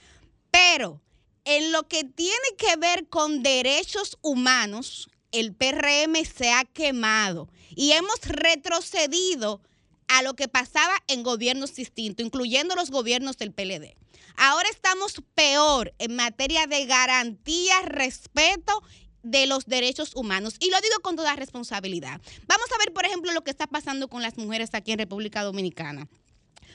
[0.52, 1.02] Pero
[1.46, 7.92] en lo que tiene que ver con derechos humanos, el PRM se ha quemado y
[7.92, 9.62] hemos retrocedido
[10.10, 13.96] a lo que pasaba en gobiernos distintos, incluyendo los gobiernos del PLD.
[14.36, 18.84] Ahora estamos peor en materia de garantía, respeto
[19.24, 20.56] de los derechos humanos.
[20.60, 22.22] Y lo digo con toda responsabilidad.
[22.48, 25.44] Vamos a ver, por ejemplo, lo que está pasando con las mujeres aquí en República
[25.44, 26.08] Dominicana.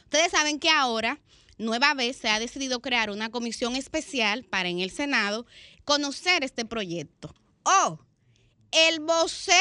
[0.04, 1.20] Ustedes saben que ahora,
[1.58, 5.46] nueva vez, se ha decidido crear una comisión especial para en el Senado
[5.84, 7.34] conocer este proyecto.
[7.64, 7.98] Oh,
[8.70, 9.58] el vocero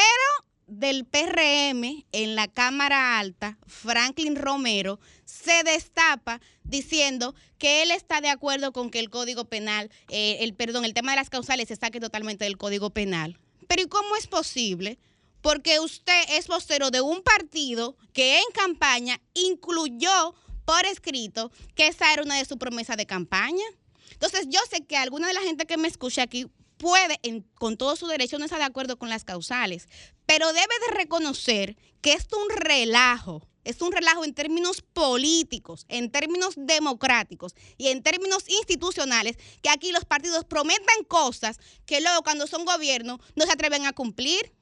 [0.66, 8.30] del PRM en la Cámara Alta, Franklin Romero, se destapa diciendo que él está de
[8.30, 11.76] acuerdo con que el Código Penal, eh, el perdón, el tema de las causales se
[11.76, 13.38] saque totalmente del Código Penal.
[13.68, 14.98] Pero ¿y cómo es posible?
[15.40, 20.34] Porque usted es vocero de un partido que en campaña incluyó
[20.64, 23.64] por escrito que esa era una de sus promesas de campaña.
[24.12, 27.20] Entonces yo sé que alguna de la gente que me escucha aquí puede,
[27.54, 29.88] con todo su derecho, no estar de acuerdo con las causales,
[30.26, 33.48] pero debe de reconocer que es un relajo.
[33.64, 39.90] Es un relajo en términos políticos, en términos democráticos y en términos institucionales, que aquí
[39.90, 44.52] los partidos prometan cosas que luego cuando son gobierno no se atreven a cumplir.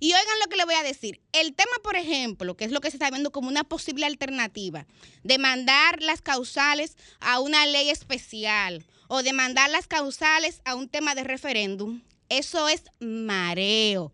[0.00, 1.22] Y oigan lo que le voy a decir.
[1.32, 4.86] El tema, por ejemplo, que es lo que se está viendo como una posible alternativa,
[5.22, 8.84] de mandar las causales a una ley especial
[9.14, 14.10] o de mandar las causales a un tema de referéndum, eso es mareo.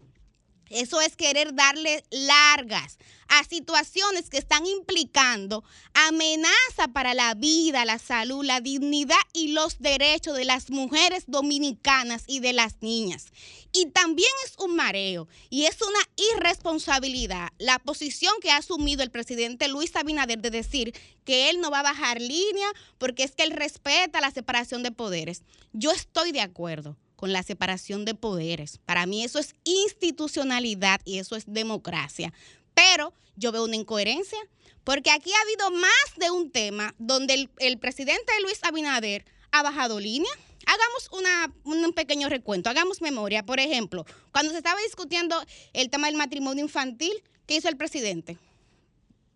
[0.70, 5.62] Eso es querer darle largas a situaciones que están implicando
[5.94, 12.24] amenaza para la vida, la salud, la dignidad y los derechos de las mujeres dominicanas
[12.26, 13.26] y de las niñas.
[13.72, 15.98] Y también es un mareo y es una
[16.36, 21.70] irresponsabilidad la posición que ha asumido el presidente Luis Abinader de decir que él no
[21.70, 25.42] va a bajar línea porque es que él respeta la separación de poderes.
[25.72, 28.78] Yo estoy de acuerdo con la separación de poderes.
[28.78, 32.32] Para mí eso es institucionalidad y eso es democracia.
[32.74, 34.38] Pero yo veo una incoherencia,
[34.84, 39.98] porque aquí ha habido más de un tema donde el, presidente Luis Abinader ha bajado
[39.98, 40.30] línea.
[40.64, 43.42] Hagamos una, un pequeño recuento, hagamos memoria.
[43.42, 45.42] Por ejemplo, cuando se estaba discutiendo
[45.72, 47.12] el tema del matrimonio infantil,
[47.46, 48.38] ¿qué hizo el presidente?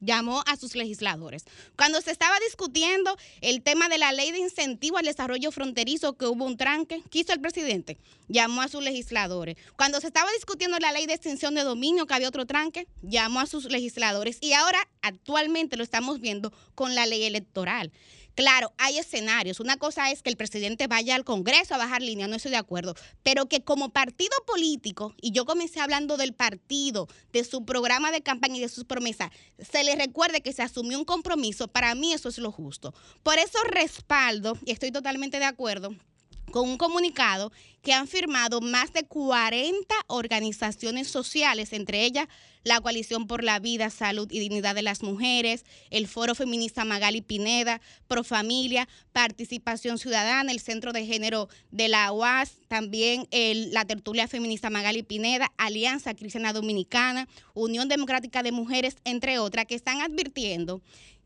[0.02, 1.44] Llamó a sus legisladores.
[1.76, 6.26] Cuando se estaba discutiendo el tema de la ley de incentivo al desarrollo fronterizo, que
[6.26, 7.96] hubo un tranque, ¿qué hizo el presidente?
[8.28, 9.56] Llamó a sus legisladores.
[9.76, 13.40] Cuando se estaba discutiendo la ley de extinción de dominio, que había otro tranque, llamó
[13.40, 14.38] a sus legisladores.
[14.40, 17.92] Y ahora, actualmente, lo estamos viendo con la ley electoral.
[18.34, 19.60] Claro, hay escenarios.
[19.60, 22.56] Una cosa es que el presidente vaya al Congreso a bajar línea, no estoy de
[22.56, 28.10] acuerdo, pero que como partido político, y yo comencé hablando del partido, de su programa
[28.10, 31.94] de campaña y de sus promesas, se le recuerde que se asumió un compromiso, para
[31.94, 32.94] mí eso es lo justo.
[33.22, 35.94] Por eso respaldo, y estoy totalmente de acuerdo,
[36.50, 37.52] con un comunicado
[37.82, 42.28] que han firmado más de 40 organizaciones sociales, entre ellas
[42.64, 47.20] la Coalición por la Vida, Salud y Dignidad de las Mujeres, el Foro Feminista Magali
[47.20, 54.70] Pineda, Profamilia, Participación Ciudadana, el Centro de Género de la UAS, también la Tertulia Feminista
[54.70, 60.82] Magali Pineda, Alianza Cristiana Dominicana, Unión Democrática de Mujeres, entre otras, que están advirtiendo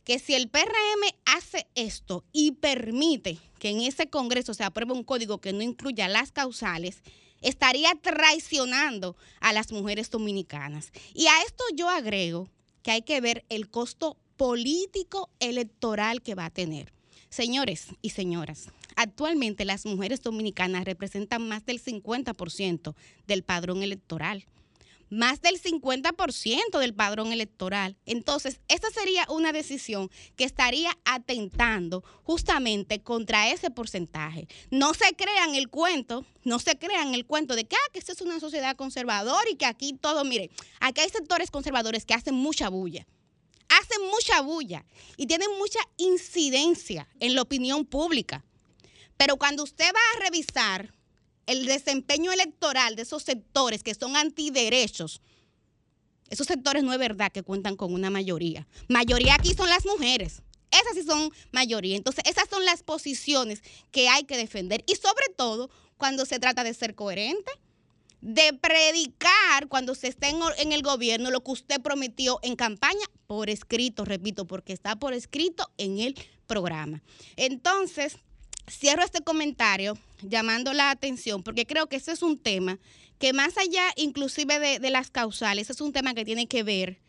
[0.07, 5.03] que si el PRM hace esto y permite que en ese Congreso se apruebe un
[5.03, 7.03] código que no incluya las causales,
[7.43, 10.93] estaría traicionando a las mujeres dominicanas.
[11.13, 12.49] Y a esto yo agrego
[12.85, 16.93] que hay que ver el costo político electoral que va a tener.
[17.29, 22.95] Señores y señoras, actualmente las mujeres dominicanas representan más del 50%
[23.27, 24.47] del padrón electoral
[25.11, 27.97] más del 50% del padrón electoral.
[28.07, 34.49] Entonces, esta sería una decisión que estaría atentando justamente contra ese porcentaje.
[34.71, 38.21] No se crean el cuento, no se crean el cuento de que, ah, esta es
[38.21, 40.51] una sociedad conservadora y que aquí todo, mire,
[40.81, 43.07] aquí hay sectores conservadores que hacen mucha bulla.
[43.69, 44.85] Hacen mucha bulla
[45.17, 48.45] y tienen mucha incidencia en la opinión pública.
[49.17, 50.93] Pero cuando usted va a revisar
[51.47, 55.21] el desempeño electoral de esos sectores que son antiderechos,
[56.29, 58.67] esos sectores no es verdad que cuentan con una mayoría.
[58.89, 60.43] Mayoría aquí son las mujeres.
[60.71, 61.97] Esas sí son mayoría.
[61.97, 63.63] Entonces, esas son las posiciones
[63.93, 64.83] que hay que defender.
[64.87, 67.51] Y sobre todo, cuando se trata de ser coherente,
[68.21, 73.51] de predicar cuando se esté en, el gobierno lo que usted prometió en campaña por
[73.51, 76.17] escrito, repito, porque está por escrito en el
[76.47, 77.03] programa.
[77.37, 78.17] Entonces,
[78.71, 82.79] cierro este comentario llamando la atención porque creo que ese es un tema
[83.19, 87.01] que más allá inclusive de, las causales, es un tema que tiene que ver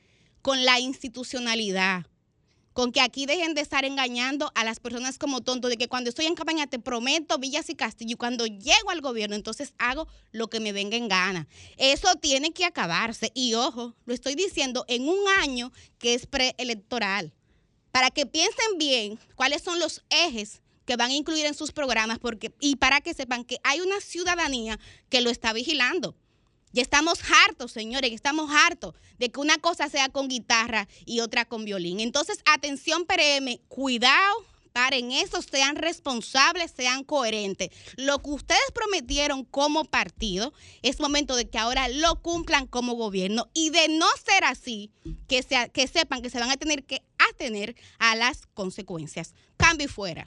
[0.41, 2.05] con la institucionalidad,
[2.71, 6.09] con que aquí dejen de estar engañando a las personas como tonto, de que cuando
[6.09, 10.07] estoy en campaña te prometo villas y castillo y cuando llego al gobierno entonces hago
[10.31, 11.47] lo que me venga en gana.
[11.75, 17.34] Eso tiene que acabarse y ojo, lo estoy diciendo en un año que es preelectoral,
[17.91, 22.18] para que piensen bien cuáles son los ejes que van a incluir en sus programas
[22.18, 26.15] porque, y para que sepan que hay una ciudadanía que lo está vigilando.
[26.72, 31.45] Ya estamos hartos, señores, estamos hartos de que una cosa sea con guitarra y otra
[31.45, 31.99] con violín.
[31.99, 37.69] Entonces, atención PRM, cuidado, paren eso, sean responsables, sean coherentes.
[37.95, 40.53] Lo que ustedes prometieron como partido
[40.84, 44.91] es momento de que ahora lo cumplan como gobierno y de no ser así,
[45.27, 49.34] que, sea, que sepan que se van a tener que atener a las consecuencias.
[49.57, 50.25] Cambio y fuera.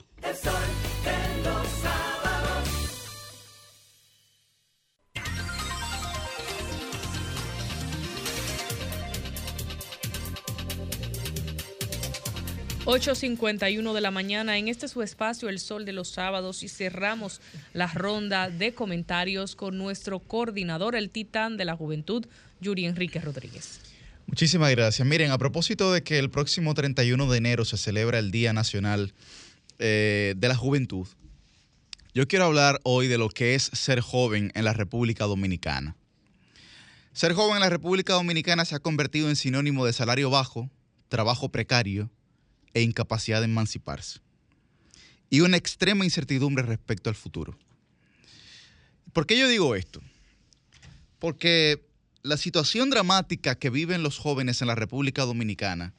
[12.85, 17.39] 8.51 de la mañana en este su espacio El Sol de los Sábados y cerramos
[17.73, 22.25] la ronda de comentarios con nuestro coordinador, el titán de la juventud,
[22.59, 23.90] Yuri Enrique Rodríguez.
[24.27, 25.07] Muchísimas gracias.
[25.07, 29.13] Miren, a propósito de que el próximo 31 de enero se celebra el Día Nacional
[29.79, 31.07] eh, de la Juventud,
[32.13, 35.95] yo quiero hablar hoy de lo que es ser joven en la República Dominicana.
[37.13, 40.69] Ser joven en la República Dominicana se ha convertido en sinónimo de salario bajo,
[41.09, 42.09] trabajo precario
[42.73, 44.19] e incapacidad de emanciparse.
[45.29, 47.57] Y una extrema incertidumbre respecto al futuro.
[49.13, 50.01] ¿Por qué yo digo esto?
[51.19, 51.81] Porque
[52.23, 55.93] la situación dramática que viven los jóvenes en la República Dominicana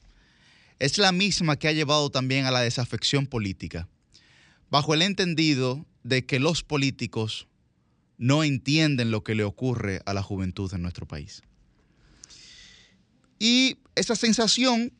[0.79, 3.87] es la misma que ha llevado también a la desafección política,
[4.69, 7.47] bajo el entendido de que los políticos
[8.17, 11.41] no entienden lo que le ocurre a la juventud en nuestro país.
[13.39, 14.93] Y esa sensación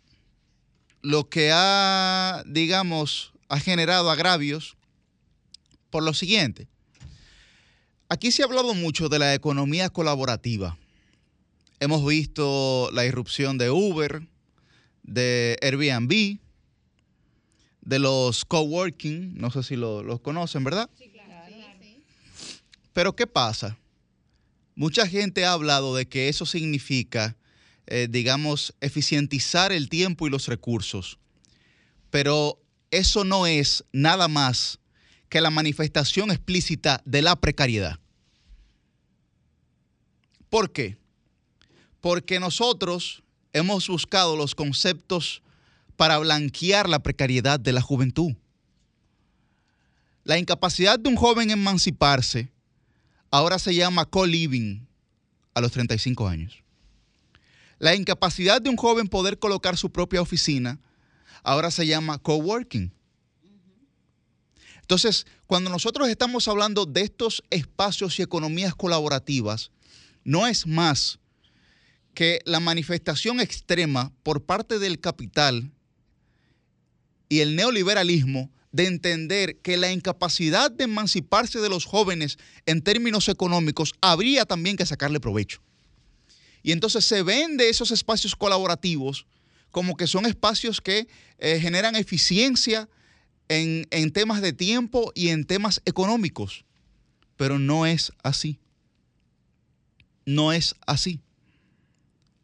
[1.02, 4.78] lo que ha, digamos, ha generado agravios
[5.90, 6.68] por lo siguiente.
[8.10, 10.78] Aquí se ha hablado mucho de la economía colaborativa.
[11.84, 14.26] Hemos visto la irrupción de Uber,
[15.04, 16.40] de Airbnb,
[17.82, 20.90] de los coworking, no sé si los conocen, ¿verdad?
[22.94, 23.78] Pero ¿qué pasa?
[24.76, 27.36] Mucha gente ha hablado de que eso significa,
[27.88, 31.20] eh, digamos, eficientizar el tiempo y los recursos.
[32.10, 34.80] Pero eso no es nada más
[35.28, 38.00] que la manifestación explícita de la precariedad.
[40.50, 41.03] ¿Por qué?
[42.04, 43.24] Porque nosotros
[43.54, 45.42] hemos buscado los conceptos
[45.96, 48.34] para blanquear la precariedad de la juventud.
[50.26, 52.52] La incapacidad de un joven emanciparse
[53.32, 54.86] ahora se llama co-living
[55.54, 56.62] a los 35 años.
[57.80, 60.82] La incapacidad de un joven poder colocar su propia oficina
[61.42, 62.92] ahora se llama coworking.
[64.82, 69.72] Entonces, cuando nosotros estamos hablando de estos espacios y economías colaborativas,
[70.26, 71.22] no es más
[72.14, 75.72] que la manifestación extrema por parte del capital
[77.30, 83.30] y el neoliberalismo de entender que la incapacidad de emanciparse de los jóvenes en términos
[83.30, 85.62] económicos habría también que sacarle provecho.
[86.64, 89.28] Y entonces se vende esos espacios colaborativos
[89.74, 91.08] como que son espacios que
[91.40, 92.88] eh, generan eficiencia
[93.50, 96.64] en, en temas de tiempo y en temas económicos.
[97.38, 98.60] Pero no es así.
[100.26, 101.20] No es así.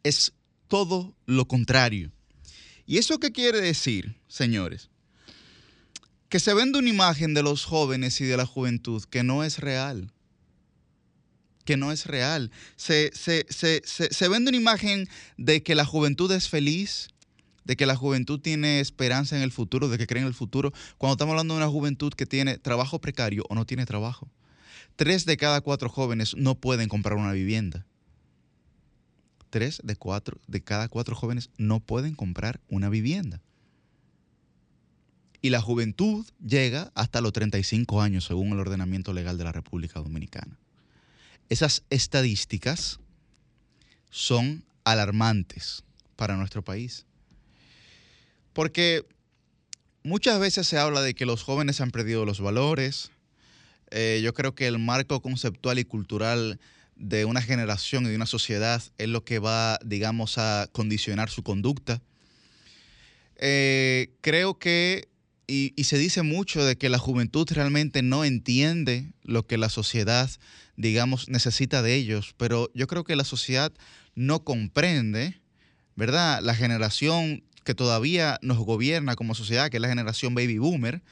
[0.02, 0.32] Es
[0.68, 2.12] todo lo contrario.
[2.86, 4.90] ¿Y eso qué quiere decir, señores?
[6.30, 9.58] que se vende una imagen de los jóvenes y de la juventud que no es
[9.58, 10.12] real.
[11.64, 12.52] Que no es real.
[12.76, 17.08] Se, se, vende una imagen de que la juventud es feliz,
[17.64, 20.72] de que la juventud tiene esperanza en el futuro, de que cree en el futuro,
[20.98, 24.30] cuando estamos hablando de una juventud que tiene trabajo precario o no tiene trabajo.
[24.94, 27.86] Tres de cada cuatro jóvenes no pueden comprar una vivienda.
[29.50, 33.42] Tres de, cuatro, de cada cuatro jóvenes no pueden comprar una vivienda
[35.42, 40.00] y la juventud llega hasta los 35 años según el ordenamiento legal de la República
[40.00, 40.58] Dominicana.
[41.48, 43.00] Esas estadísticas
[44.10, 45.82] son alarmantes
[46.16, 47.06] para nuestro país.
[48.52, 49.06] Porque
[50.02, 53.10] muchas veces se habla de que los jóvenes han perdido los valores.
[53.90, 56.60] Eh, yo creo que el marco conceptual y cultural
[57.00, 61.42] de una generación y de una sociedad es lo que va, digamos, a condicionar su
[61.42, 62.02] conducta.
[63.36, 65.08] Eh, creo que
[65.50, 70.30] y, se dice mucho de que la juventud realmente no entiende lo que la sociedad,
[70.76, 73.72] digamos, necesita de ellos, pero yo creo que la sociedad
[74.14, 75.40] no comprende,
[75.96, 76.40] ¿verdad?
[76.40, 81.02] La generación que todavía nos gobierna como sociedad, que es la generación baby boomer,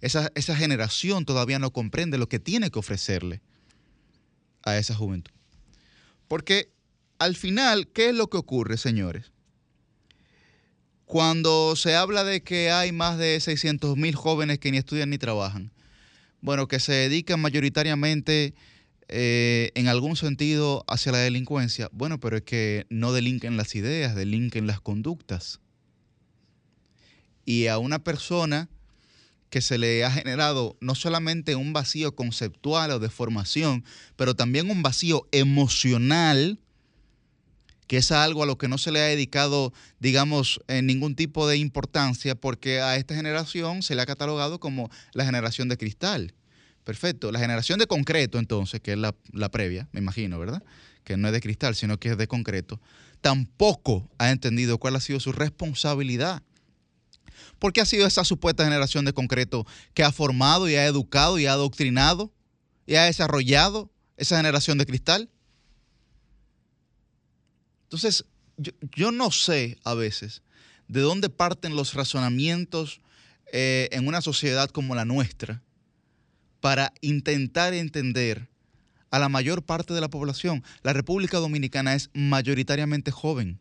[0.00, 3.40] esa, esa generación todavía no comprende lo que tiene que ofrecerle
[4.62, 5.37] a esa juventud.
[6.28, 6.70] Porque
[7.18, 9.32] al final, ¿qué es lo que ocurre, señores?
[11.06, 15.18] Cuando se habla de que hay más de 600 mil jóvenes que ni estudian ni
[15.18, 15.72] trabajan,
[16.40, 18.54] bueno, que se dedican mayoritariamente
[19.08, 24.14] eh, en algún sentido hacia la delincuencia, bueno, pero es que no delinquen las ideas,
[24.14, 25.60] delinquen las conductas.
[27.46, 28.68] Y a una persona
[29.50, 33.84] que se le ha generado no solamente un vacío conceptual o de formación,
[34.16, 36.58] pero también un vacío emocional,
[37.86, 41.48] que es algo a lo que no se le ha dedicado, digamos, en ningún tipo
[41.48, 46.34] de importancia, porque a esta generación se le ha catalogado como la generación de cristal.
[46.84, 47.32] Perfecto.
[47.32, 50.62] La generación de concreto, entonces, que es la, la previa, me imagino, ¿verdad?
[51.04, 52.80] Que no es de cristal, sino que es de concreto,
[53.20, 56.42] tampoco ha entendido cuál ha sido su responsabilidad.
[57.58, 61.38] ¿Por qué ha sido esa supuesta generación de concreto que ha formado y ha educado
[61.38, 62.32] y ha adoctrinado
[62.86, 65.30] y ha desarrollado esa generación de cristal?
[67.84, 68.24] Entonces,
[68.56, 70.42] yo, yo no sé a veces
[70.88, 73.00] de dónde parten los razonamientos
[73.52, 75.62] eh, en una sociedad como la nuestra
[76.60, 78.48] para intentar entender
[79.10, 80.64] a la mayor parte de la población.
[80.82, 83.58] La República Dominicana es mayoritariamente joven.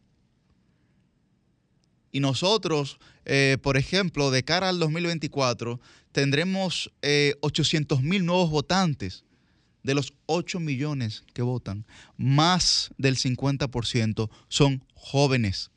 [2.18, 5.80] Y nosotros, eh, por ejemplo, de cara al 2024,
[6.12, 6.92] tendremos
[7.42, 9.24] 800 mil nuevos votantes
[9.84, 11.86] de los 8 millones que votan.
[12.18, 15.70] Más del 50% son jóvenes.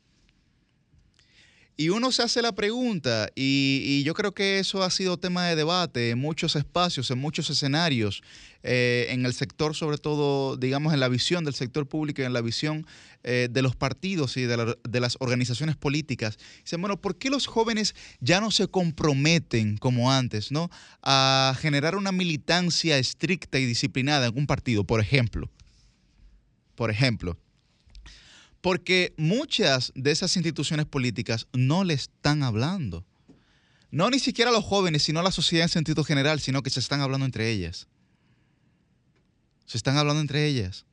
[1.77, 5.55] Y uno se hace la pregunta, y, yo creo que eso ha sido tema de
[5.55, 8.21] debate en muchos espacios, en muchos escenarios,
[8.61, 12.33] eh, en el sector, sobre todo, digamos, en la visión del sector público y en
[12.33, 12.85] la visión
[13.23, 16.37] eh, de los partidos y de, de, las organizaciones políticas.
[16.63, 20.69] Dicen, bueno, ¿por qué los jóvenes ya no se comprometen como antes, ¿no?
[21.01, 25.49] A generar una militancia estricta y disciplinada en un partido, por ejemplo?
[26.75, 27.37] Por ejemplo
[28.61, 33.05] porque muchas de esas instituciones políticas no le están hablando.
[33.89, 36.69] No ni siquiera a los jóvenes, sino a la sociedad en sentido general, sino que
[36.69, 37.87] se están hablando entre ellas.
[39.65, 40.85] Se están hablando entre ellas.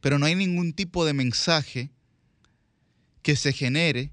[0.00, 1.90] Pero no hay ningún tipo de mensaje
[3.22, 4.10] que se genere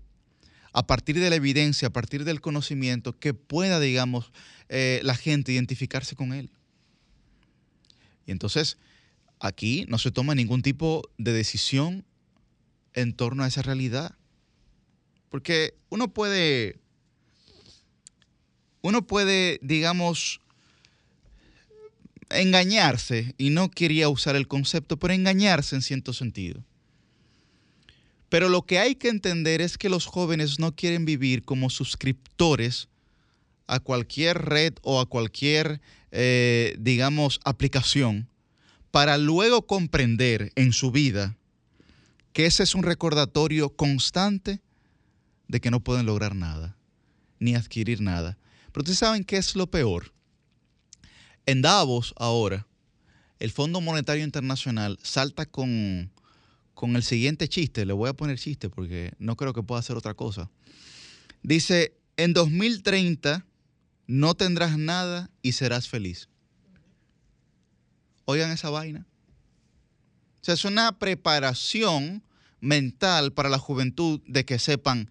[0.74, 4.32] a partir de la evidencia, a partir del conocimiento, que pueda, digamos,
[4.70, 6.50] eh, la gente identificarse con él.
[8.26, 8.78] Y entonces,
[9.40, 12.06] aquí no se toma ningún tipo de decisión
[12.94, 14.16] en torno a esa realidad.
[15.30, 16.80] Porque uno puede,
[18.82, 20.42] uno puede, digamos,
[22.30, 26.64] engañarse, y no quería usar el concepto, pero engañarse en cierto sentido.
[28.30, 32.90] Pero lo que hay que entender es que los jóvenes no quieren vivir como suscriptores
[33.68, 38.28] a cualquier red o a cualquier, eh, digamos, aplicación,
[38.92, 41.38] para luego comprender en su vida
[42.34, 44.62] que ese es un recordatorio constante
[45.48, 46.76] de que no pueden lograr nada,
[47.40, 48.38] ni adquirir nada.
[48.72, 50.12] Pero ustedes saben qué es lo peor.
[51.46, 52.68] En Davos ahora,
[53.40, 56.12] el Fondo Monetario Internacional salta con,
[56.74, 57.86] con el siguiente chiste.
[57.86, 60.50] Le voy a poner chiste porque no creo que pueda hacer otra cosa.
[61.44, 63.46] Dice, en 2030
[64.08, 66.30] no tendrás nada y serás feliz.
[68.26, 69.06] Oigan esa vaina.
[70.44, 72.22] O sea, es una preparación
[72.60, 75.10] mental para la juventud de que sepan,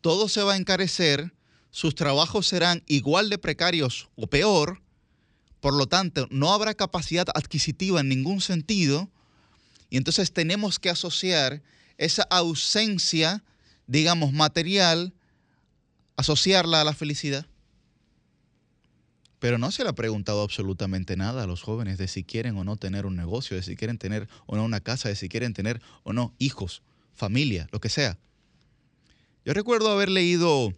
[0.00, 1.34] todo se va a encarecer,
[1.72, 4.80] sus trabajos serán igual de precarios o peor,
[5.58, 9.10] por lo tanto, no habrá capacidad adquisitiva en ningún sentido,
[9.88, 11.64] y entonces tenemos que asociar
[11.98, 13.42] esa ausencia,
[13.88, 15.12] digamos, material,
[16.14, 17.44] asociarla a la felicidad.
[19.40, 22.64] Pero no se le ha preguntado absolutamente nada a los jóvenes de si quieren o
[22.64, 25.54] no tener un negocio, de si quieren tener o no una casa, de si quieren
[25.54, 26.82] tener o no hijos,
[27.14, 28.18] familia, lo que sea.
[29.44, 30.74] Yo recuerdo haber leído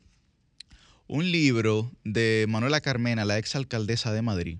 [1.09, 4.59] un libro de Manuela Carmena, la ex alcaldesa de Madrid.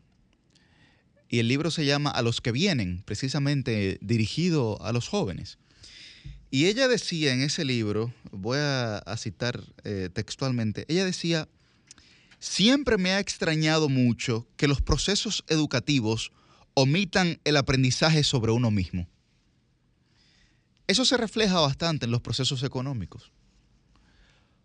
[1.29, 5.59] Y el libro se llama A los que vienen, precisamente dirigido a los jóvenes.
[6.51, 11.49] Y ella decía en ese libro, voy a, citar eh, textualmente, ella decía,
[12.43, 16.33] Siempre me ha extrañado mucho que los procesos educativos
[16.75, 19.07] omitan el aprendizaje sobre uno mismo.
[20.89, 23.31] Eso se refleja bastante en los procesos económicos.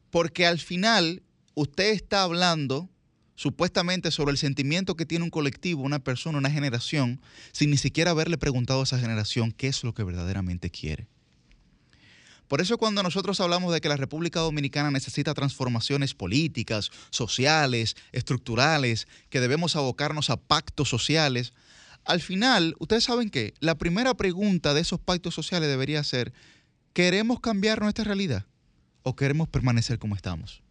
[0.10, 1.22] Porque al final
[1.54, 2.90] usted está hablando
[3.36, 7.22] supuestamente sobre el sentimiento que tiene un colectivo, una persona, una generación,
[7.52, 11.08] sin ni siquiera haberle preguntado a esa generación qué es lo que verdaderamente quiere.
[12.48, 19.08] Por eso cuando nosotros hablamos de que la República Dominicana necesita transformaciones políticas, sociales, estructurales,
[19.30, 21.54] que debemos abocarnos a pactos sociales,
[22.06, 26.32] al final, ustedes saben que la primera pregunta de esos pactos sociales debería ser,
[26.94, 28.46] ¿queremos cambiar nuestra realidad
[29.04, 30.64] o queremos permanecer como estamos?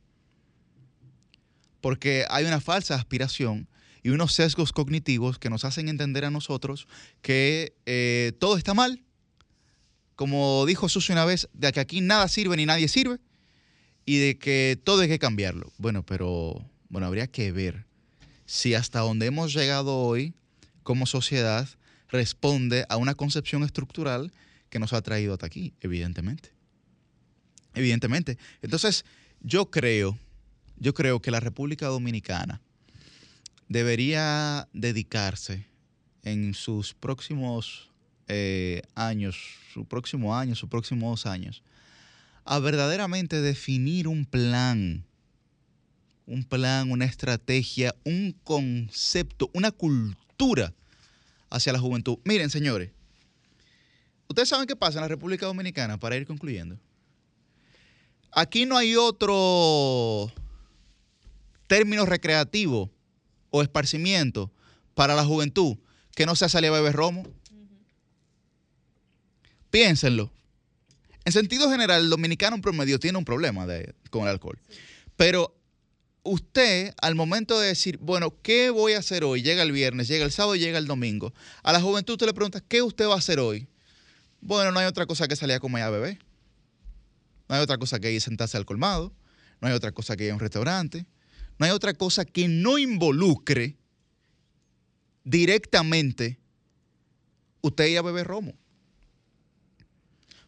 [1.83, 3.69] Porque hay una falsa aspiración
[4.03, 6.89] y unos sesgos cognitivos que nos hacen entender a nosotros
[7.21, 9.03] que eh, todo está mal
[10.17, 13.19] como dijo Susi una vez, de que aquí nada sirve ni nadie sirve
[14.07, 15.73] y de que todo hay que cambiarlo.
[15.79, 17.85] Bueno, pero bueno, habría que ver
[18.47, 20.35] si hasta donde hemos llegado hoy
[20.83, 21.69] como sociedad
[22.09, 24.33] responde a una concepción estructural
[24.71, 26.51] que nos ha traído hasta aquí, evidentemente.
[27.75, 28.39] Evidentemente.
[28.63, 29.05] Entonces,
[29.41, 30.19] yo creo,
[30.79, 32.63] yo creo que la República Dominicana
[33.69, 35.67] debería dedicarse
[36.23, 37.91] en sus próximos
[38.29, 39.37] eh, años,
[39.73, 41.63] su próximo año, sus próximos dos años,
[42.45, 45.05] a verdaderamente definir un plan
[46.27, 50.75] un plan, una estrategia, un concepto, una cultura
[51.51, 52.19] hacia la juventud.
[52.25, 52.91] Miren, señores,
[54.29, 56.79] ustedes saben qué pasa en la República Dominicana, para ir concluyendo.
[58.33, 60.31] Aquí no hay otro
[61.69, 62.91] término recreativo
[63.51, 64.53] o esparcimiento
[64.95, 65.77] para la juventud
[66.15, 67.23] que no sea salir a beber romo.
[69.77, 70.33] Piénsenlo.
[71.27, 73.67] En sentido general, el dominicano promedio tiene un problema
[74.09, 74.59] con el alcohol.
[75.17, 75.55] Pero
[76.23, 79.43] usted, al momento de decir, bueno, ¿qué voy a hacer hoy?
[79.43, 81.35] Llega el viernes, llega el sábado, llega el domingo.
[81.63, 83.69] A la juventud usted le pregunta, ¿qué usted va a hacer hoy?
[84.41, 86.25] Bueno, no hay otra cosa que salir a comer a beber.
[87.47, 89.13] No hay otra cosa que ir sentarse al colmado.
[89.61, 91.05] No hay otra cosa que ir a un restaurante.
[91.59, 93.77] No hay otra cosa que no involucre
[95.23, 96.39] directamente
[97.61, 98.55] usted ir a beber romo.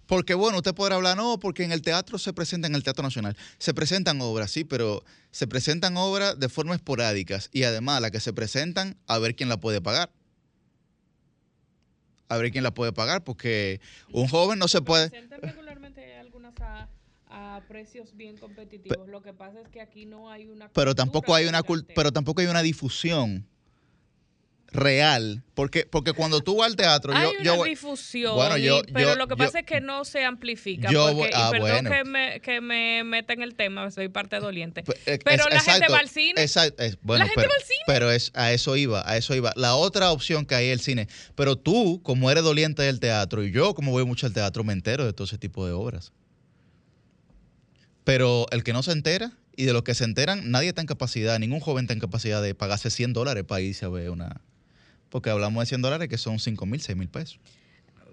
[0.09, 3.03] Porque bueno, usted podrá hablar, no, porque en el teatro se presenta, en el Teatro
[3.03, 8.11] Nacional, se presentan obras, sí, pero se presentan obras de forma esporádicas y además las
[8.11, 10.11] que se presentan, a ver quién la puede pagar.
[12.31, 15.11] A ver quién la puede pagar, porque un joven no se puede...
[15.11, 16.89] Presentan regularmente algunas a,
[17.29, 19.07] a precios bien competitivos.
[19.09, 21.63] Lo que pasa es que aquí no hay una Pero tampoco hay una
[21.95, 23.47] pero tampoco hay una difusión
[24.71, 28.59] real, porque porque cuando tú vas al teatro, Hay yo una yo voy- difusión, Bueno,
[28.59, 30.91] yo- y- pero yo- lo que pasa es que no se amplifica.
[30.93, 31.91] Yo porque, voy- y ah, perdón bueno.
[31.91, 34.85] que, me, que me meta en el tema, soy parte doliente.
[35.07, 36.43] Eh, Pero es- la gente va al cine.
[36.43, 37.79] exacto, es- bueno, La gente pero, va al cine.
[37.87, 39.53] Pero es, a eso iba, a eso iba.
[39.57, 41.09] La otra opción que hay es el cine.
[41.35, 44.75] Pero tú, como eres doliente del teatro, y yo, como voy mucho al teatro, me
[44.75, 46.13] entero de todo ese tipo de obras.
[48.05, 50.87] Pero el que no se entera, y de los que se enteran, nadie está en
[50.87, 54.41] capacidad, ningún joven está en capacidad de pagarse 100 dólares para irse a ver una...
[55.11, 57.39] Porque hablamos de 100 dólares que son 5 mil, 6 mil pesos.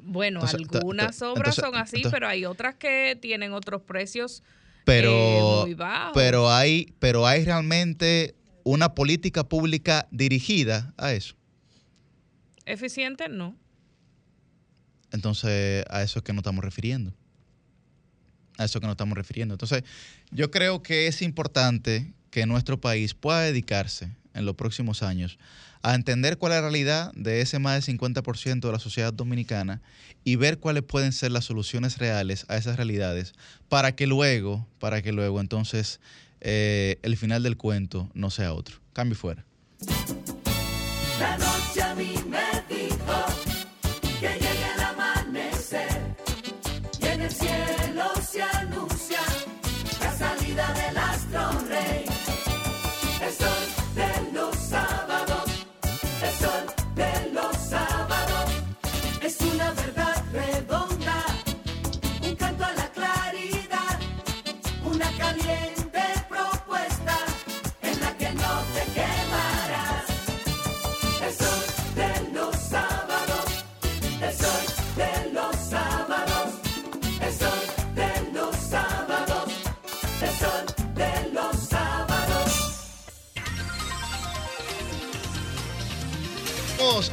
[0.02, 4.44] Bueno, Entonces, algunas obras entonces- son así, entonces- pero hay otras que tienen otros precios
[4.84, 6.12] pero, eh, muy bajos.
[6.14, 11.34] pero hay pero hay realmente una política pública dirigida a eso
[12.68, 13.56] Eficiente, no.
[15.12, 17.14] entonces a eso es que nos estamos refiriendo
[18.58, 19.84] a eso que nos estamos refiriendo entonces
[20.32, 25.40] yo creo que es importante que nuestro país pueda dedicarse en los próximos años
[25.86, 29.82] a entender cuál es la realidad de ese más del 50% de la sociedad dominicana
[30.24, 33.34] y ver cuáles pueden ser las soluciones reales a esas realidades
[33.70, 36.00] para que luego, para que luego entonces
[36.42, 38.78] eh, el final del cuento no sea otro.
[38.94, 39.46] Cambio fuera.
[41.96, 42.45] Me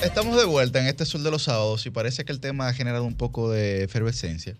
[0.02, 2.74] Estamos, de vuelta en este Sol de los Sábados y parece que el tema ha
[2.74, 4.56] generado un poco de efervescencia.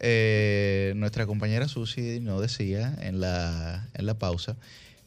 [0.00, 4.56] Eh, nuestra compañera Susi nos decía en la, en la pausa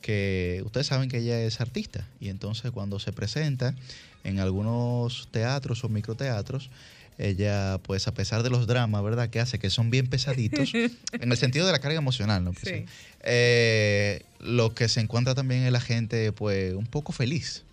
[0.01, 3.75] que ustedes saben que ella es artista y entonces cuando se presenta
[4.23, 6.69] en algunos teatros o microteatros,
[7.17, 9.29] ella pues a pesar de los dramas, ¿verdad?
[9.29, 12.53] Que hace, que son bien pesaditos, en el sentido de la carga emocional, ¿no?
[12.53, 12.85] Sí.
[13.23, 17.65] eh, lo que se encuentra también es la gente pues un poco feliz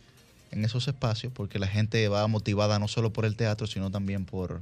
[0.57, 4.24] en esos espacios porque la gente va motivada no solo por el teatro, sino también
[4.24, 4.61] por,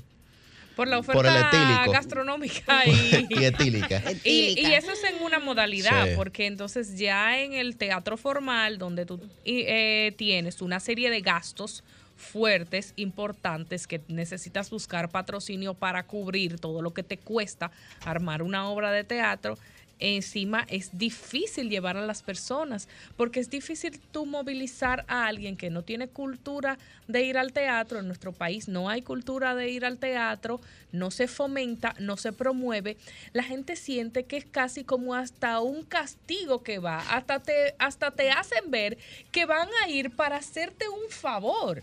[0.77, 1.93] Por la Por el oferta etílico.
[1.93, 4.03] gastronómica y, y etílica.
[4.25, 6.12] Y, y eso es en una modalidad, Sí.
[6.16, 11.85] porque entonces ya en el teatro formal, donde tú eh, tienes una serie de gastos
[12.16, 17.71] fuertes, importantes, que necesitas buscar patrocinio para cubrir todo lo que te cuesta
[18.05, 19.59] armar una obra de teatro,
[20.05, 25.70] encima es difícil llevar a las personas, porque es difícil tú movilizar a alguien que
[25.70, 26.78] no tiene cultura
[27.09, 27.98] de ir al teatro.
[27.98, 30.60] En nuestro país no hay cultura de ir al teatro,
[30.93, 32.97] no se fomenta, no se promueve.
[33.32, 38.10] La gente siente que es casi como hasta un castigo que va, hasta te, hasta
[38.10, 38.98] te hacen ver
[39.32, 41.82] que van a ir para hacerte un favor.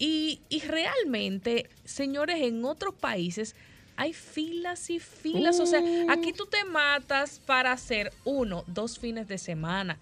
[0.00, 3.56] Y, y realmente, señores, en otros países
[4.00, 5.58] hay filas y filas.
[5.60, 9.98] O sea, aquí tú te matas para hacer uno, dos fines de semana.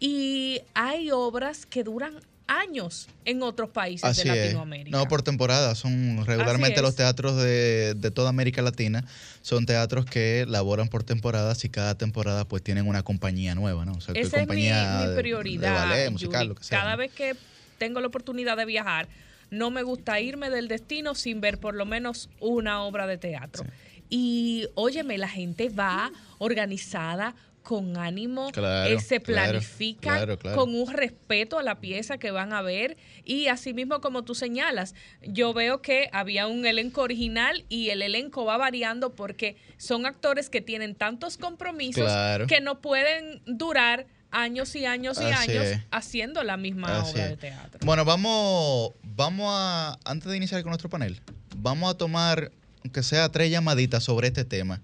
[0.00, 2.14] Y hay obras que duran
[2.46, 4.44] años en otros países Así de es.
[4.46, 4.96] Latinoamérica.
[4.96, 6.96] No por temporada, son regularmente los es.
[6.96, 9.04] teatros de, de toda América Latina
[9.42, 13.92] son teatros que laboran por temporadas y cada temporada pues tienen una compañía nueva, ¿no?
[13.92, 15.68] O sea, que Esa es mi, compañía mi de- prioridad.
[15.72, 16.12] de ballet, Yuri.
[16.12, 16.78] musical, lo que sea.
[16.80, 17.34] Cada vez que
[17.78, 19.08] tengo la oportunidad de viajar,
[19.50, 23.64] no me gusta irme del destino sin ver por lo menos una obra de teatro.
[24.10, 27.34] Y óyeme, la gente va organizada
[27.68, 30.56] con ánimo, Claro, eh, se planifica claro, claro.
[30.56, 32.96] con un respeto a la pieza que van a ver
[33.26, 38.00] y así mismo como tú señalas, yo veo que había un elenco original y el
[38.00, 42.10] elenco va variando porque son actores que tienen tantos compromisos
[42.46, 45.80] que no pueden durar años y años y Así años es.
[45.90, 47.30] haciendo la misma Así obra es.
[47.30, 47.80] de teatro.
[47.84, 51.20] Bueno, vamos, vamos a, antes de iniciar con nuestro panel,
[51.56, 52.50] vamos a tomar,
[52.84, 54.80] aunque sea tres llamaditas sobre este tema.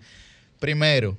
[0.61, 1.19] Primero,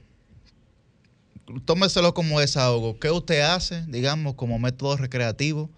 [1.65, 2.99] tómeselo como desahogo.
[2.99, 5.69] ¿Qué usted hace, digamos, como método recreativo?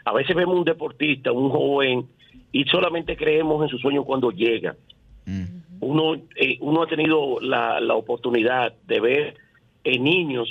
[0.06, 2.07] A veces vemos un deportista, un joven,
[2.52, 4.76] y solamente creemos en su sueño cuando llega.
[5.80, 9.36] Uno eh, uno ha tenido la, la oportunidad de ver
[9.84, 10.49] en niños.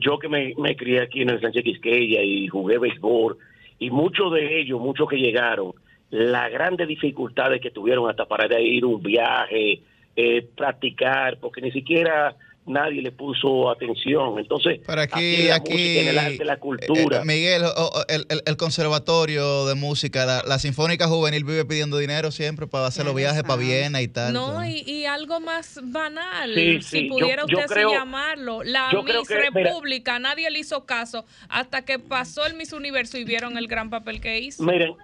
[0.00, 3.36] Yo que me, me crié aquí en el Sánchez Quisqueya y jugué béisbol
[3.78, 5.72] y muchos de ellos muchos que llegaron
[6.10, 9.80] las grandes dificultades que tuvieron hasta para ir un viaje
[10.16, 12.36] eh, practicar porque ni siquiera
[12.68, 17.18] nadie le puso atención entonces Pero aquí, la aquí, música, en el arte la cultura
[17.22, 17.62] eh, Miguel,
[18.08, 22.86] el, el- el conservatorio de música, la, la Sinfónica Juvenil vive pidiendo dinero siempre para
[22.86, 24.32] hacer los viajes para Viena y tal.
[24.32, 27.90] No, y, y algo más banal, Sí, si sí, yo- pudiera yo usted así creo-
[27.92, 32.54] llamarlo, la yo Miss que, mira- República, nadie le hizo caso hasta que pasó el
[32.54, 34.62] Miss Universo y vieron el gran papel que hizo.
[34.62, 34.94] Miren,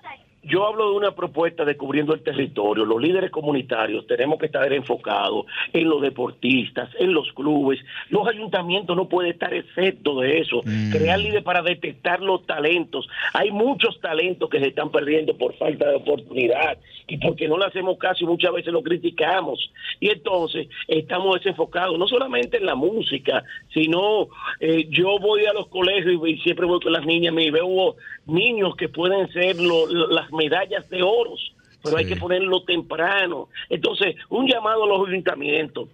[0.47, 2.85] yo hablo de una propuesta de cubriendo el territorio.
[2.85, 7.81] Los líderes comunitarios tenemos que estar enfocados en los deportistas, en los clubes.
[8.11, 10.63] Los ayuntamientos no pueden estar excepto de eso.
[10.93, 13.09] Crear líderes para detectar los talentos.
[13.33, 17.67] Hay muchos talentos que se están perdiendo por falta de oportunidad y porque no le
[17.67, 19.71] hacemos caso y muchas veces lo criticamos.
[20.01, 24.29] Y entonces estamos desenfocados, no solamente en la música, sino
[24.61, 27.97] eh, yo voy a los colegios y, y siempre voy con las niñas y veo
[28.27, 33.49] niños que pueden ser lo- lo- las medallas de oros, pero hay que ponerlo temprano.
[33.69, 35.89] Entonces, un llamado a los ayuntamientos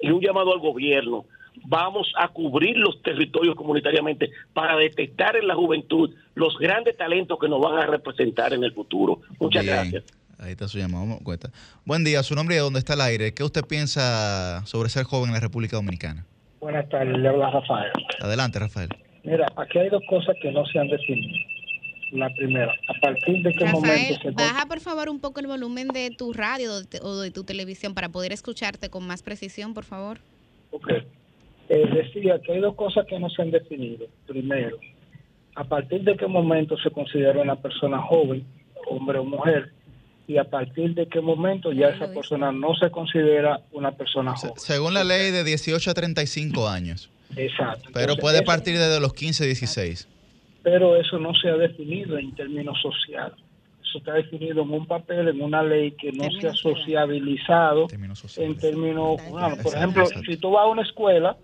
[0.00, 1.24] y un llamado al gobierno.
[1.66, 7.48] Vamos a cubrir los territorios comunitariamente para detectar en la juventud los grandes talentos que
[7.48, 9.20] nos van a representar en el futuro.
[9.38, 9.76] Muchas Bien.
[9.76, 10.04] gracias.
[10.40, 11.50] Ahí está su llamado, vamos a cuenta.
[11.86, 13.32] Buen día, su nombre y de dónde está el aire.
[13.34, 16.26] ¿Qué usted piensa sobre ser joven en la República Dominicana?
[16.60, 17.92] Buenas tardes, le habla Rafael.
[18.20, 18.88] Adelante, Rafael.
[19.22, 21.38] Mira, aquí hay dos cosas que no se han definido.
[22.14, 25.88] La primera, a partir de qué momento se baja por favor un poco el volumen
[25.88, 29.22] de tu radio o de te- o de tu televisión para poder escucharte con más
[29.24, 30.18] precisión, por favor.
[30.70, 30.88] Ok.
[31.68, 34.06] Eh, decía que hay dos cosas que no se han definido.
[34.28, 34.78] Primero,
[35.56, 38.44] a partir de qué momento se considera una persona joven,
[38.88, 39.72] hombre o mujer,
[40.28, 44.54] y a partir de qué momento ya esa persona no se considera una persona joven.
[44.56, 47.86] Según la ley de 18 a 35 años, Exacto.
[47.92, 50.06] pero Entonces, puede partir desde los 15, 16.
[50.64, 53.38] Pero eso no se ha definido en términos sociales.
[53.80, 57.86] Eso está definido en un papel, en una ley que no se ha sociabilizado
[58.38, 59.58] en términos humanos.
[59.62, 61.36] Por ejemplo, si tú vas a una escuela,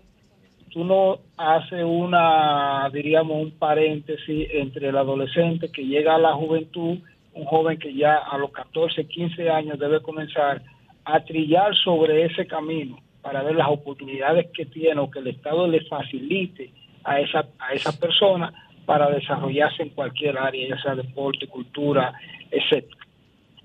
[0.69, 6.97] tú no haces una, diríamos, un paréntesis entre el adolescente que llega a la juventud
[7.33, 10.61] un joven que ya a los 14, 15 años debe comenzar
[11.05, 15.67] a trillar sobre ese camino para ver las oportunidades que tiene o que el Estado
[15.67, 16.71] le facilite
[17.03, 18.51] a esa, a esa persona
[18.85, 22.13] para desarrollarse en cualquier área, ya sea deporte, cultura,
[22.49, 23.05] etcétera.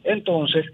[0.05, 0.66] Entonces,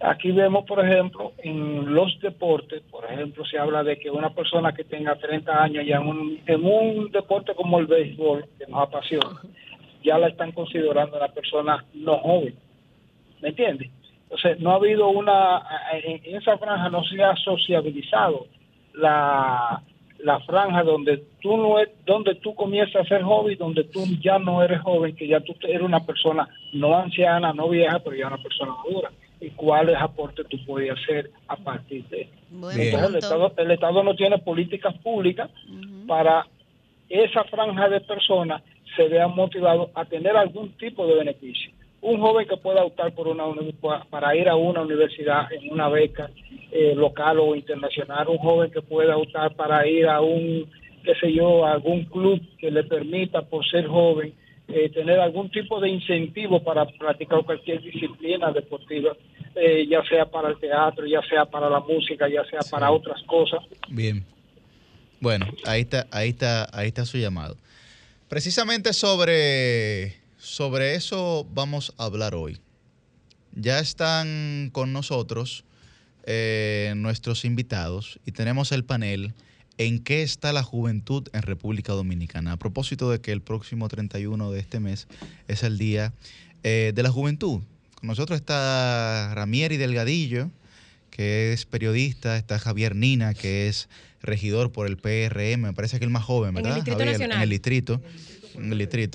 [0.00, 4.72] aquí vemos, por ejemplo, en los deportes, por ejemplo, se habla de que una persona
[4.72, 8.82] que tenga 30 años ya en un, en un deporte como el béisbol, que nos
[8.82, 9.40] apasiona,
[10.02, 12.54] ya la están considerando una persona no joven.
[13.40, 13.90] ¿Me entiendes?
[14.24, 15.62] Entonces, no ha habido una,
[15.92, 18.46] en esa franja no se ha sociabilizado
[18.94, 19.82] la,
[20.24, 24.38] la franja donde tú no es, donde tú comienzas a ser joven, donde tú ya
[24.38, 28.26] no eres joven, que ya tú eres una persona no anciana, no vieja, pero ya
[28.26, 29.10] una persona madura.
[29.40, 32.32] ¿Y cuáles aportes tú puedes hacer a partir de eso?
[32.52, 35.50] Entonces, el Estado, el Estado no tiene políticas públicas
[36.06, 36.46] para
[37.08, 38.62] esa franja de personas
[38.96, 41.72] se vean motivados a tener algún tipo de beneficio.
[42.02, 43.44] Un joven que pueda optar por una
[44.08, 46.30] para ir a una universidad en una beca
[46.72, 50.70] eh, local o internacional, un joven que pueda optar para ir a un,
[51.04, 54.32] qué sé yo, a algún club que le permita, por ser joven,
[54.68, 59.16] eh, tener algún tipo de incentivo para practicar cualquier disciplina deportiva,
[59.56, 63.20] eh, ya sea para el teatro, ya sea para la música, ya sea para otras
[63.24, 63.60] cosas.
[63.88, 64.24] Bien.
[65.20, 67.56] Bueno, ahí está, ahí está, ahí está su llamado.
[68.28, 72.58] Precisamente sobre, sobre eso vamos a hablar hoy.
[73.52, 75.64] Ya están con nosotros
[76.24, 79.34] eh, nuestros invitados y tenemos el panel
[79.76, 82.52] en qué está la juventud en República Dominicana.
[82.52, 85.08] A propósito de que el próximo 31 de este mes
[85.46, 86.14] es el Día
[86.62, 87.60] eh, de la Juventud.
[87.94, 90.50] Con nosotros está Ramieri Delgadillo,
[91.10, 93.88] que es periodista, está Javier Nina, que es
[94.22, 96.76] regidor por el PRM, me parece que el más joven, En el ¿verdad?
[96.76, 97.12] Distrito Javier?
[97.12, 97.36] Nacional.
[97.36, 98.39] En el distrito, en el distrito,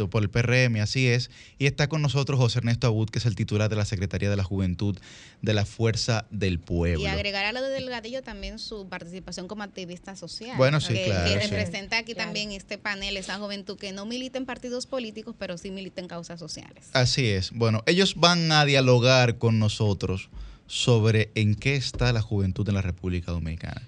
[0.10, 1.30] por el PRM, así es.
[1.58, 4.36] Y está con nosotros José Ernesto Abud, que es el titular de la Secretaría de
[4.36, 4.98] la Juventud
[5.42, 7.02] de la Fuerza del Pueblo.
[7.02, 10.58] Y agregar a lo de Delgadillo también su participación como activista social.
[10.58, 11.50] Bueno, sí, que, claro, que sí.
[11.50, 15.72] representa aquí también este panel, esa juventud que no milita en partidos políticos, pero sí
[15.72, 16.90] milita en causas sociales.
[16.94, 17.52] Así es.
[17.52, 20.30] Bueno, ellos van a dialogar con nosotros
[20.68, 23.82] sobre en qué está la juventud en la República Dominicana.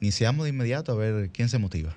[0.00, 1.96] Iniciamos de inmediato a ver quién se motiva.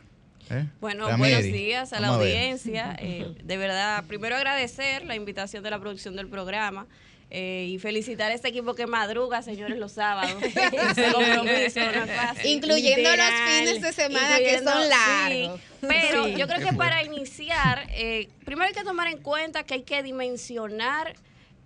[0.53, 0.65] ¿Eh?
[0.79, 2.95] Bueno, buenos días a la vamos audiencia.
[2.99, 6.87] Eh, de verdad, primero agradecer la invitación de la producción del programa
[7.29, 10.41] eh, y felicitar a este equipo que madruga, señores, los sábados.
[12.43, 14.89] Incluyendo los fines de semana que son sí.
[14.89, 15.61] largos.
[15.81, 16.35] Pero Sí.
[16.37, 20.03] yo creo que para iniciar, eh, primero hay que tomar en cuenta que hay que
[20.03, 21.15] dimensionar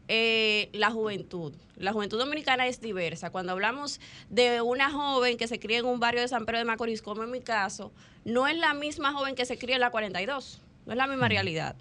[0.08, 1.54] eh, la juventud.
[1.76, 3.30] La juventud dominicana es diversa.
[3.30, 6.66] Cuando hablamos de una joven que se cría en un barrio de San Pedro de
[6.66, 7.92] Macorís, como en mi caso,
[8.26, 10.62] no es la misma joven que se cría en la 42.
[10.86, 11.76] No es la misma realidad.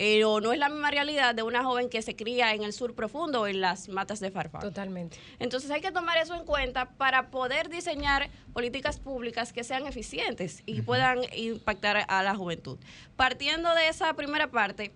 [0.00, 2.72] Eh, o no es la misma realidad de una joven que se cría en el
[2.72, 4.60] sur profundo o en las matas de Farfán.
[4.60, 5.18] Totalmente.
[5.40, 10.62] Entonces hay que tomar eso en cuenta para poder diseñar políticas públicas que sean eficientes
[10.66, 12.78] y puedan impactar a la juventud.
[13.16, 14.92] Partiendo de esa primera parte,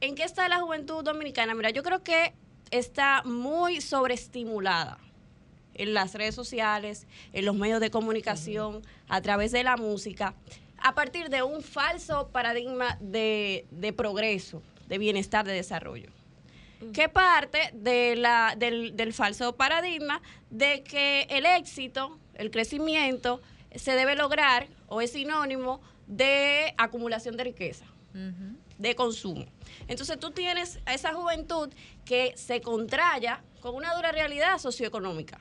[0.00, 1.54] ¿en qué está la juventud dominicana?
[1.54, 2.32] Mira, yo creo que
[2.70, 4.98] está muy sobreestimulada
[5.74, 10.34] en las redes sociales, en los medios de comunicación, a través de la música,
[10.78, 16.10] a partir de un falso paradigma de, de progreso, de bienestar, de desarrollo
[16.92, 23.40] que parte de la, del, del falso paradigma de que el éxito, el crecimiento,
[23.74, 27.84] se debe lograr o es sinónimo de acumulación de riqueza,
[28.78, 29.44] de consumo.
[29.88, 31.70] Entonces tú tienes a esa juventud
[32.04, 35.40] que se contraya con una dura realidad socioeconómica.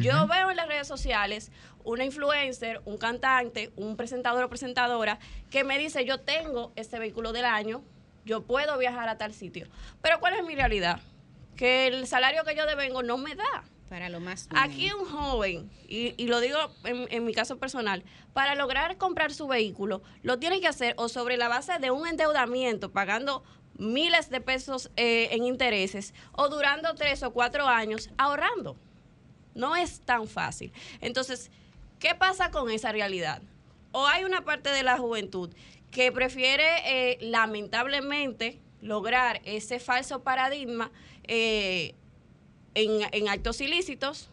[0.00, 1.52] Yo veo en las redes sociales
[1.84, 7.32] una influencer, un cantante, un presentador o presentadora que me dice, yo tengo este vehículo
[7.32, 7.84] del año,
[8.24, 9.68] yo puedo viajar a tal sitio.
[10.02, 11.00] Pero ¿cuál es mi realidad?
[11.54, 13.62] Que el salario que yo devengo no me da.
[13.88, 14.48] Para lo más.
[14.56, 18.02] Aquí un joven, y, lo digo en, en mi caso personal,
[18.32, 22.06] para lograr comprar su vehículo, lo tiene que hacer o sobre la base de un
[22.06, 23.44] endeudamiento, pagando
[23.78, 28.76] miles de pesos eh, en intereses, o durando tres o cuatro años ahorrando.
[29.54, 30.72] No es tan fácil.
[31.00, 31.50] Entonces,
[31.98, 33.42] ¿qué pasa con esa realidad?
[33.92, 35.50] O hay una parte de la juventud
[35.90, 40.90] que prefiere, eh, lamentablemente, lograr ese falso paradigma
[41.24, 41.94] eh,
[42.76, 44.28] en, en actos ilícitos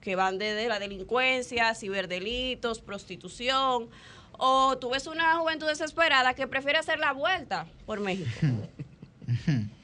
[0.00, 3.90] que van desde la delincuencia, ciberdelitos, prostitución,
[4.32, 8.30] o tú ves una juventud desesperada que prefiere hacer la vuelta por México.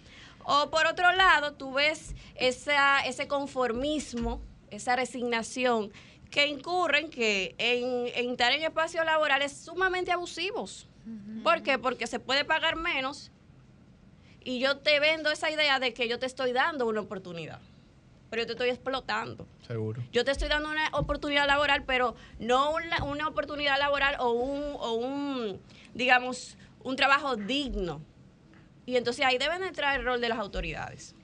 [0.46, 5.90] O por otro lado, tú ves esa, ese conformismo, esa resignación
[6.30, 10.86] que incurren que en, en estar en espacios laborales sumamente abusivos.
[11.42, 11.78] ¿Por qué?
[11.78, 13.30] Porque se puede pagar menos
[14.44, 17.60] y yo te vendo esa idea de que yo te estoy dando una oportunidad,
[18.34, 19.46] pero yo te estoy explotando.
[19.64, 20.02] Seguro.
[20.12, 24.74] Yo te estoy dando una oportunidad laboral, pero no una, una oportunidad laboral o un,
[24.80, 25.60] o un,
[25.94, 28.00] digamos, un trabajo digno.
[28.86, 31.14] Y entonces ahí deben entrar el rol de las autoridades.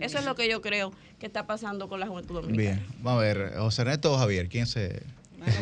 [0.00, 2.80] Eso es lo que yo creo que está pasando con la juventud dominicana.
[2.80, 5.04] Bien, vamos a ver, José Ernesto o Javier, ¿quién se...?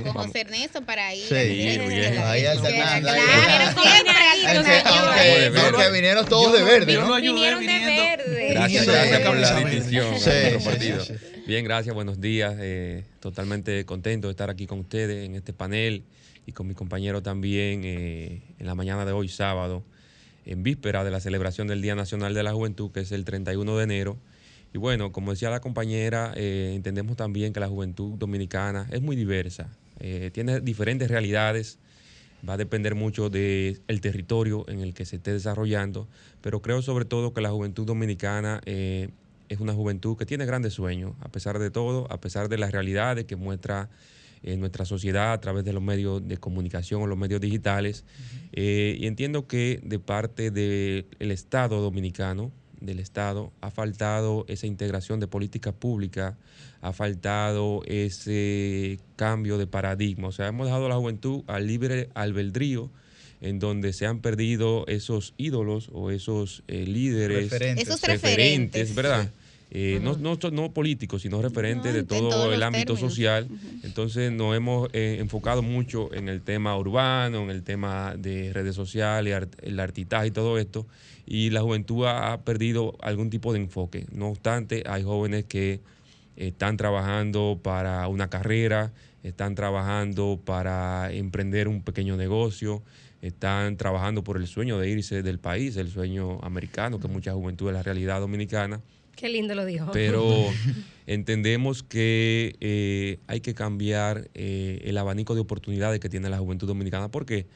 [0.04, 1.26] Con José Ernesto para ir.
[1.28, 3.10] Sí, ahí alternando.
[3.10, 3.20] ahí.
[3.20, 7.14] Claro, siempre aunque vinieron todos de verde, ¿no?
[7.14, 8.48] Vinieron de verde.
[8.50, 10.18] Gracias, gracias por la distinción.
[10.18, 11.14] Sí,
[11.46, 12.54] Bien, gracias, buenos días.
[12.58, 16.04] eh, totalmente contento de estar aquí con ustedes en este panel
[16.46, 19.82] y con mi compañero también eh, en la mañana de hoy, sábado,
[20.46, 23.76] en víspera de la celebración del Día Nacional de la Juventud, que es el 31
[23.76, 24.16] de enero.
[24.74, 29.14] Y bueno, como decía la compañera, eh, entendemos también que la juventud dominicana es muy
[29.14, 29.68] diversa,
[30.00, 31.78] eh, tiene diferentes realidades,
[32.46, 36.08] va a depender mucho del territorio en el que se esté desarrollando,
[36.40, 39.10] pero creo sobre todo que la juventud dominicana eh,
[39.48, 42.72] es una juventud que tiene grandes sueños, a pesar de todo, a pesar de las
[42.72, 43.88] realidades que muestra
[44.46, 48.04] eh, nuestra sociedad a través de los medios de comunicación o los medios digitales.
[48.52, 52.52] Eh, y entiendo que de parte del Estado dominicano,
[52.84, 56.34] del Estado, ha faltado esa integración de políticas públicas,
[56.80, 60.28] ha faltado ese cambio de paradigma.
[60.28, 62.90] O sea, hemos dejado a la juventud al libre albedrío,
[63.40, 67.88] en donde se han perdido esos ídolos o esos eh, líderes, Referentes.
[67.88, 68.94] Esos referentes.
[68.94, 69.30] ¿verdad?
[69.70, 73.10] Eh, no, no, no políticos, sino referentes de todo el ámbito términos.
[73.10, 73.48] social.
[73.82, 78.76] Entonces nos hemos eh, enfocado mucho en el tema urbano, en el tema de redes
[78.76, 80.86] sociales, art- el artitaje y todo esto,
[81.26, 84.06] y la juventud ha, perdido algún tipo de enfoque.
[84.12, 85.80] No obstante, hay jóvenes que
[86.36, 88.92] están trabajando para una carrera,
[89.22, 92.82] están trabajando para emprender un pequeño negocio,
[93.22, 97.68] están trabajando por el sueño de irse del país, el sueño americano, que mucha juventud
[97.68, 98.80] es la realidad dominicana
[99.16, 99.90] Qué lindo lo dijo.
[99.92, 100.24] pero
[101.06, 106.66] entendemos que eh, hay que cambiar eh, el abanico de oportunidades que tiene la juventud
[106.66, 107.10] dominicana.
[107.10, 107.42] ¿Por qué?
[107.42, 107.48] Porque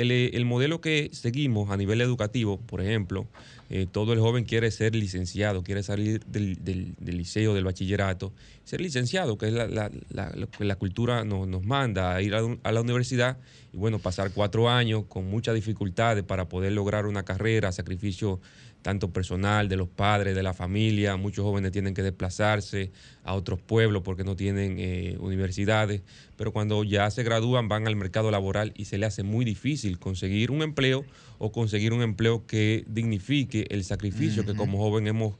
[0.00, 3.26] el, eh, el modelo que seguimos a nivel educativo, por ejemplo,
[3.70, 8.32] eh, todo el joven quiere ser licenciado, quiere salir del, del- liceo, del bachillerato,
[8.64, 12.22] ser licenciado, que es la, la- la- lo que la cultura nos, nos manda, a
[12.22, 13.36] ir a la universidad
[13.72, 18.40] y bueno, pasar cuatro años con muchas dificultades para poder lograr una carrera, sacrificio
[18.84, 21.16] tanto personal, de los padres, de la familia.
[21.16, 22.92] Muchos jóvenes tienen que desplazarse
[23.24, 26.02] a otros pueblos porque no tienen eh, universidades,
[26.36, 29.98] pero cuando ya se gradúan van al mercado laboral y se le hace muy difícil
[29.98, 31.02] conseguir un empleo
[31.38, 35.36] o conseguir un empleo que dignifique el sacrificio que como joven hemos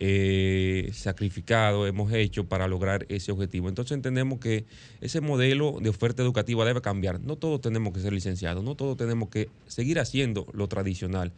[0.00, 3.68] eh, sacrificado, hemos hecho para lograr ese objetivo.
[3.68, 4.64] Entonces entendemos que
[5.00, 7.20] ese modelo de oferta educativa debe cambiar.
[7.20, 11.32] No todos tenemos que ser licenciados, no todos tenemos que seguir haciendo lo tradicional.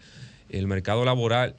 [0.50, 1.56] El mercado laboral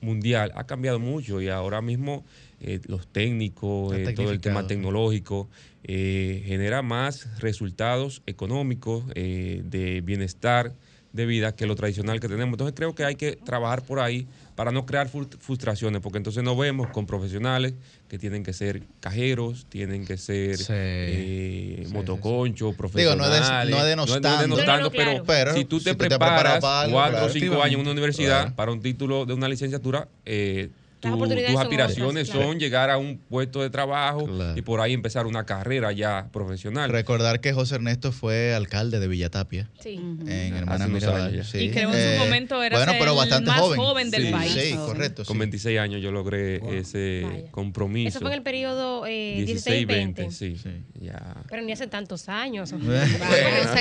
[0.00, 2.24] mundial ha cambiado mucho y ahora mismo
[2.60, 5.48] eh, los técnicos, eh, todo el tema tecnológico
[5.84, 10.74] eh, genera más resultados económicos, eh, de bienestar
[11.12, 12.52] de vida que lo tradicional que tenemos.
[12.54, 16.42] Entonces creo que hay que trabajar por ahí para no crear frust- frustraciones, porque entonces
[16.42, 17.74] nos vemos con profesionales
[18.08, 23.70] que tienen que ser cajeros, tienen que ser eh, motoconchos, Digo, no es profesionales.
[23.70, 24.28] no es denostando.
[24.28, 25.24] no es denostando, No, no, pero, claro.
[25.26, 27.32] Pero si tú si te te preparas preparas para algo, cuatro o claro.
[27.32, 28.56] cinco años en una universidad Claro.
[28.56, 32.48] para un título de una licenciatura, eh, tu- tus son aspiraciones otras, claro.
[32.48, 36.90] son llegar a un puesto de trabajo y por ahí empezar una carrera ya profesional.
[36.90, 39.70] Recordar que José Ernesto fue alcalde de Villatapia.
[39.80, 39.94] Sí.
[39.94, 41.44] En Hermana Mirabal.
[41.44, 41.58] sí.
[41.58, 43.78] Y creo en su momento era Bueno, pero el bastante más joven.
[43.78, 44.52] joven del Sí, país.
[44.52, 45.24] Sí, correcto.
[45.24, 48.08] Con 26 años yo logré ese compromiso.
[48.08, 50.22] Eso fue en el periodo eh, 16 y 20.
[50.22, 50.56] 20, sí.
[51.00, 51.36] Ya.
[51.48, 52.72] Pero ni hace tantos años.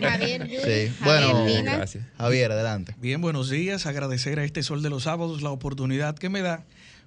[0.00, 0.48] Javier.
[1.04, 1.46] Bueno.
[2.18, 2.94] Javier, adelante.
[3.00, 3.86] Bien, buenos días.
[3.86, 6.59] Agradecer a este Sol de los Sábados la oportunidad que me da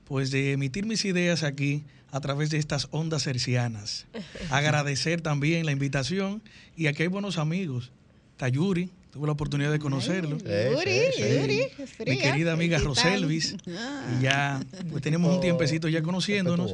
[0.05, 4.05] pues de emitir mis ideas aquí a través de estas ondas hercianas.
[4.49, 6.41] Agradecer también la invitación
[6.75, 7.91] y aquí hay buenos amigos.
[8.37, 10.37] Tayuri, tuve la oportunidad de conocerlo.
[10.37, 12.79] Yuri, Yuri, es Mi querida amiga.
[12.79, 13.55] Roselvis.
[13.65, 14.59] Y ya
[14.89, 16.73] pues tenemos un tiempecito ya conociéndonos.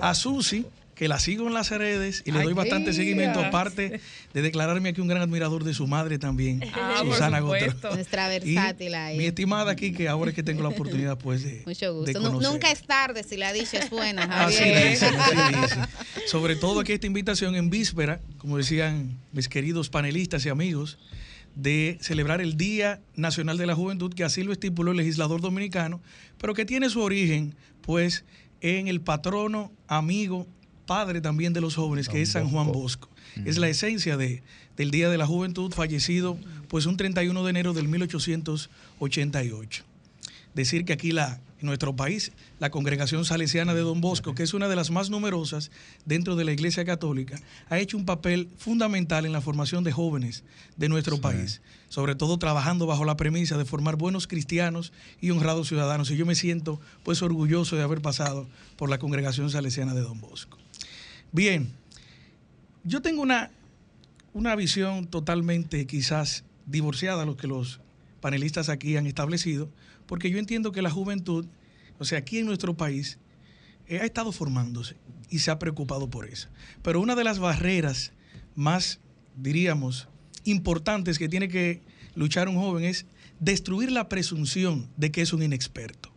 [0.00, 4.00] A Susi, que la sigo en las redes y le Ay, doy bastante seguimiento, aparte
[4.34, 7.40] de declararme aquí un gran admirador de su madre también, Ah, por Susana.
[7.40, 7.72] Gotro.
[7.94, 9.16] Nuestra versátil ahí.
[9.16, 12.20] mi estimada aquí, que ahora es que tengo la oportunidad pues de, Mucho gusto.
[12.40, 14.90] Nunca es tarde si la dicha es buena, Así Javier.
[14.90, 15.84] dicen, así dicen.
[16.26, 20.98] Sobre todo aquí esta invitación en víspera, como decían mis queridos panelistas y amigos,
[21.54, 26.00] de celebrar el Día Nacional de la Juventud, que así lo estipuló el legislador dominicano,
[26.38, 28.24] pero que tiene su origen, pues,
[28.60, 30.46] en el patrono, amigo,
[30.86, 33.08] padre también de los jóvenes, que es San Juan Bosco.
[33.44, 34.42] Es la esencia de,
[34.76, 36.38] del Día de la Juventud, fallecido,
[36.68, 39.84] pues, un 31 de enero del 1888.
[40.54, 44.52] decir que aquí la, en nuestro país, la congregación salesiana de Don Bosco, que es
[44.52, 45.70] una de las más numerosas
[46.04, 47.40] dentro de la Iglesia Católica,
[47.70, 50.44] ha hecho un papel fundamental en la formación de jóvenes
[50.76, 55.68] de nuestro país, sobre todo trabajando bajo la premisa de formar buenos cristianos y honrados
[55.68, 56.10] ciudadanos.
[56.10, 60.20] Y yo me siento pues orgulloso de haber pasado por la congregación salesiana de Don
[60.20, 60.58] Bosco.
[61.32, 61.72] Bien,
[62.84, 63.50] yo tengo una,
[64.34, 67.80] una visión totalmente quizás divorciada a lo que los
[68.20, 69.70] panelistas aquí han establecido,
[70.06, 71.46] porque yo entiendo que la juventud,
[71.98, 73.18] o sea, aquí en nuestro país,
[73.88, 74.96] eh, ha estado formándose
[75.30, 76.48] y se ha preocupado por eso.
[76.82, 78.12] Pero una de las barreras
[78.54, 79.00] más,
[79.34, 80.08] diríamos,
[80.44, 81.80] importantes que tiene que
[82.14, 83.06] luchar un joven es
[83.40, 86.10] destruir la presunción de que es un inexperto.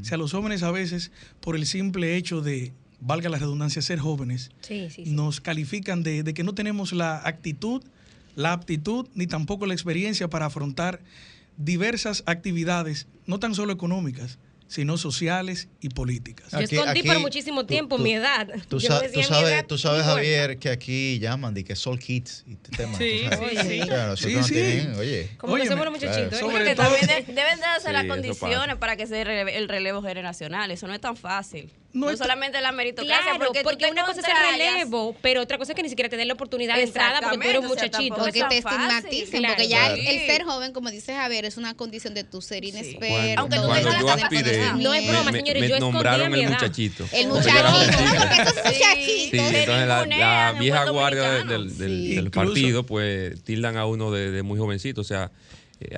[0.00, 3.98] O sea, los jóvenes a veces, por el simple hecho de, valga la redundancia, ser
[3.98, 5.10] jóvenes, Sí, sí, sí.
[5.10, 7.82] nos califican de, de que no tenemos la actitud,
[8.36, 11.00] la aptitud, ni tampoco la experiencia para afrontar
[11.56, 14.38] diversas actividades, no tan solo económicas,
[14.68, 16.50] sino sociales y políticas.
[16.52, 18.48] Yo escondí por muchísimo tiempo mi edad.
[18.68, 20.02] Tú, sa- sabes, edad tú sabes.
[20.04, 22.96] Javier, que aquí llaman de que Soul Kids y este tema.
[22.96, 23.80] Sí, sí, sí.
[24.16, 24.54] Sí, no sí.
[24.54, 25.28] tienen, oye.
[25.36, 26.40] Como que somos los muchachitos.
[26.40, 26.42] ¿eh?
[26.42, 30.70] Porque también de- deben de darse Sí, las condiciones para que se el relevo generacional.
[30.70, 31.70] Eso no es tan fácil.
[31.92, 35.58] No No, solamente la meritocracia, Claro, porque, porque, una cosa es el relevo, pero otra
[35.58, 37.72] cosa es que ni siquiera te den la oportunidad de entrada porque tú eres un
[37.72, 38.16] Exactamente, o sea, muchachito.
[38.16, 39.54] Porque te estigmaticen, Claro.
[39.54, 40.06] porque ya el, Sí.
[40.06, 43.06] el ser joven, como dice Javier, es una condición de tu ser inexperto.
[43.46, 44.72] Cuando, Aunque tú tengas yo aspiré.
[44.76, 47.06] No es broma, señores, me yo nombraron el muchachito.
[47.12, 47.62] El muchachito.
[47.62, 48.20] ¿no?
[48.20, 48.78] Porque estos Sí.
[48.78, 49.30] muchachitos.
[49.30, 55.02] Sí, entonces la, vieja guardia del, partido, pues tildan a uno de, muy jovencito.
[55.02, 55.30] O sea,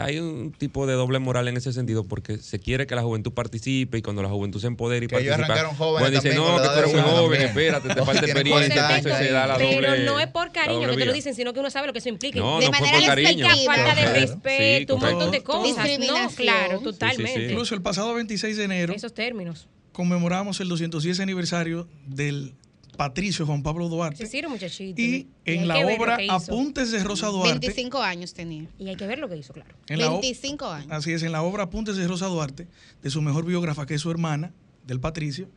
[0.00, 3.32] hay un tipo de doble moral en ese sentido porque se quiere que la juventud
[3.32, 6.34] participe y cuando la juventud se empodere y Que ellos participa, arrancaron jóvenes pues dice,
[6.36, 7.42] también no, que tú eres muy joven, también.
[7.48, 10.88] espérate, te falta experiencia, 40 entonces se da la doble Pero no es por cariño
[10.90, 12.38] que te lo dicen, sino que uno sabe lo que eso implica.
[12.38, 13.46] No, De no manera por cariño.
[13.46, 13.74] despectiva.
[13.74, 15.88] falta de respeto, un montón de cosas.
[16.00, 17.34] No, claro, Sí, sí, totalmente.
[17.46, 17.52] sí.
[17.52, 19.68] Incluso el pasado 26 de enero Esos términos.
[19.92, 22.54] conmemoramos el 210 aniversario del
[22.96, 24.26] patricio Juan Pablo Duarte.
[24.26, 25.00] Sí, sí, muchachito.
[25.00, 26.18] Y en la obra.
[26.30, 28.68] Apuntes de Rosa Duarte, 25 años tenía.
[28.78, 29.74] Y hay que ver lo que hizo, claro.
[29.88, 30.88] en la o- 25 años.
[30.90, 32.66] Así es, en la obra Apuntes de Rosa Duarte,
[33.02, 34.52] de su mejor biógrafa, que es su hermana,
[34.86, 35.48] del Patricio,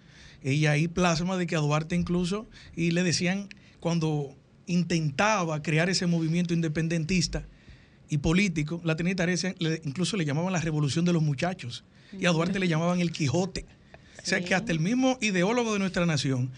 [0.44, 3.50] ella ahí plasma de que a Duarte incluso, y le decían
[3.80, 4.36] cuando
[4.68, 7.46] intentaba crear ese movimiento independentista
[8.10, 9.28] y político, la Trinidad
[9.84, 11.84] incluso le llamaban la revolución de los muchachos,
[12.18, 13.66] y a Duarte le llamaban el Quijote.
[14.22, 16.52] O sea que hasta el mismo ideólogo de nuestra nación,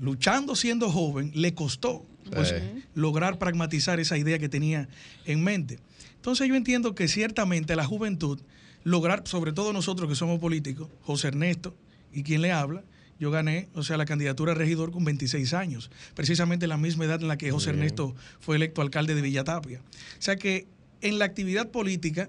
[0.00, 2.82] luchando siendo joven, le costó pues, Sí.
[2.94, 4.88] lograr pragmatizar esa idea que tenía
[5.24, 5.78] en mente.
[6.16, 8.40] Entonces yo entiendo que ciertamente la juventud,
[8.82, 11.76] lograr, sobre todo nosotros que somos políticos, José Ernesto
[12.12, 12.82] y quien le habla,
[13.18, 17.20] yo gané, o sea, la candidatura a regidor con 26 años, precisamente la misma edad
[17.22, 17.78] en la que José Bien.
[17.84, 19.80] Ernesto fue electo alcalde de Villatapia.
[19.80, 20.66] O sea que
[21.00, 22.28] en la actividad política,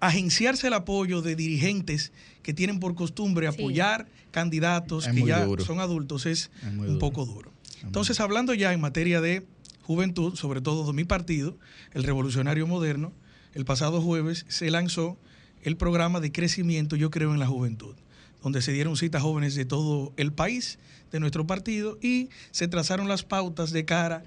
[0.00, 2.12] agenciarse el apoyo de dirigentes
[2.46, 3.60] que tienen por costumbre Sí.
[3.60, 5.64] apoyar candidatos Es que ya duro.
[5.64, 6.98] son adultos es, un duro.
[7.00, 7.50] poco duro.
[7.82, 9.44] Entonces, hablando ya en materia de
[9.82, 11.56] juventud, sobre todo de mi partido,
[11.92, 13.12] el Revolucionario Moderno,
[13.52, 15.16] el pasado jueves se lanzó
[15.64, 17.96] el programa de crecimiento Yo Creo en la Juventud,
[18.44, 20.78] donde se dieron citas jóvenes de todo el país,
[21.10, 24.22] de nuestro partido, y se trazaron las pautas de cara a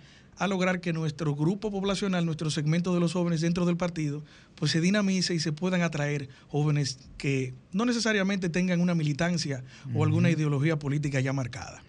[0.48, 4.24] lograr que nuestro grupo poblacional, nuestro segmento de los jóvenes dentro del partido,
[4.56, 9.64] pues se dinamice y se puedan atraer jóvenes que no necesariamente tengan una militancia
[9.94, 11.84] o alguna ideología política ya marcada.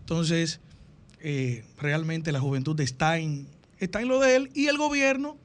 [0.00, 0.60] Entonces,
[1.20, 5.36] eh, realmente la juventud está en, está en lo de él y el gobierno,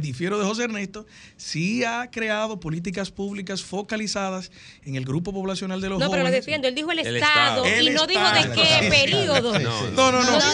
[0.00, 1.06] difiero de José Ernesto,
[1.36, 4.50] sí ha creado políticas públicas focalizadas
[4.84, 6.44] en el grupo poblacional de los No, pero lo jóvenes.
[6.44, 6.68] defiendo.
[6.68, 7.82] Él dijo el, El Estado, Estado.
[7.82, 9.58] y no dijo de qué periodo.
[9.58, 10.22] No, No, no, no.
[10.22, 10.52] No, no, no no,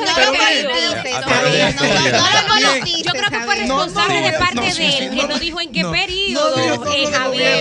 [2.49, 5.21] no, no Yo creo que fue responsable no, de parte no, sí, de él, no,
[5.23, 5.93] que no dijo en qué no.
[5.93, 7.55] periodo, No, no, eh, no, no, Javier.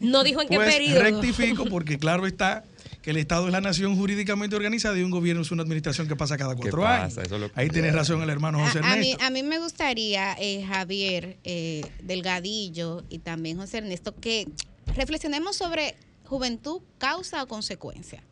[0.00, 1.02] no, no dijo en qué pues, periodo.
[1.02, 2.64] rectifico porque claro está
[3.04, 6.16] que el Estado es la nación jurídicamente organizada y un gobierno es una administración que
[6.16, 7.02] pasa cada cuatro pasa?
[7.04, 7.18] años.
[7.18, 9.24] Eso es lo que- Ahí tiene razón el hermano José A, a mí, Ernesto.
[9.24, 14.48] a mí me gustaría, eh, Javier eh, Delgadillo y también José Ernesto, que
[14.96, 15.94] reflexionemos sobre
[16.24, 18.22] juventud, causa o consecuencia.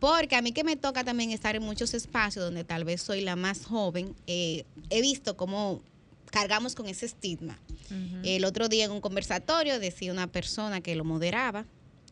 [0.00, 3.20] Porque a mí que me toca también estar en muchos espacios donde tal vez soy
[3.20, 5.82] la más joven, eh, he visto cómo
[6.30, 7.58] cargamos con ese estigma.
[8.22, 11.64] El otro día en un conversatorio decía una persona que lo moderaba,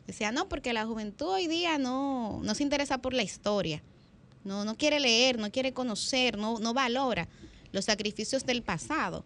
[0.07, 3.83] decía, no, porque la juventud hoy día no, no se interesa por la historia,
[4.45, 7.29] no, no quiere leer, no quiere conocer, no, no valora
[7.73, 9.25] los sacrificios del pasado.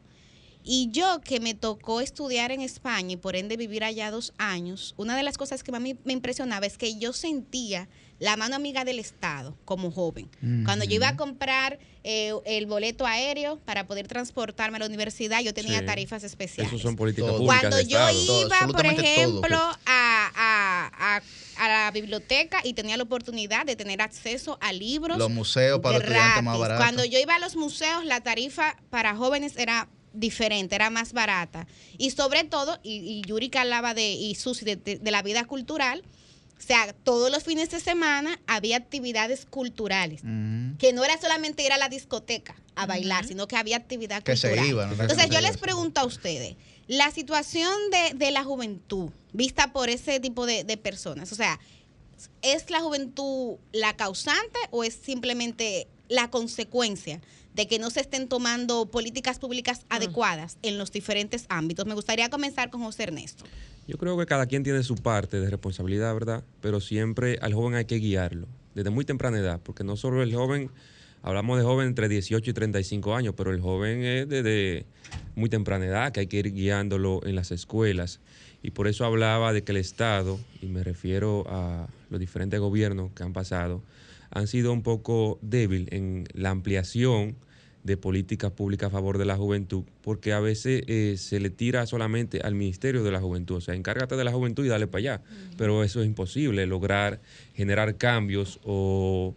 [0.63, 4.95] Y yo que me tocó estudiar en España y por ende vivir allá dos años,
[4.99, 7.89] una de las cosas que más me me impresionaba es que yo sentía
[8.21, 10.29] la mano amiga del Estado como joven.
[10.65, 15.41] Cuando yo iba a comprar eh, el boleto aéreo para poder transportarme a la universidad,
[15.43, 15.85] yo tenía Sí.
[15.87, 16.71] tarifas especiales.
[16.73, 18.47] Esos son políticas públicas Cuando yo Estado.
[18.47, 21.23] iba, por ejemplo, a, a- a-
[21.65, 25.19] a la biblioteca y tenía la oportunidad de tener acceso a libros.
[25.19, 26.61] Los museos para los estudiantes más gratis.
[26.61, 26.85] baratos.
[26.85, 31.67] Cuando yo iba a los museos, la tarifa para jóvenes era diferente, era más barata.
[31.99, 35.45] Y sobre todo, y, y Yuri hablaba de, y Susi, de, de- de la vida
[35.45, 36.03] cultural,
[36.61, 40.21] o sea, todos los fines de semana había actividades culturales.
[40.79, 44.37] Que no era solamente ir a la discoteca a bailar, sino que había actividad Que
[44.37, 45.03] se iban, ¿no?
[45.03, 46.57] Entonces Que yo se les pregunto a ustedes,
[46.87, 51.59] la situación de, de la juventud vista por ese tipo de, de personas, o sea,
[52.43, 57.23] ¿es la juventud la causante o es simplemente la consecuencia
[57.55, 61.87] de que no se estén tomando políticas públicas adecuadas en los diferentes ámbitos?
[61.87, 63.45] Me gustaría comenzar con José Ernesto.
[63.91, 66.45] Yo creo que cada quien tiene su parte de responsabilidad, ¿verdad?
[66.61, 70.33] Pero siempre al joven hay que guiarlo desde muy temprana edad, porque no solo el
[70.33, 70.71] joven,
[71.25, 74.87] hablamos de joven entre 18 y 35 años, pero el joven es desde
[75.35, 78.21] muy temprana edad, que hay que ir guiándolo en las escuelas.
[78.63, 83.11] Y por eso hablaba de que el Estado, y me refiero a los diferentes gobiernos
[83.11, 83.83] que han pasado,
[84.31, 87.35] han sido un poco débil en la ampliación
[87.83, 91.87] de políticas públicas a favor de la juventud, porque a veces eh, se le tira
[91.87, 94.99] solamente al Ministerio de la Juventud, o sea, encárgate de la juventud y dale para
[94.99, 95.23] allá,
[95.57, 97.21] pero eso es imposible, lograr
[97.55, 99.35] generar cambios o,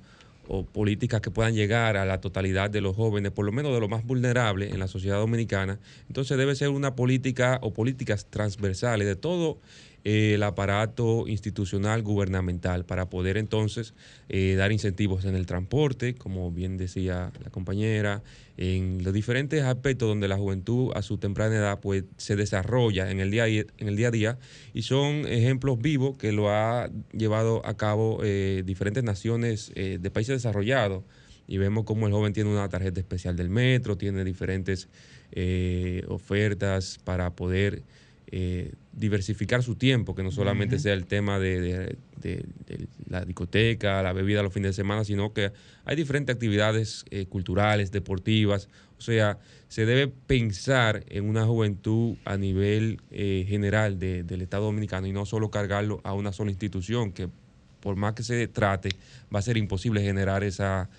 [0.47, 3.79] o políticas que puedan llegar a la totalidad de los jóvenes, por lo menos de
[3.79, 5.79] los más vulnerables en la sociedad dominicana.
[6.07, 9.59] Entonces debe ser una política o políticas transversales de todo
[10.03, 13.93] el aparato institucional gubernamental para poder entonces
[14.27, 18.21] eh, dar incentivos en el transporte, como bien decía la compañera,
[18.57, 23.19] en los diferentes aspectos donde la juventud a su temprana edad pues se desarrolla en
[23.19, 24.37] el día, en el día a día
[24.73, 30.11] y son ejemplos vivos que lo ha llevado a cabo eh, diferentes naciones eh, de
[30.11, 31.03] países desarrollados.
[31.45, 34.87] Y vemos cómo el joven tiene una tarjeta especial del metro, tiene diferentes
[36.07, 37.83] ofertas para poder
[38.35, 43.25] eh, diversificar su tiempo, que no solamente sea el tema de, de- de- de la
[43.25, 45.51] discoteca, la bebida los fines de semana, sino que
[45.85, 48.69] hay diferentes actividades eh, culturales, deportivas.
[48.97, 54.65] O sea, se debe pensar en una juventud a nivel eh, general de- del Estado
[54.65, 57.27] Dominicano y no solo cargarlo a una sola institución, que
[57.81, 58.89] por más que se trate,
[59.33, 60.89] va a ser imposible generar esa,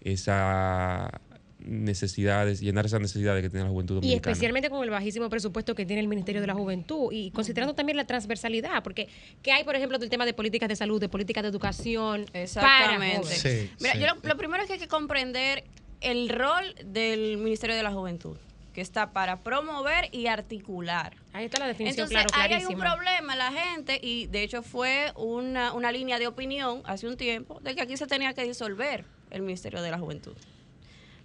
[0.00, 1.20] esa
[1.64, 5.86] necesidades, llenar esas necesidades que tiene la juventud Y especialmente con el bajísimo presupuesto que
[5.86, 9.08] tiene el Ministerio de la Juventud y considerando también la transversalidad, porque
[9.42, 12.42] ¿qué hay, por ejemplo, del tema de políticas de salud, de políticas de educación para
[12.42, 13.70] Exactamente.
[13.80, 15.64] Mira, yo lo, lo primero es que hay que comprender
[16.00, 18.36] el rol del Ministerio de la Juventud,
[18.72, 21.16] que está para promover y articular.
[21.32, 24.62] Ahí está la definición, Entonces, claro, ahí hay un problema, la gente, y de hecho
[24.62, 28.44] fue una, una línea de opinión hace un tiempo, de que aquí se tenía que
[28.44, 30.34] disolver el Ministerio de la Juventud.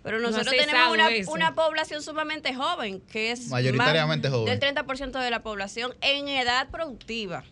[0.04, 4.60] Pero No nosotros tenemos una, una población sumamente joven, que es Mayoritariamente más joven.
[4.60, 7.44] del 30% de la población en edad productiva.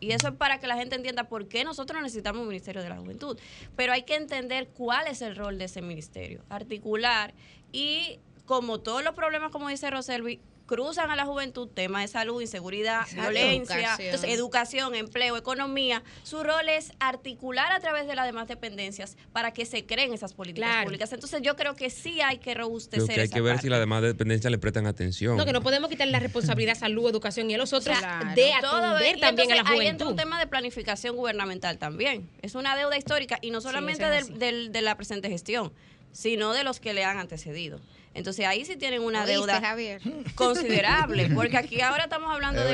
[0.00, 2.88] Y eso es para que la gente entienda por qué nosotros necesitamos un Ministerio de
[2.88, 3.36] la Juventud.
[3.74, 7.34] Pero hay que entender cuál es el rol de ese ministerio, articular
[7.72, 12.40] y como todos los problemas, como dice Roselvi, cruzan a la juventud, temas de salud,
[12.40, 13.22] inseguridad, Exacto.
[13.30, 14.06] violencia, Educación.
[14.06, 16.04] entonces, educación, empleo, economía.
[16.22, 20.34] Su rol es articular a través de las demás dependencias para que se creen esas
[20.34, 20.84] políticas Claro.
[20.84, 21.12] públicas.
[21.12, 23.62] Entonces yo creo que sí hay que Creo robustecer que hay esa que ver parte.
[23.62, 25.36] si las demás dependencias le prestan atención.
[25.38, 28.34] No, que no podemos quitar la responsabilidad salud, educación y a los otros Claro.
[28.34, 30.22] de Todo, atender y también a la entonces Ahí entra un juventud.
[30.22, 32.28] tema de planificación gubernamental también.
[32.42, 35.72] Es una deuda histórica y no solamente del- del- de la presente gestión,
[36.12, 37.80] sino de los que le han antecedido.
[38.18, 40.02] Entonces ahí sí tienen una ¿Oíste, deuda Javier?
[40.34, 42.66] considerable, porque aquí ahora estamos hablando de...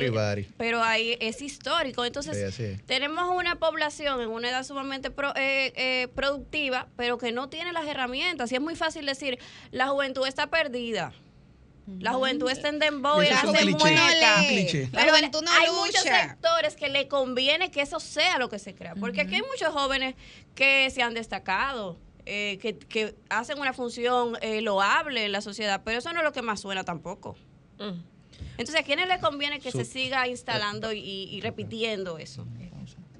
[0.56, 2.04] Pero ahí es histórico.
[2.04, 7.32] Entonces, Sí, tenemos una población en una edad sumamente pro- eh, eh, productiva, pero que
[7.32, 8.50] no tiene las herramientas.
[8.52, 9.38] Y es muy fácil decir,
[9.70, 11.12] la juventud está perdida.
[12.00, 14.42] La juventud está en dembow y hace mueca.
[14.92, 15.74] La juventud no hay lucha.
[15.84, 18.94] muchos sectores que le conviene que eso sea lo que se crea.
[18.94, 20.14] Porque aquí hay muchos jóvenes
[20.54, 25.82] que se han destacado, eh, que, que hacen una función eh, loable en la sociedad,
[25.84, 27.36] pero eso no es lo que más suena tampoco.
[28.56, 32.46] Entonces, ¿a quiénes le conviene que Su- se siga instalando y, y repitiendo eso?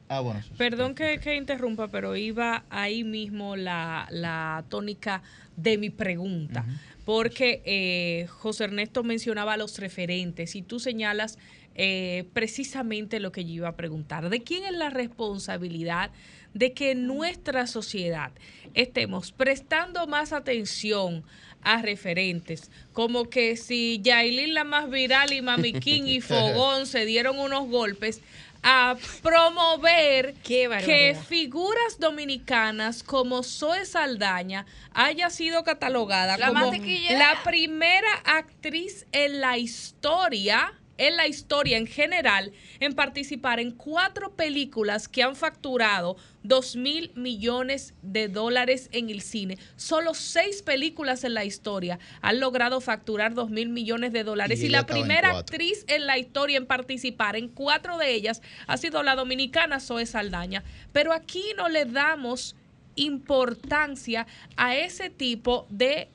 [0.09, 0.41] Ah, bueno.
[0.59, 5.23] Perdón que, que interrumpa, pero iba ahí mismo la, la tónica
[5.57, 6.65] de mi pregunta.
[7.05, 11.39] Porque eh, José Ernesto mencionaba los referentes y tú señalas
[11.75, 14.29] eh, precisamente lo que yo iba a preguntar.
[14.31, 16.11] ¿De quién es la responsabilidad
[16.55, 18.33] de que en nuestra sociedad
[18.73, 21.25] estemos prestando más atención
[21.63, 22.71] a referentes?
[22.93, 27.69] Como que si Yailin la más viral y Mami King y Fogón se dieron unos
[27.69, 28.23] golpes
[28.65, 38.13] a promover que figuras dominicanas como Zoe Saldaña haya sido catalogada La como la primera
[38.25, 45.23] actriz en la historia en la historia en general en participar en cuatro películas que
[45.23, 49.59] han facturado 2 mil millones de dólares en el cine.
[49.77, 54.63] Solo seis películas en la historia han logrado facturar 2 mil millones de dólares.
[54.63, 58.77] Y la en primera actriz en la historia en participar en cuatro de ellas ha
[58.77, 60.63] sido la dominicana Zoe Saldaña.
[60.93, 62.57] Pero aquí no le damos
[62.97, 66.09] importancia a ese tipo de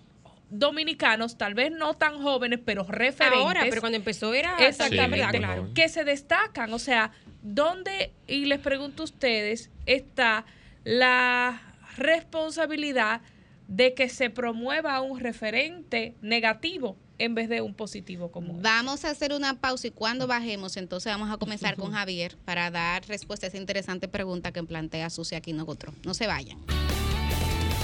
[0.49, 3.39] dominicanos, tal vez no tan jóvenes, pero referentes.
[3.39, 5.73] Ahora, pero cuando empezó era Exactamente, Sí, joven.
[5.73, 6.73] que se destacan.
[6.73, 7.11] O sea,
[7.41, 10.45] ¿dónde, y les pregunto a ustedes, está
[10.83, 11.61] la
[11.97, 13.21] responsabilidad
[13.67, 18.61] de que se promueva un referente negativo en vez de un positivo común?
[18.63, 22.71] Vamos a hacer una pausa y cuando bajemos, entonces vamos a comenzar con Javier para
[22.71, 25.93] dar respuesta a esa interesante pregunta que plantea Susi aquí nosotros.
[26.03, 26.57] No se vayan.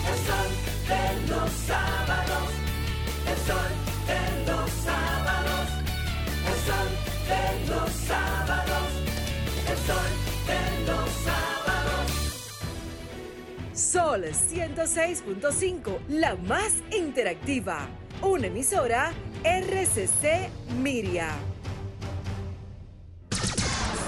[0.07, 0.49] El sol
[0.87, 2.49] de los sábados,
[3.27, 3.71] el sol
[4.07, 5.67] de los sábados,
[6.47, 6.89] el sol
[7.27, 8.87] de los sábados,
[9.69, 10.11] el sol
[10.47, 12.05] de los sábados.
[13.73, 17.87] Sol 106.5, la más interactiva.
[18.21, 19.11] Una emisora
[19.43, 20.49] RCC
[20.81, 21.29] Miria.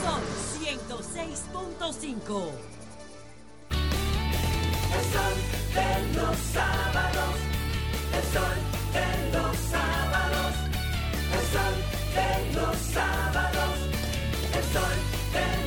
[0.03, 0.22] Sol
[0.61, 2.51] 106.5.
[4.90, 5.47] El sol de
[6.17, 7.35] los sábados,
[8.17, 8.57] el sol
[9.31, 10.53] los sábados,
[11.33, 11.75] el sol
[12.55, 13.75] los sábados,
[14.55, 14.97] el sol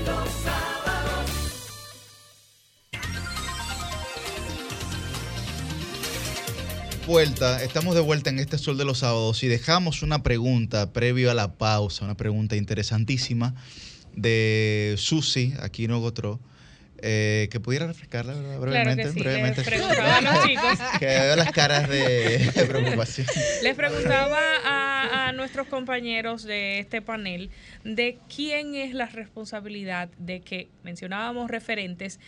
[0.06, 1.30] los sábados.
[7.06, 11.30] Vuelta, estamos de vuelta en este Sol de los Sábados y dejamos una pregunta previo
[11.30, 13.54] a la pausa, una pregunta interesantísima
[14.16, 16.40] de Susi, aquí en Ogotro,
[17.02, 18.58] eh, que pudiera refrescarla ¿verdad?
[18.58, 19.02] brevemente.
[19.04, 20.78] que sí, brevemente les preguntaba a los chicos.
[20.98, 23.26] Que veo las caras de, de preocupación.
[23.62, 27.50] Les preguntaba a, a nuestros compañeros de este panel
[27.84, 32.20] de quién es la responsabilidad de que mencionábamos referentes,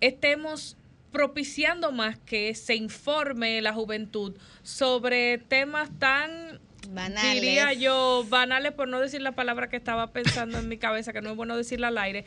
[0.00, 0.76] estemos
[1.14, 6.58] propiciando más que se informe la juventud sobre temas tan
[6.90, 7.40] Banales.
[7.40, 11.22] diría yo banales por no decir la palabra que estaba pensando en mi cabeza que
[11.22, 12.24] no es bueno decirla al aire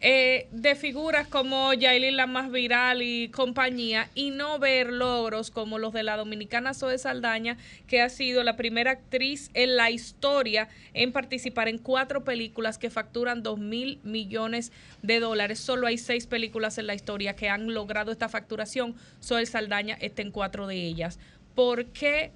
[0.00, 5.78] eh, de figuras como Yailin la más viral y compañía y no ver logros como
[5.78, 10.68] los de la dominicana Zoe Saldaña que ha sido la primera actriz en la historia
[10.94, 15.58] en participar en cuatro películas que facturan dos mil millones de dólares.
[15.58, 18.94] Solo hay seis películas en la historia que han logrado esta facturación.
[19.22, 21.18] Zoe Saldaña está en cuatro de ellas.
[21.58, 22.30] ¿por qué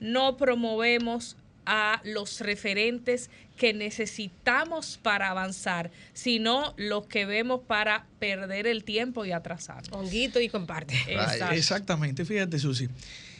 [0.00, 1.36] no promovemos
[1.66, 9.24] a los referentes que necesitamos para avanzar, sino los que vemos para perder el tiempo
[9.24, 9.82] y atrasar.
[9.90, 10.94] Honguito y comparte.
[11.08, 11.54] Exacto.
[11.54, 12.88] Exactamente, fíjate Susi.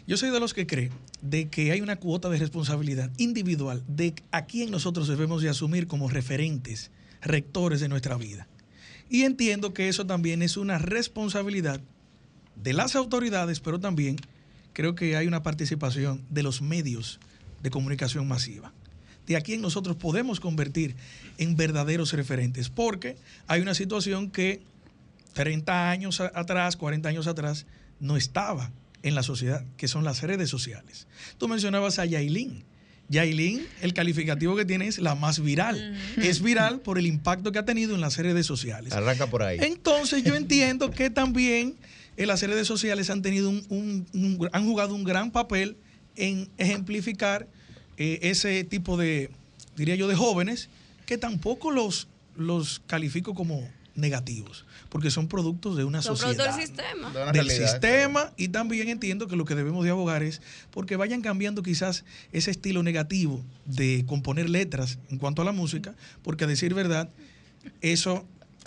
[0.07, 0.91] Yo soy de los que cree
[1.23, 5.87] de que hay una cuota de responsabilidad individual de a quién nosotros debemos de asumir
[5.87, 6.91] como referentes,
[7.23, 8.47] rectores de nuestra vida.
[9.09, 11.81] Y entiendo que eso también es una responsabilidad
[12.57, 14.17] de las autoridades, pero también
[14.75, 17.19] creo que hay una participación de los medios
[17.65, 18.73] de comunicación masiva,
[19.27, 20.95] de a quien nosotros podemos convertir
[21.39, 23.17] en verdaderos referentes, porque
[23.49, 24.61] hay una situación que
[25.33, 27.67] 30 años atrás, 40 años atrás,
[27.99, 28.71] no estaba
[29.03, 31.07] en la sociedad, que son las redes sociales.
[31.39, 32.63] Tú mencionabas a Yailin.
[33.09, 35.99] Yailin, el calificativo que tiene es la más viral.
[36.17, 38.93] Es viral por el impacto que ha tenido en las redes sociales.
[38.93, 39.59] Arranca por ahí.
[39.61, 41.75] Entonces yo entiendo que también
[42.17, 45.77] en las redes sociales han tenido un, un- un- han jugado un gran papel
[46.17, 47.47] en ejemplificar
[47.97, 49.31] eh, ese tipo de,
[49.77, 50.69] diría yo, de jóvenes
[51.07, 56.67] que tampoco los, los califico como negativos, porque son productos de una Son sociedad del
[56.67, 57.11] sistema.
[57.11, 60.43] De una del realidad, sistema y también entiendo que lo que debemos de abogar es
[60.71, 65.95] porque vayan cambiando quizás ese estilo negativo de componer letras en cuanto a la música,
[66.23, 67.09] porque a decir verdad,
[67.81, 68.27] eso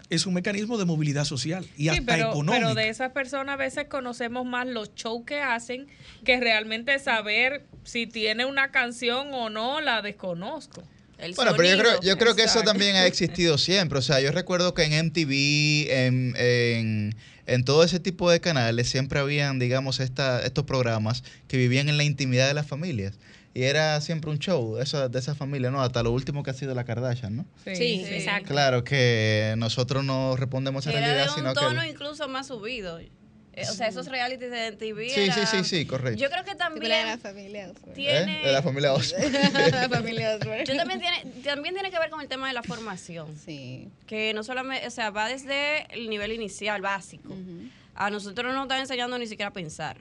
[0.09, 2.57] es un mecanismo de movilidad social y Sí, hasta pero, económica.
[2.67, 5.87] pero de esas personas a veces conocemos más los shows que hacen
[6.23, 10.83] que realmente saber si tiene una canción o no la desconozco.
[11.17, 13.97] El Bueno, pero yo creo, yo creo que eso también ha existido siempre.
[13.99, 17.15] O sea, yo recuerdo que en MTV, en, en,
[17.47, 21.97] en todo ese tipo de canales, siempre habían, digamos, esta, estos programas que vivían en
[21.97, 23.15] la intimidad de las familias.
[23.57, 25.81] Y era siempre un show de esa, de esa familia, ¿no?
[25.81, 27.45] Hasta lo último que ha sido la Kardashian, ¿no?
[27.65, 28.13] Sí, Sí, sí.
[28.13, 28.49] exacto.
[28.49, 31.87] Claro que nosotros no respondemos a esa Era realidad, de un sino tono que...
[31.89, 32.99] incluso más subido.
[32.99, 33.09] Eh,
[33.67, 35.09] O sea, esos realities de TV.
[35.09, 36.21] Sí, era- sí, sí, sí, correcto.
[36.21, 36.83] Yo creo que también.
[36.83, 37.93] de la familia Osborne.
[37.95, 38.41] Tiene.
[38.43, 38.45] ¿Eh?
[38.45, 39.15] De la familia Oz.
[39.71, 40.63] la familia Osborne.
[40.67, 43.35] Yo también tiene, también tiene que ver con el tema de la formación.
[43.43, 43.89] Sí.
[44.05, 47.35] Que no solamente, o sea, va desde el nivel inicial, básico.
[47.95, 49.97] A nosotros no nos están enseñando ni siquiera a pensar,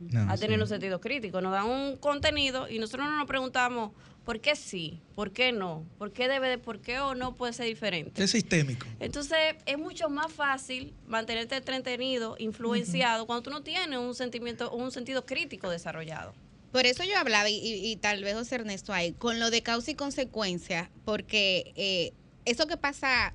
[0.00, 0.62] No, a tener sí.
[0.62, 1.40] un sentido crítico.
[1.40, 3.92] Nos dan un contenido y nosotros no nos preguntamos
[4.24, 7.52] por qué sí, por qué no, por qué debe de, por qué o no puede
[7.52, 8.22] ser diferente.
[8.22, 8.86] Es sistémico.
[8.98, 14.90] Entonces es mucho más fácil mantenerte entretenido, influenciado, cuando tú no tienes un sentimiento, un
[14.92, 16.32] sentido crítico desarrollado.
[16.72, 19.62] Por eso yo hablaba, y, y- y tal vez José Ernesto ahí, con lo de
[19.62, 22.12] causa y consecuencia, porque eh,
[22.44, 23.32] eso que pasa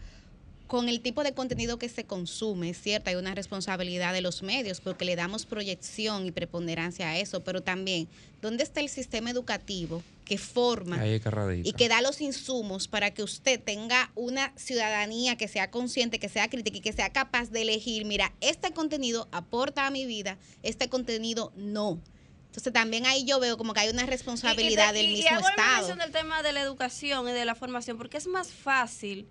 [0.68, 4.42] con el tipo de contenido que se consume, es cierto, hay una responsabilidad de los
[4.42, 8.08] medios porque le damos proyección y preponderancia a eso, pero también,
[8.42, 13.62] ¿dónde está el sistema educativo que forma y que da los insumos para que usted
[13.62, 18.06] tenga una ciudadanía que sea consciente, que sea crítica y que sea capaz de elegir,
[18.06, 22.00] mira, este contenido aporta a mi vida, este contenido no.
[22.48, 25.30] Entonces también ahí yo veo como que hay una responsabilidad Y- y- del y- mismo
[25.30, 25.96] y hago Estado.
[25.98, 29.28] del tema de la educación y de la formación, porque es más fácil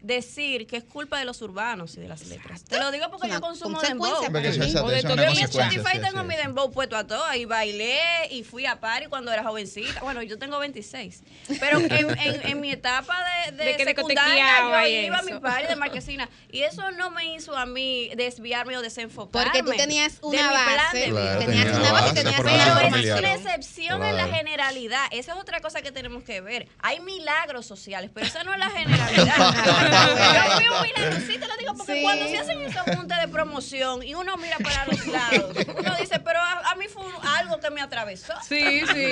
[0.00, 2.64] decir que es culpa de los urbanos y de las letras.
[2.64, 4.20] Te lo digo porque Una yo consumo dembow.
[4.28, 6.26] Una Yo en Spotify sí, tengo sí.
[6.26, 7.98] mi dembow puesto a todo y bailé
[8.30, 10.00] y fui a party cuando era jovencita.
[10.00, 11.22] Bueno, yo tengo 26.
[11.60, 15.32] Pero en, en- en mi etapa de, de, De que secundaria yo iba a mi
[15.38, 16.28] party de marquesina.
[16.50, 19.50] Y eso no me hizo a mí desviarme o desenfocarme.
[19.50, 21.08] Porque tú tenías de una base.
[21.10, 24.02] Claro, tenías tenía una una base y base, tenías por Pero una es una excepción
[24.04, 24.32] en la Claro.
[24.34, 25.04] generalidad.
[25.10, 26.68] Esa es otra cosa que tenemos que ver.
[26.80, 29.87] Hay milagros sociales, pero esa no es la generalidad.
[29.90, 32.02] Yo fui un milagro, sí te lo digo, porque Sí.
[32.02, 36.18] cuando se hacen esos juntes de promoción y uno mira para los lados, uno dice,
[36.20, 37.02] pero a, a mí fue
[37.38, 38.34] algo que me atravesó.
[38.48, 39.10] Sí, sí.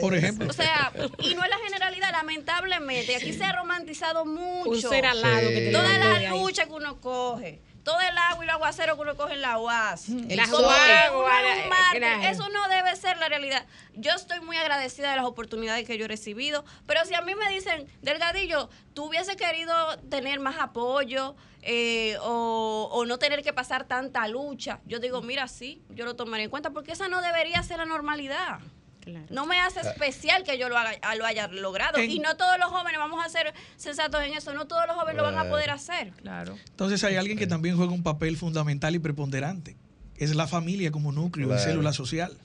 [0.00, 0.48] Por ejemplo.
[0.48, 3.16] O sea, y no es la generalidad, lamentablemente.
[3.16, 4.70] Aquí se ha romantizado mucho.
[4.70, 5.64] Un ser alado que Sí.
[5.66, 7.60] te Toda la lucha que uno coge.
[7.84, 10.08] Todo el agua y el aguacero que uno coge en la UAS.
[10.08, 10.74] El Como sol.
[10.86, 11.98] que Agua, uno es un la- mártir.
[12.00, 12.22] claro.
[12.28, 13.66] Eso no debe ser la realidad.
[13.94, 17.34] Yo estoy muy agradecida de las oportunidades que yo he recibido, pero si a mí
[17.34, 19.74] me dicen, Delgadillo, tú hubiese querido
[20.10, 25.46] tener más apoyo eh, o, o no tener que pasar tanta lucha, yo digo, mira,
[25.48, 28.58] sí, yo lo tomaré en cuenta porque esa no debería ser la normalidad.
[29.04, 29.26] Claro.
[29.30, 31.98] No me hace especial que yo lo, haga, lo haya logrado.
[31.98, 34.54] En- y no todos los jóvenes vamos a ser sensatos en eso.
[34.54, 36.10] No todos los jóvenes lo van a poder hacer.
[36.12, 36.56] Claro.
[36.70, 39.76] Entonces hay alguien que también juega un papel fundamental y preponderante.
[40.16, 41.62] Es la familia como núcleo y Claro.
[41.64, 42.36] célula social.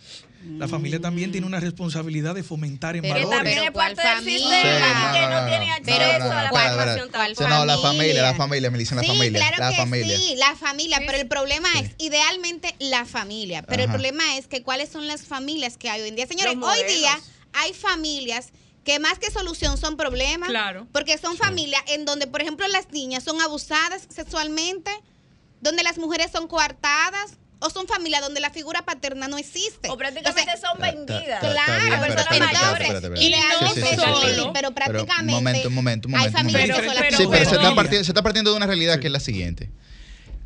[0.57, 3.38] La familia también tiene una responsabilidad de fomentar en Pero Que valores.
[3.43, 4.61] también es ¿cuál parte del familia?
[4.61, 7.35] sistema Sí, que no, no, no, tiene no, acceso no, no, a la formación tal
[7.35, 7.49] cual.
[7.49, 8.22] no, la Familia.
[8.22, 9.40] la familia, me dicen la sí, familia.
[9.40, 10.17] claro la que familia.
[10.17, 13.64] sí, la familia, pero el problema es, idealmente, la familia.
[13.64, 16.27] Pero el problema es que cuáles son las familias que hay hoy en día.
[16.27, 17.19] Señores, hoy día
[17.53, 18.49] hay familias
[18.83, 20.48] que más que solución son problemas.
[20.49, 20.88] Claro.
[20.93, 24.91] Porque son familias en donde, por ejemplo, las niñas son abusadas sexualmente,
[25.59, 29.90] donde las mujeres son coartadas, o son familias donde la figura paterna no existe.
[29.90, 31.40] O prácticamente son vendidas.
[31.40, 33.22] Claro, personas mayores.
[33.22, 33.38] Y de
[33.74, 33.98] Sí, sí,
[34.53, 36.38] pero Pero prácticamente un momento, un momento, un hay momento.
[36.38, 38.68] un familias que son las Sí, pero se está, partiendo, se está partiendo de una
[38.68, 39.69] realidad que es la siguiente.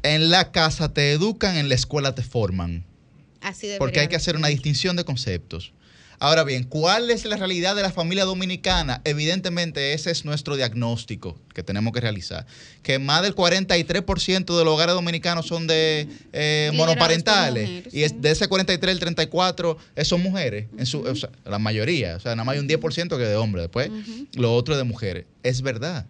[0.04, 2.86] En la casa te educan, en la escuela te forman.
[3.42, 5.74] Así debería Porque hay que hacer una distinción de conceptos.
[6.24, 9.02] Ahora bien, ¿cuál es la realidad de la familia dominicana?
[9.06, 12.46] Evidentemente ese es nuestro diagnóstico que tenemos que realizar.
[12.84, 17.68] Que más del 43% de los hogares dominicanos son de eh, monoparentales.
[17.68, 20.68] mujeres, y es de ese 43, el 34 eh, son mujeres.
[20.78, 22.18] En su, o sea, la mayoría.
[22.18, 23.64] O sea, nada más hay un 10% que es de hombres.
[23.64, 23.90] Después,
[24.34, 25.26] lo otro es de mujeres.
[25.42, 26.06] Es verdad.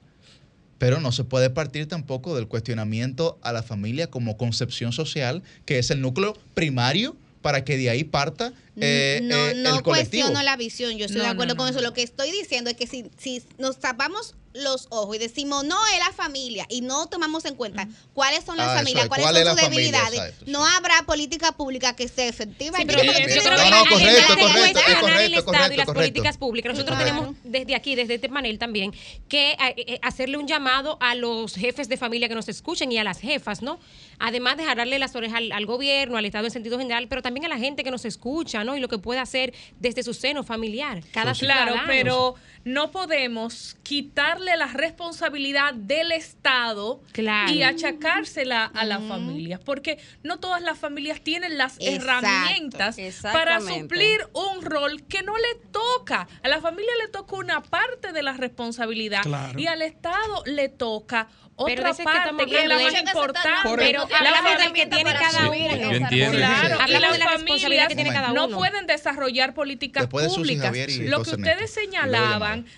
[0.77, 5.79] Pero no se puede partir tampoco del cuestionamiento a la familia como concepción social, que
[5.79, 10.55] es el núcleo primario para que de ahí parta eh, no, eh, no cuestiono la
[10.55, 11.71] visión, yo estoy No, de acuerdo no, con no.
[11.71, 11.81] eso.
[11.81, 15.77] Lo que estoy diciendo es que si, si nos tapamos los ojos y decimos no
[15.93, 19.07] es la familia y no tomamos en cuenta cuáles son las Ah, familias, es.
[19.07, 20.51] cuáles ¿Cuál son sus debilidades, Exacto, sí.
[20.51, 22.77] no habrá política pública que sea efectiva.
[22.77, 26.73] Sí, pero yo creo que No, correcto, correcto, el correcto, Estado y las políticas públicas.
[26.73, 28.93] Nosotros tenemos desde aquí, desde este panel también,
[29.29, 32.97] que eh, eh, hacerle un llamado a los jefes de familia que nos escuchen y
[32.97, 33.79] a las jefas, ¿no?
[34.19, 37.45] Además de jalarle las orejas al, al gobierno, al Estado en sentido general, pero también
[37.45, 38.75] a la gente que nos escucha ¿no?
[38.75, 41.01] Y lo que puede hacer desde su seno familiar.
[41.11, 47.51] Cada Claro, pero no podemos quitarle la responsabilidad del Estado Claro.
[47.51, 53.59] y achacársela a las familias, porque no todas las familias tienen las Exacto, herramientas para
[53.61, 56.27] suplir un rol que no le toca.
[56.43, 59.59] A la familia le toca una parte de la responsabilidad Claro.
[59.59, 61.27] y al Estado le toca
[61.63, 63.69] Pero otra que parte estamos que es la más de- importante.
[63.69, 65.75] Por- Pero La hablamos que tiene cada uno.
[65.75, 66.37] yo entiendo.
[66.37, 68.57] Claro, y Hablamos las de la responsabilidad que tiene familias cada no uno.
[68.57, 70.71] pueden desarrollar políticas Después públicas.
[71.01, 71.79] Lo que ustedes Ernesto.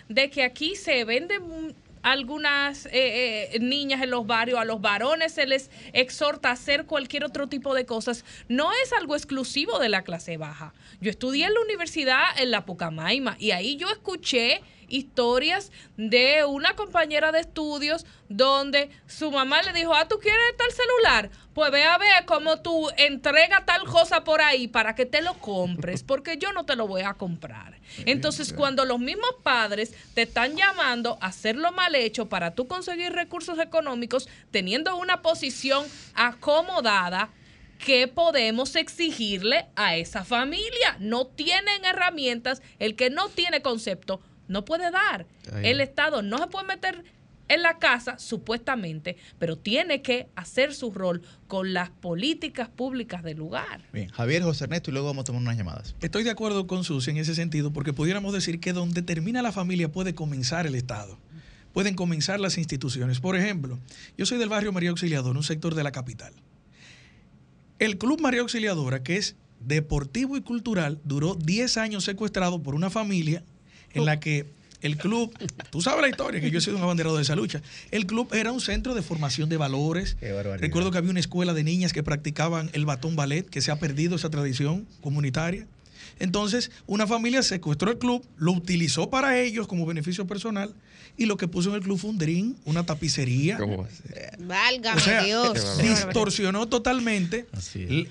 [0.09, 5.33] De que aquí se venden algunas eh, eh, niñas en los barrios, a los varones
[5.33, 9.89] se les exhorta a hacer cualquier otro tipo de cosas, no es algo exclusivo de
[9.89, 10.73] la clase baja.
[10.99, 14.61] Yo estudié en la universidad en la Pucamaima y ahí yo escuché
[14.93, 20.71] historias de una compañera de estudios donde su mamá le dijo, ah, ¿tú quieres tal
[20.71, 21.29] celular?
[21.53, 25.33] Pues ve a ver cómo tú entrega tal cosa por ahí para que te lo
[25.35, 27.79] compres, porque yo no te lo voy a comprar.
[28.05, 33.13] Entonces, cuando los mismos padres te están llamando a hacerlo mal hecho para tú conseguir
[33.13, 37.29] recursos económicos, teniendo una posición acomodada,
[37.83, 40.97] ¿qué podemos exigirle a esa familia?
[40.99, 44.21] No tienen herramientas, el que no tiene concepto
[44.53, 45.25] no puede dar.
[45.51, 45.67] Ahí.
[45.67, 47.03] El Estado no se puede meter
[47.49, 53.37] en la casa, supuestamente, pero tiene que hacer su rol con las políticas públicas del
[53.37, 53.81] lugar.
[53.91, 55.95] Bien, Javier, José Ernesto y luego vamos a tomar unas llamadas.
[56.01, 59.51] Estoy de acuerdo con Susi en ese sentido, porque pudiéramos decir que donde termina la
[59.51, 61.19] familia puede comenzar el Estado,
[61.73, 63.19] pueden comenzar las instituciones.
[63.19, 63.77] Por ejemplo,
[64.17, 66.33] yo soy del barrio María Auxiliadora, un sector de la capital.
[67.79, 72.89] El Club María Auxiliadora, que es deportivo y cultural, duró 10 años secuestrado por una
[72.89, 73.43] familia
[73.93, 74.45] en la que
[74.81, 75.33] el club,
[75.69, 78.33] tú sabes la historia, que yo he sido un abanderado de esa lucha, el club
[78.33, 80.17] era un centro de formación de valores.
[80.59, 83.79] Recuerdo que había una escuela de niñas que practicaban el batón ballet, que se ha
[83.79, 85.65] perdido esa tradición comunitaria.
[86.23, 90.73] Entonces, una familia secuestró el club, lo utilizó para ellos como beneficio personal
[91.17, 93.57] y lo que puso en el club fue un drink, una tapicería.
[94.39, 95.77] Válgame O sea, Dios.
[95.81, 97.45] distorsionó totalmente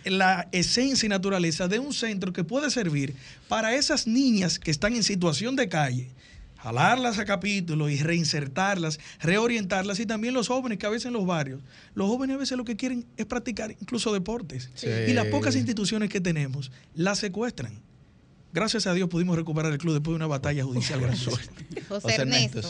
[0.04, 3.14] la esencia y naturaleza de un centro que puede servir
[3.48, 6.10] para esas niñas que están en situación de calle,
[6.58, 11.24] jalarlas a capítulo y reinsertarlas, reorientarlas y también los jóvenes que a veces en los
[11.26, 11.60] barrios,
[11.94, 14.86] los jóvenes a veces lo que quieren es practicar incluso deportes Sí.
[15.08, 17.72] y las pocas instituciones que tenemos las secuestran.
[18.52, 21.00] Gracias a Dios pudimos recuperar el club después de una batalla judicial.
[21.00, 21.40] grandiosa.
[21.88, 22.60] José Ernesto.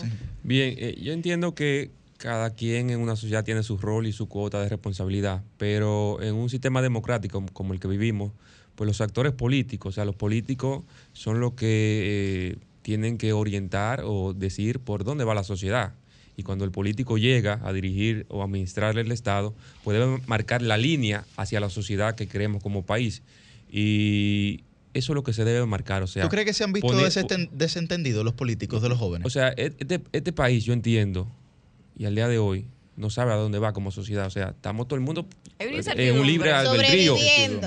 [0.42, 4.28] Bien, eh, yo entiendo que cada quien en una sociedad tiene su rol y su
[4.28, 8.32] cuota de responsabilidad, pero en un sistema democrático como el que vivimos,
[8.76, 11.66] pues los actores políticos, o sea, los políticos son los que
[12.54, 15.94] eh, tienen que orientar o decir por dónde va la sociedad.
[16.36, 20.76] Y cuando el político llega a dirigir o administrar el Estado, pues debe marcar la
[20.76, 23.22] línea hacia la sociedad que queremos como país.
[23.70, 24.62] Y
[24.94, 26.02] eso es lo que se debe marcar.
[26.02, 29.26] O sea, ¿Tú crees que se han visto poner- desentendidos los políticos de los jóvenes?
[29.26, 31.28] o sea, e- este, este país, yo entiendo,
[31.96, 34.26] y al día de hoy, no sabe a dónde va como sociedad.
[34.26, 35.26] O sea, estamos todo el mundo
[35.58, 37.14] una en un libre albedrío.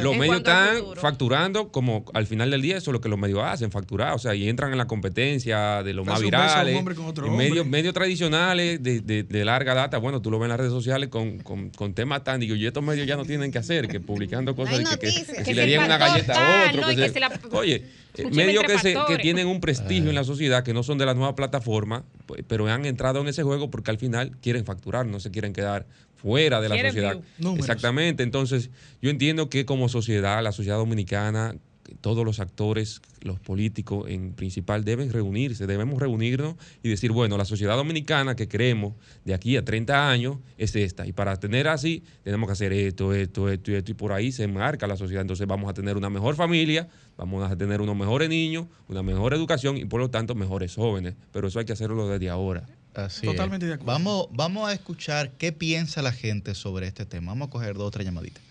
[0.02, 3.18] Los En medios están facturando como al final del día eso es lo que los
[3.18, 4.14] medios hacen, facturar.
[4.14, 6.84] O sea, y entran en la competencia de los más virales.
[7.32, 9.98] medios, medios tradicionales de, de- de larga data.
[9.98, 12.66] Bueno, tú lo ves en las redes sociales con, con, con temas tan, digo, y
[12.66, 15.28] estos medios ya no tienen que hacer, que publicando cosas que, que- noticias.
[15.28, 16.82] que Que si le dieron una galleta tal, a otro.
[16.82, 17.84] no, que y se- que se la- oye,
[18.18, 19.22] eh, medios que, se- que pastores.
[19.22, 22.68] tienen un prestigio en la sociedad, que no son de las nuevas plataformas, pues, pero
[22.68, 25.85] han entrado en ese juego porque al final quieren facturar, no se quieren quedar
[26.16, 27.19] fuera de la sociedad.
[27.38, 27.66] Números.
[27.68, 28.24] Exactamente.
[28.24, 28.69] Entonces,
[29.02, 31.56] yo entiendo que como sociedad, la sociedad dominicana,
[32.02, 37.46] todos los actores, los políticos en principal deben reunirse, debemos reunirnos y decir, bueno, la
[37.46, 41.06] sociedad dominicana que queremos de aquí a 30 años es esta.
[41.06, 43.92] Y para tener así, tenemos que hacer esto, esto, esto y esto.
[43.92, 45.22] Y por ahí se marca la sociedad.
[45.22, 49.34] Entonces vamos a tener una mejor familia, vamos a tener unos mejores niños, una mejor
[49.34, 51.16] educación y por lo tanto mejores jóvenes.
[51.32, 52.68] Pero eso hay que hacerlo desde ahora.
[52.94, 53.86] Así es.
[53.86, 57.34] Vamos, vamos a escuchar qué piensa la gente sobre este tema.
[57.34, 58.42] Vamos a coger dos o tres llamaditas.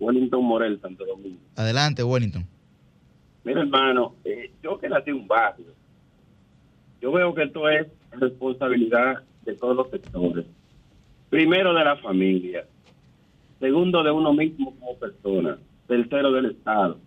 [0.00, 1.38] Wellington Morel, Santo Domingo.
[1.56, 2.46] Adelante, Wellington.
[3.44, 5.66] Mira, hermano, eh, yo que nací en un barrio,
[7.00, 10.46] yo veo que esto es responsabilidad de todos los sectores.
[11.28, 12.64] Primero de la familia,
[13.58, 16.98] segundo de uno mismo como persona, tercero del Estado.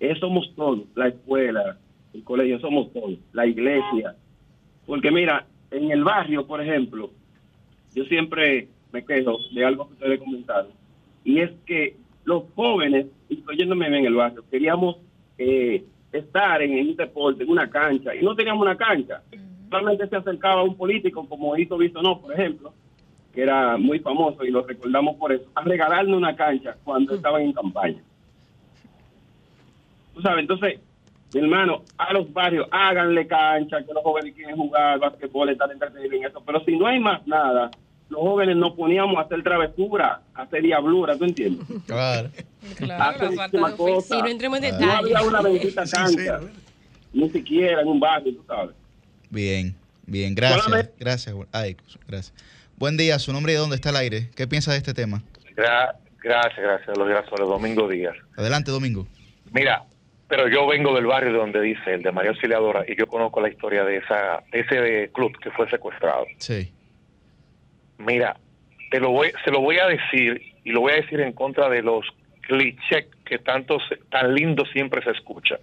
[0.00, 1.78] Eh, somos todos, la escuela,
[2.12, 4.16] el colegio, somos todos, la iglesia,
[4.86, 7.10] Porque mira, en el barrio, por ejemplo,
[7.94, 10.70] yo siempre me quejo de algo que ustedes comentaron,
[11.24, 14.96] y es que los jóvenes, incluyéndome en el barrio, queríamos
[15.38, 19.22] eh, estar en un deporte, en una cancha, y no teníamos una cancha.
[19.70, 22.72] Solamente se acercaba un político, como hizo Visto No, por ejemplo,
[23.32, 27.42] que era muy famoso y lo recordamos por eso, a regalarnos una cancha cuando estaban
[27.42, 28.02] en campaña.
[30.14, 30.80] Tú sabes, entonces,
[31.34, 36.14] mi hermano, a los barrios, háganle cancha, que los jóvenes quieren jugar, basquetbol, estar entretenidos
[36.14, 36.42] en eso.
[36.46, 37.70] Pero si no hay más nada,
[38.08, 41.66] los jóvenes nos poníamos a hacer travesura, a hacer diablura, ¿tú entiendes?
[41.86, 42.30] Claro.
[42.98, 44.04] Hacer muchísimas cosas.
[44.08, 44.92] Sí, no entremos en No detalle.
[45.14, 46.40] había una bendita cancha,
[47.12, 48.74] ni siquiera en un barrio, tú sabes.
[49.30, 49.74] Bien,
[50.06, 50.90] bien, gracias.
[50.98, 51.76] Gracias, ay,
[52.06, 52.32] gracias.
[52.76, 54.30] Buen día, su nombre y dónde está el aire.
[54.36, 55.22] ¿Qué piensa de este tema?
[55.56, 58.14] Gra- gracias, gracias, los girasoles, Domingo Díaz.
[58.36, 59.06] Adelante, Domingo.
[59.52, 59.84] Mira,
[60.28, 63.40] pero yo vengo del barrio de donde dice el de María Auxiliadora y yo conozco
[63.40, 66.26] la historia de esa de ese club que fue secuestrado.
[66.38, 66.72] Sí.
[67.98, 68.36] Mira,
[68.90, 71.68] te lo voy, se lo voy a decir y lo voy a decir en contra
[71.68, 72.04] de los
[72.42, 75.58] clichés que tanto se- tan lindo siempre se escucha.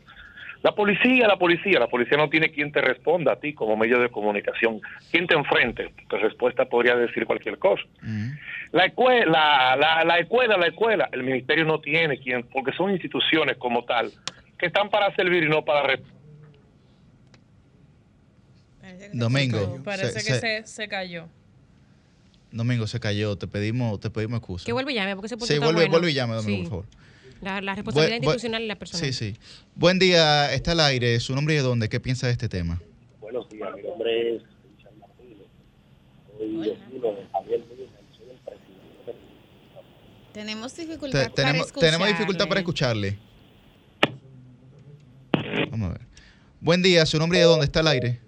[0.63, 3.99] La policía, la policía, la policía no tiene quien te responda a ti como medio
[3.99, 4.79] de comunicación,
[5.11, 7.83] quien te enfrente, tu respuesta podría decir cualquier cosa.
[8.71, 13.57] La escuela, la, la escuela, la escuela, el ministerio no tiene quien, porque son instituciones
[13.57, 14.11] como tal,
[14.57, 16.13] que están para servir y no para responder.
[19.13, 19.57] Domingo.
[19.83, 21.27] Parece que se- se, se cayó.
[22.53, 24.63] Domingo se cayó, te pedimos, te pedimos excusa.
[24.65, 25.91] Que vuelva y llame, porque ese punto Sí, vuelve, bueno.
[25.91, 26.69] vuelve y llame, Domingo, Sí.
[26.69, 26.85] por favor.
[27.41, 29.05] La, la responsabilidad Bu- institucional y la personal.
[29.05, 29.37] Sí, sí.
[29.75, 31.19] Buen día, está al aire.
[31.19, 31.89] ¿Su nombre y de dónde?
[31.89, 32.79] ¿Qué piensa de este tema?
[33.19, 34.41] Buenos días, mi nombre es
[34.77, 35.47] Richard Martínez.
[36.37, 37.89] Soy vecino de Javier soy el
[38.45, 39.17] presidente.
[40.31, 43.07] Tenemos Te- dificultad para tenemos, tenemos dificultad para escucharle.
[43.07, 43.33] escucharle.
[45.71, 46.01] Vamos a ver.
[46.61, 48.21] Buen día, ¿su nombre y de dónde está al aire?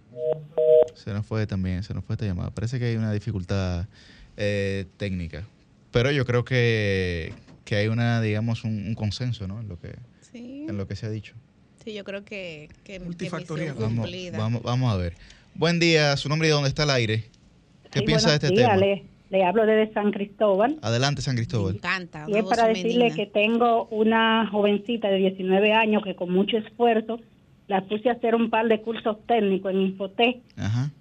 [0.96, 2.50] Se nos fue también, se nos fue esta llamada.
[2.52, 3.86] Parece que hay una dificultad
[4.38, 5.46] eh, técnica.
[5.92, 7.34] Pero yo creo que,
[7.64, 9.62] que hay una, digamos, un, un consenso, ¿no?
[9.62, 9.96] En lo que,
[10.32, 10.66] Sí.
[10.68, 11.36] en lo que se ha dicho.
[11.84, 13.76] Sí, yo creo que, que, que Multifactorial.
[13.76, 15.14] misión Vamos, vamos, vamos a ver.
[15.54, 17.26] Buen día, su nombre y de dónde está al aire.
[17.92, 18.76] ¿Qué Sí, piensa de este días, tema?
[18.78, 20.78] Le, le hablo desde San Cristóbal.
[20.82, 21.76] Adelante, San Cristóbal.
[21.76, 22.26] encanta.
[22.28, 27.20] Y es para decirle que tengo una jovencita de 19 años que con mucho esfuerzo
[27.68, 30.92] la puse a hacer un par de cursos técnicos en Infotec Ajá.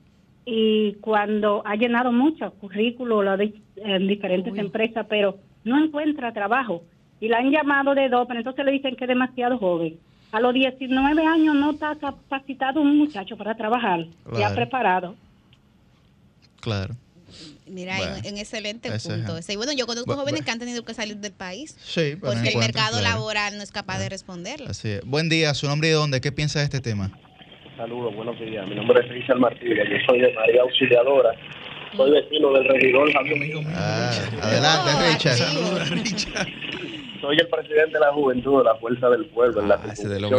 [0.47, 6.85] Y cuando ha llenado muchos currículos lo de- en diferentes empresas, pero no encuentra trabajo.
[7.21, 9.99] Y la han llamado de dos, pero entonces le dicen que es demasiado joven.
[10.33, 14.55] A los 19 años no está capacitado un muchacho para trabajar, ya Claro.
[14.55, 15.15] preparado.
[16.61, 16.95] Claro.
[17.67, 19.37] Mira, Bueno, en, en excelente ese punto.
[19.49, 22.59] Y bueno, yo conozco jóvenes que han tenido que salir del país Sí, porque el
[22.59, 23.17] mercado claro.
[23.19, 24.67] laboral no es capaz de responderle.
[24.69, 25.01] Así es.
[25.05, 26.21] Buen día, su nombre y de dónde.
[26.21, 27.11] ¿Qué piensa de este tema?
[27.77, 28.67] Saludos, buenos días.
[28.69, 31.33] Mi nombre es Richard Martínez, yo soy de María Auxiliadora.
[31.97, 34.11] Soy vecino del regidor Javier Ah,
[34.43, 35.37] adelante, Richard.
[37.21, 40.35] Soy el presidente de la juventud de la Fuerza del Pueblo en la Constitución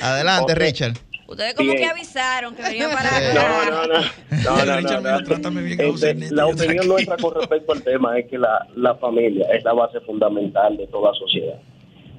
[0.00, 0.92] Adelante, Richard.
[1.26, 1.82] Ustedes como Bien.
[1.84, 3.70] que avisaron que venían para No, acá.
[3.70, 4.00] no, no.
[4.42, 5.94] No, no, no, no.
[5.94, 9.72] Este, la opinión nuestra con respecto al tema es que la, la familia es la
[9.72, 11.54] base fundamental de toda sociedad.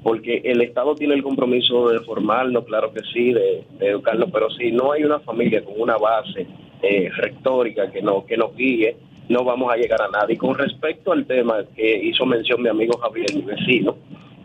[0.04, 4.50] Porque el Estado tiene el compromiso de formarnos, claro que sí, de, de educarnos, pero
[4.50, 6.48] si no hay una familia con una base
[6.82, 8.96] eh, rectórica que, no, que nos guíe,
[9.30, 10.26] no vamos a llegar a nada.
[10.30, 13.98] Y con respecto al tema que hizo mención mi amigo Javier, mi vecino,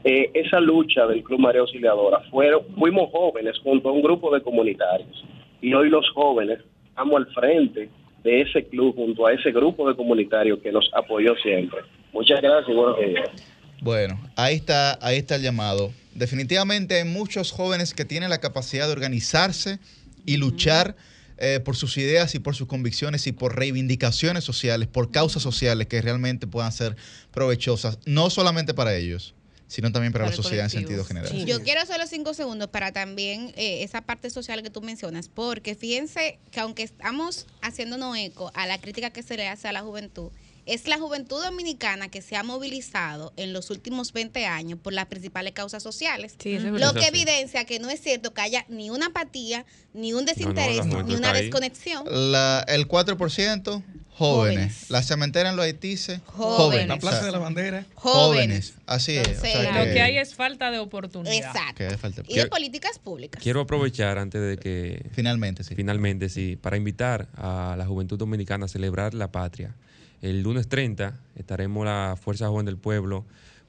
[0.04, 4.42] eh, esa lucha del Club María Auxiliadora, fueron, fuimos jóvenes junto a un grupo de
[4.42, 5.24] comunitarios
[5.60, 7.88] y hoy los jóvenes estamos al frente
[8.22, 11.80] de ese club junto a ese grupo de comunitarios que nos apoyó siempre.
[12.12, 13.55] Muchas gracias y buenos días.
[13.80, 15.92] Bueno, ahí está, ahí está el llamado.
[16.14, 19.78] Definitivamente hay muchos jóvenes que tienen la capacidad de organizarse
[20.24, 20.96] y luchar
[21.38, 25.86] eh, por sus ideas y por sus convicciones y por reivindicaciones sociales, por causas sociales
[25.86, 26.96] que realmente puedan ser
[27.30, 29.34] provechosas, no solamente para ellos,
[29.68, 31.44] sino también para, la sociedad en sentido general.
[31.44, 35.74] Yo quiero solo cinco segundos para también eh, esa parte social que tú mencionas, porque
[35.74, 39.82] fíjense que aunque estamos haciéndonos eco a la crítica que se le hace a la
[39.82, 40.30] juventud,
[40.66, 45.06] es la juventud dominicana que se ha movilizado en los últimos 20 años por las
[45.06, 46.34] principales causas sociales.
[46.38, 49.64] Sí, lo que evidencia que no es cierto que haya ni una apatía,
[49.94, 52.04] ni un desinterés, ni una desconexión.
[52.32, 53.82] La- el 4%
[54.18, 54.90] jóvenes.
[54.90, 56.56] La cementera en los Haitíes, Jóvenes.
[56.56, 56.88] jóvenes.
[56.88, 57.86] La Plaza O sea, de la Bandera.
[57.94, 58.74] Jóvenes.
[58.86, 59.28] Así es.
[59.28, 61.34] o sea Lo que- que hay es falta de oportunidad.
[61.36, 61.74] Exacto.
[61.76, 63.42] que hace falta- Y de políticas públicas.
[63.42, 65.06] Quiero aprovechar antes de que...
[65.12, 65.74] Finalmente, sí.
[65.74, 66.56] Finalmente, sí.
[66.56, 69.74] Para invitar a la juventud dominicana a celebrar la patria.
[70.22, 73.24] El lunes 30 estaremos la Fuerza Joven del Pueblo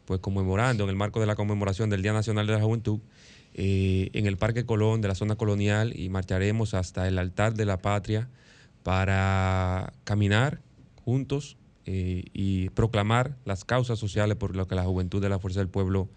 [0.06, 3.00] pues conmemorando en el marco de la conmemoración del Día Nacional de la Juventud
[3.53, 7.66] eh, en el Parque Colón de la zona colonial y marcharemos hasta el altar de
[7.66, 8.30] la patria
[8.84, 10.61] para caminar
[11.03, 15.59] juntos eh, y proclamar las causas sociales por lo que la juventud de la Fuerza
[15.59, 16.08] del Pueblo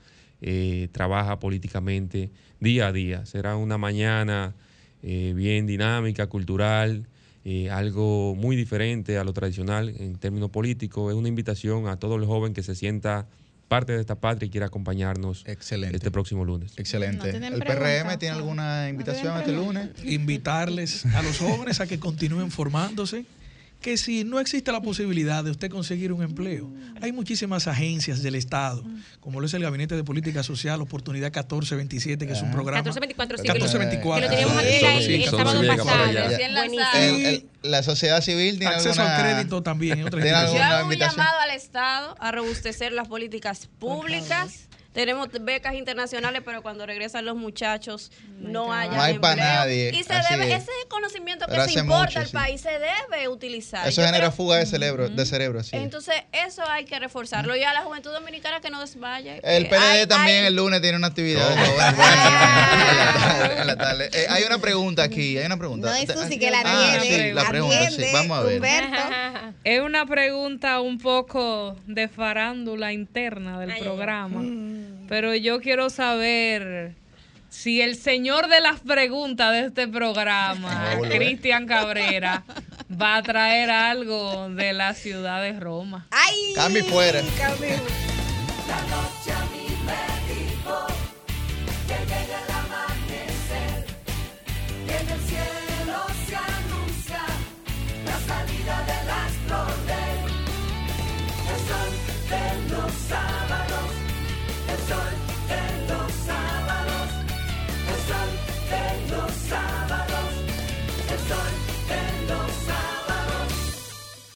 [0.40, 3.26] eh, trabaja políticamente día a día.
[3.26, 4.54] Será una mañana
[5.02, 7.06] bien dinámica, cultural,
[7.44, 11.12] eh, algo muy diferente a lo tradicional en términos políticos.
[11.12, 13.26] Es una invitación a todo el joven que se sienta
[13.70, 16.72] parte de esta patria y quiera acompañarnos este próximo lunes.
[16.76, 17.30] Excelente.
[17.30, 19.90] ¿El PRM tiene alguna invitación este lunes?
[20.04, 23.24] Invitarles a los jóvenes a que continúen formándose,
[23.80, 28.34] que si no existe la posibilidad de usted conseguir un empleo, hay muchísimas agencias del
[28.34, 28.84] Estado,
[29.20, 32.82] como lo es el Gabinete de Política Social, Oportunidad 1427, que es un programa.
[32.82, 33.42] 1424, sí.
[33.42, 34.20] 1424.
[34.20, 34.66] Que lo teníamos aquí
[37.62, 40.04] la- sociedad civil tiene Acceso alguna, al crédito también.
[40.04, 41.16] otra ¿tiene Yo hago un invitación?
[41.18, 44.66] llamado al Estado a robustecer las políticas públicas.
[44.92, 48.10] Tenemos becas internacionales, pero cuando regresan los muchachos
[48.40, 50.62] no hay No hay pa' nadie, Y se así debe, es.
[50.64, 52.32] ese conocimiento que Pero se importa mucho, al sí.
[52.32, 53.86] país se debe utilizar.
[53.86, 55.82] Eso Yo genera creo- fuga de cerebro, de cerebro, así es.
[55.84, 57.54] Entonces, eso hay que reforzarlo.
[57.54, 59.40] Y a la juventud dominicana que no desmaye.
[59.44, 61.48] El hay- PLD también hay- el lunes tiene una actividad.
[61.54, 62.12] Bueno, bueno,
[62.90, 64.10] en la tarde, en la tarde.
[64.12, 65.88] Eh, hay una pregunta aquí, hay una pregunta.
[65.90, 67.28] No, es Susi que la ah, tiene.
[67.28, 68.04] sí, la pregunta, sí.
[68.12, 68.60] Vamos a ver.
[69.62, 74.40] Es una pregunta un poco de farándula interna del programa,
[75.10, 76.94] pero yo quiero saber
[77.48, 81.00] si el señor de las preguntas de este programa, eh.
[81.10, 82.44] Cristian Cabrera,
[82.88, 86.06] va a traer algo de la ciudad de Roma.
[86.12, 86.52] ¡Ay!
[86.54, 87.22] Cambio y fuera.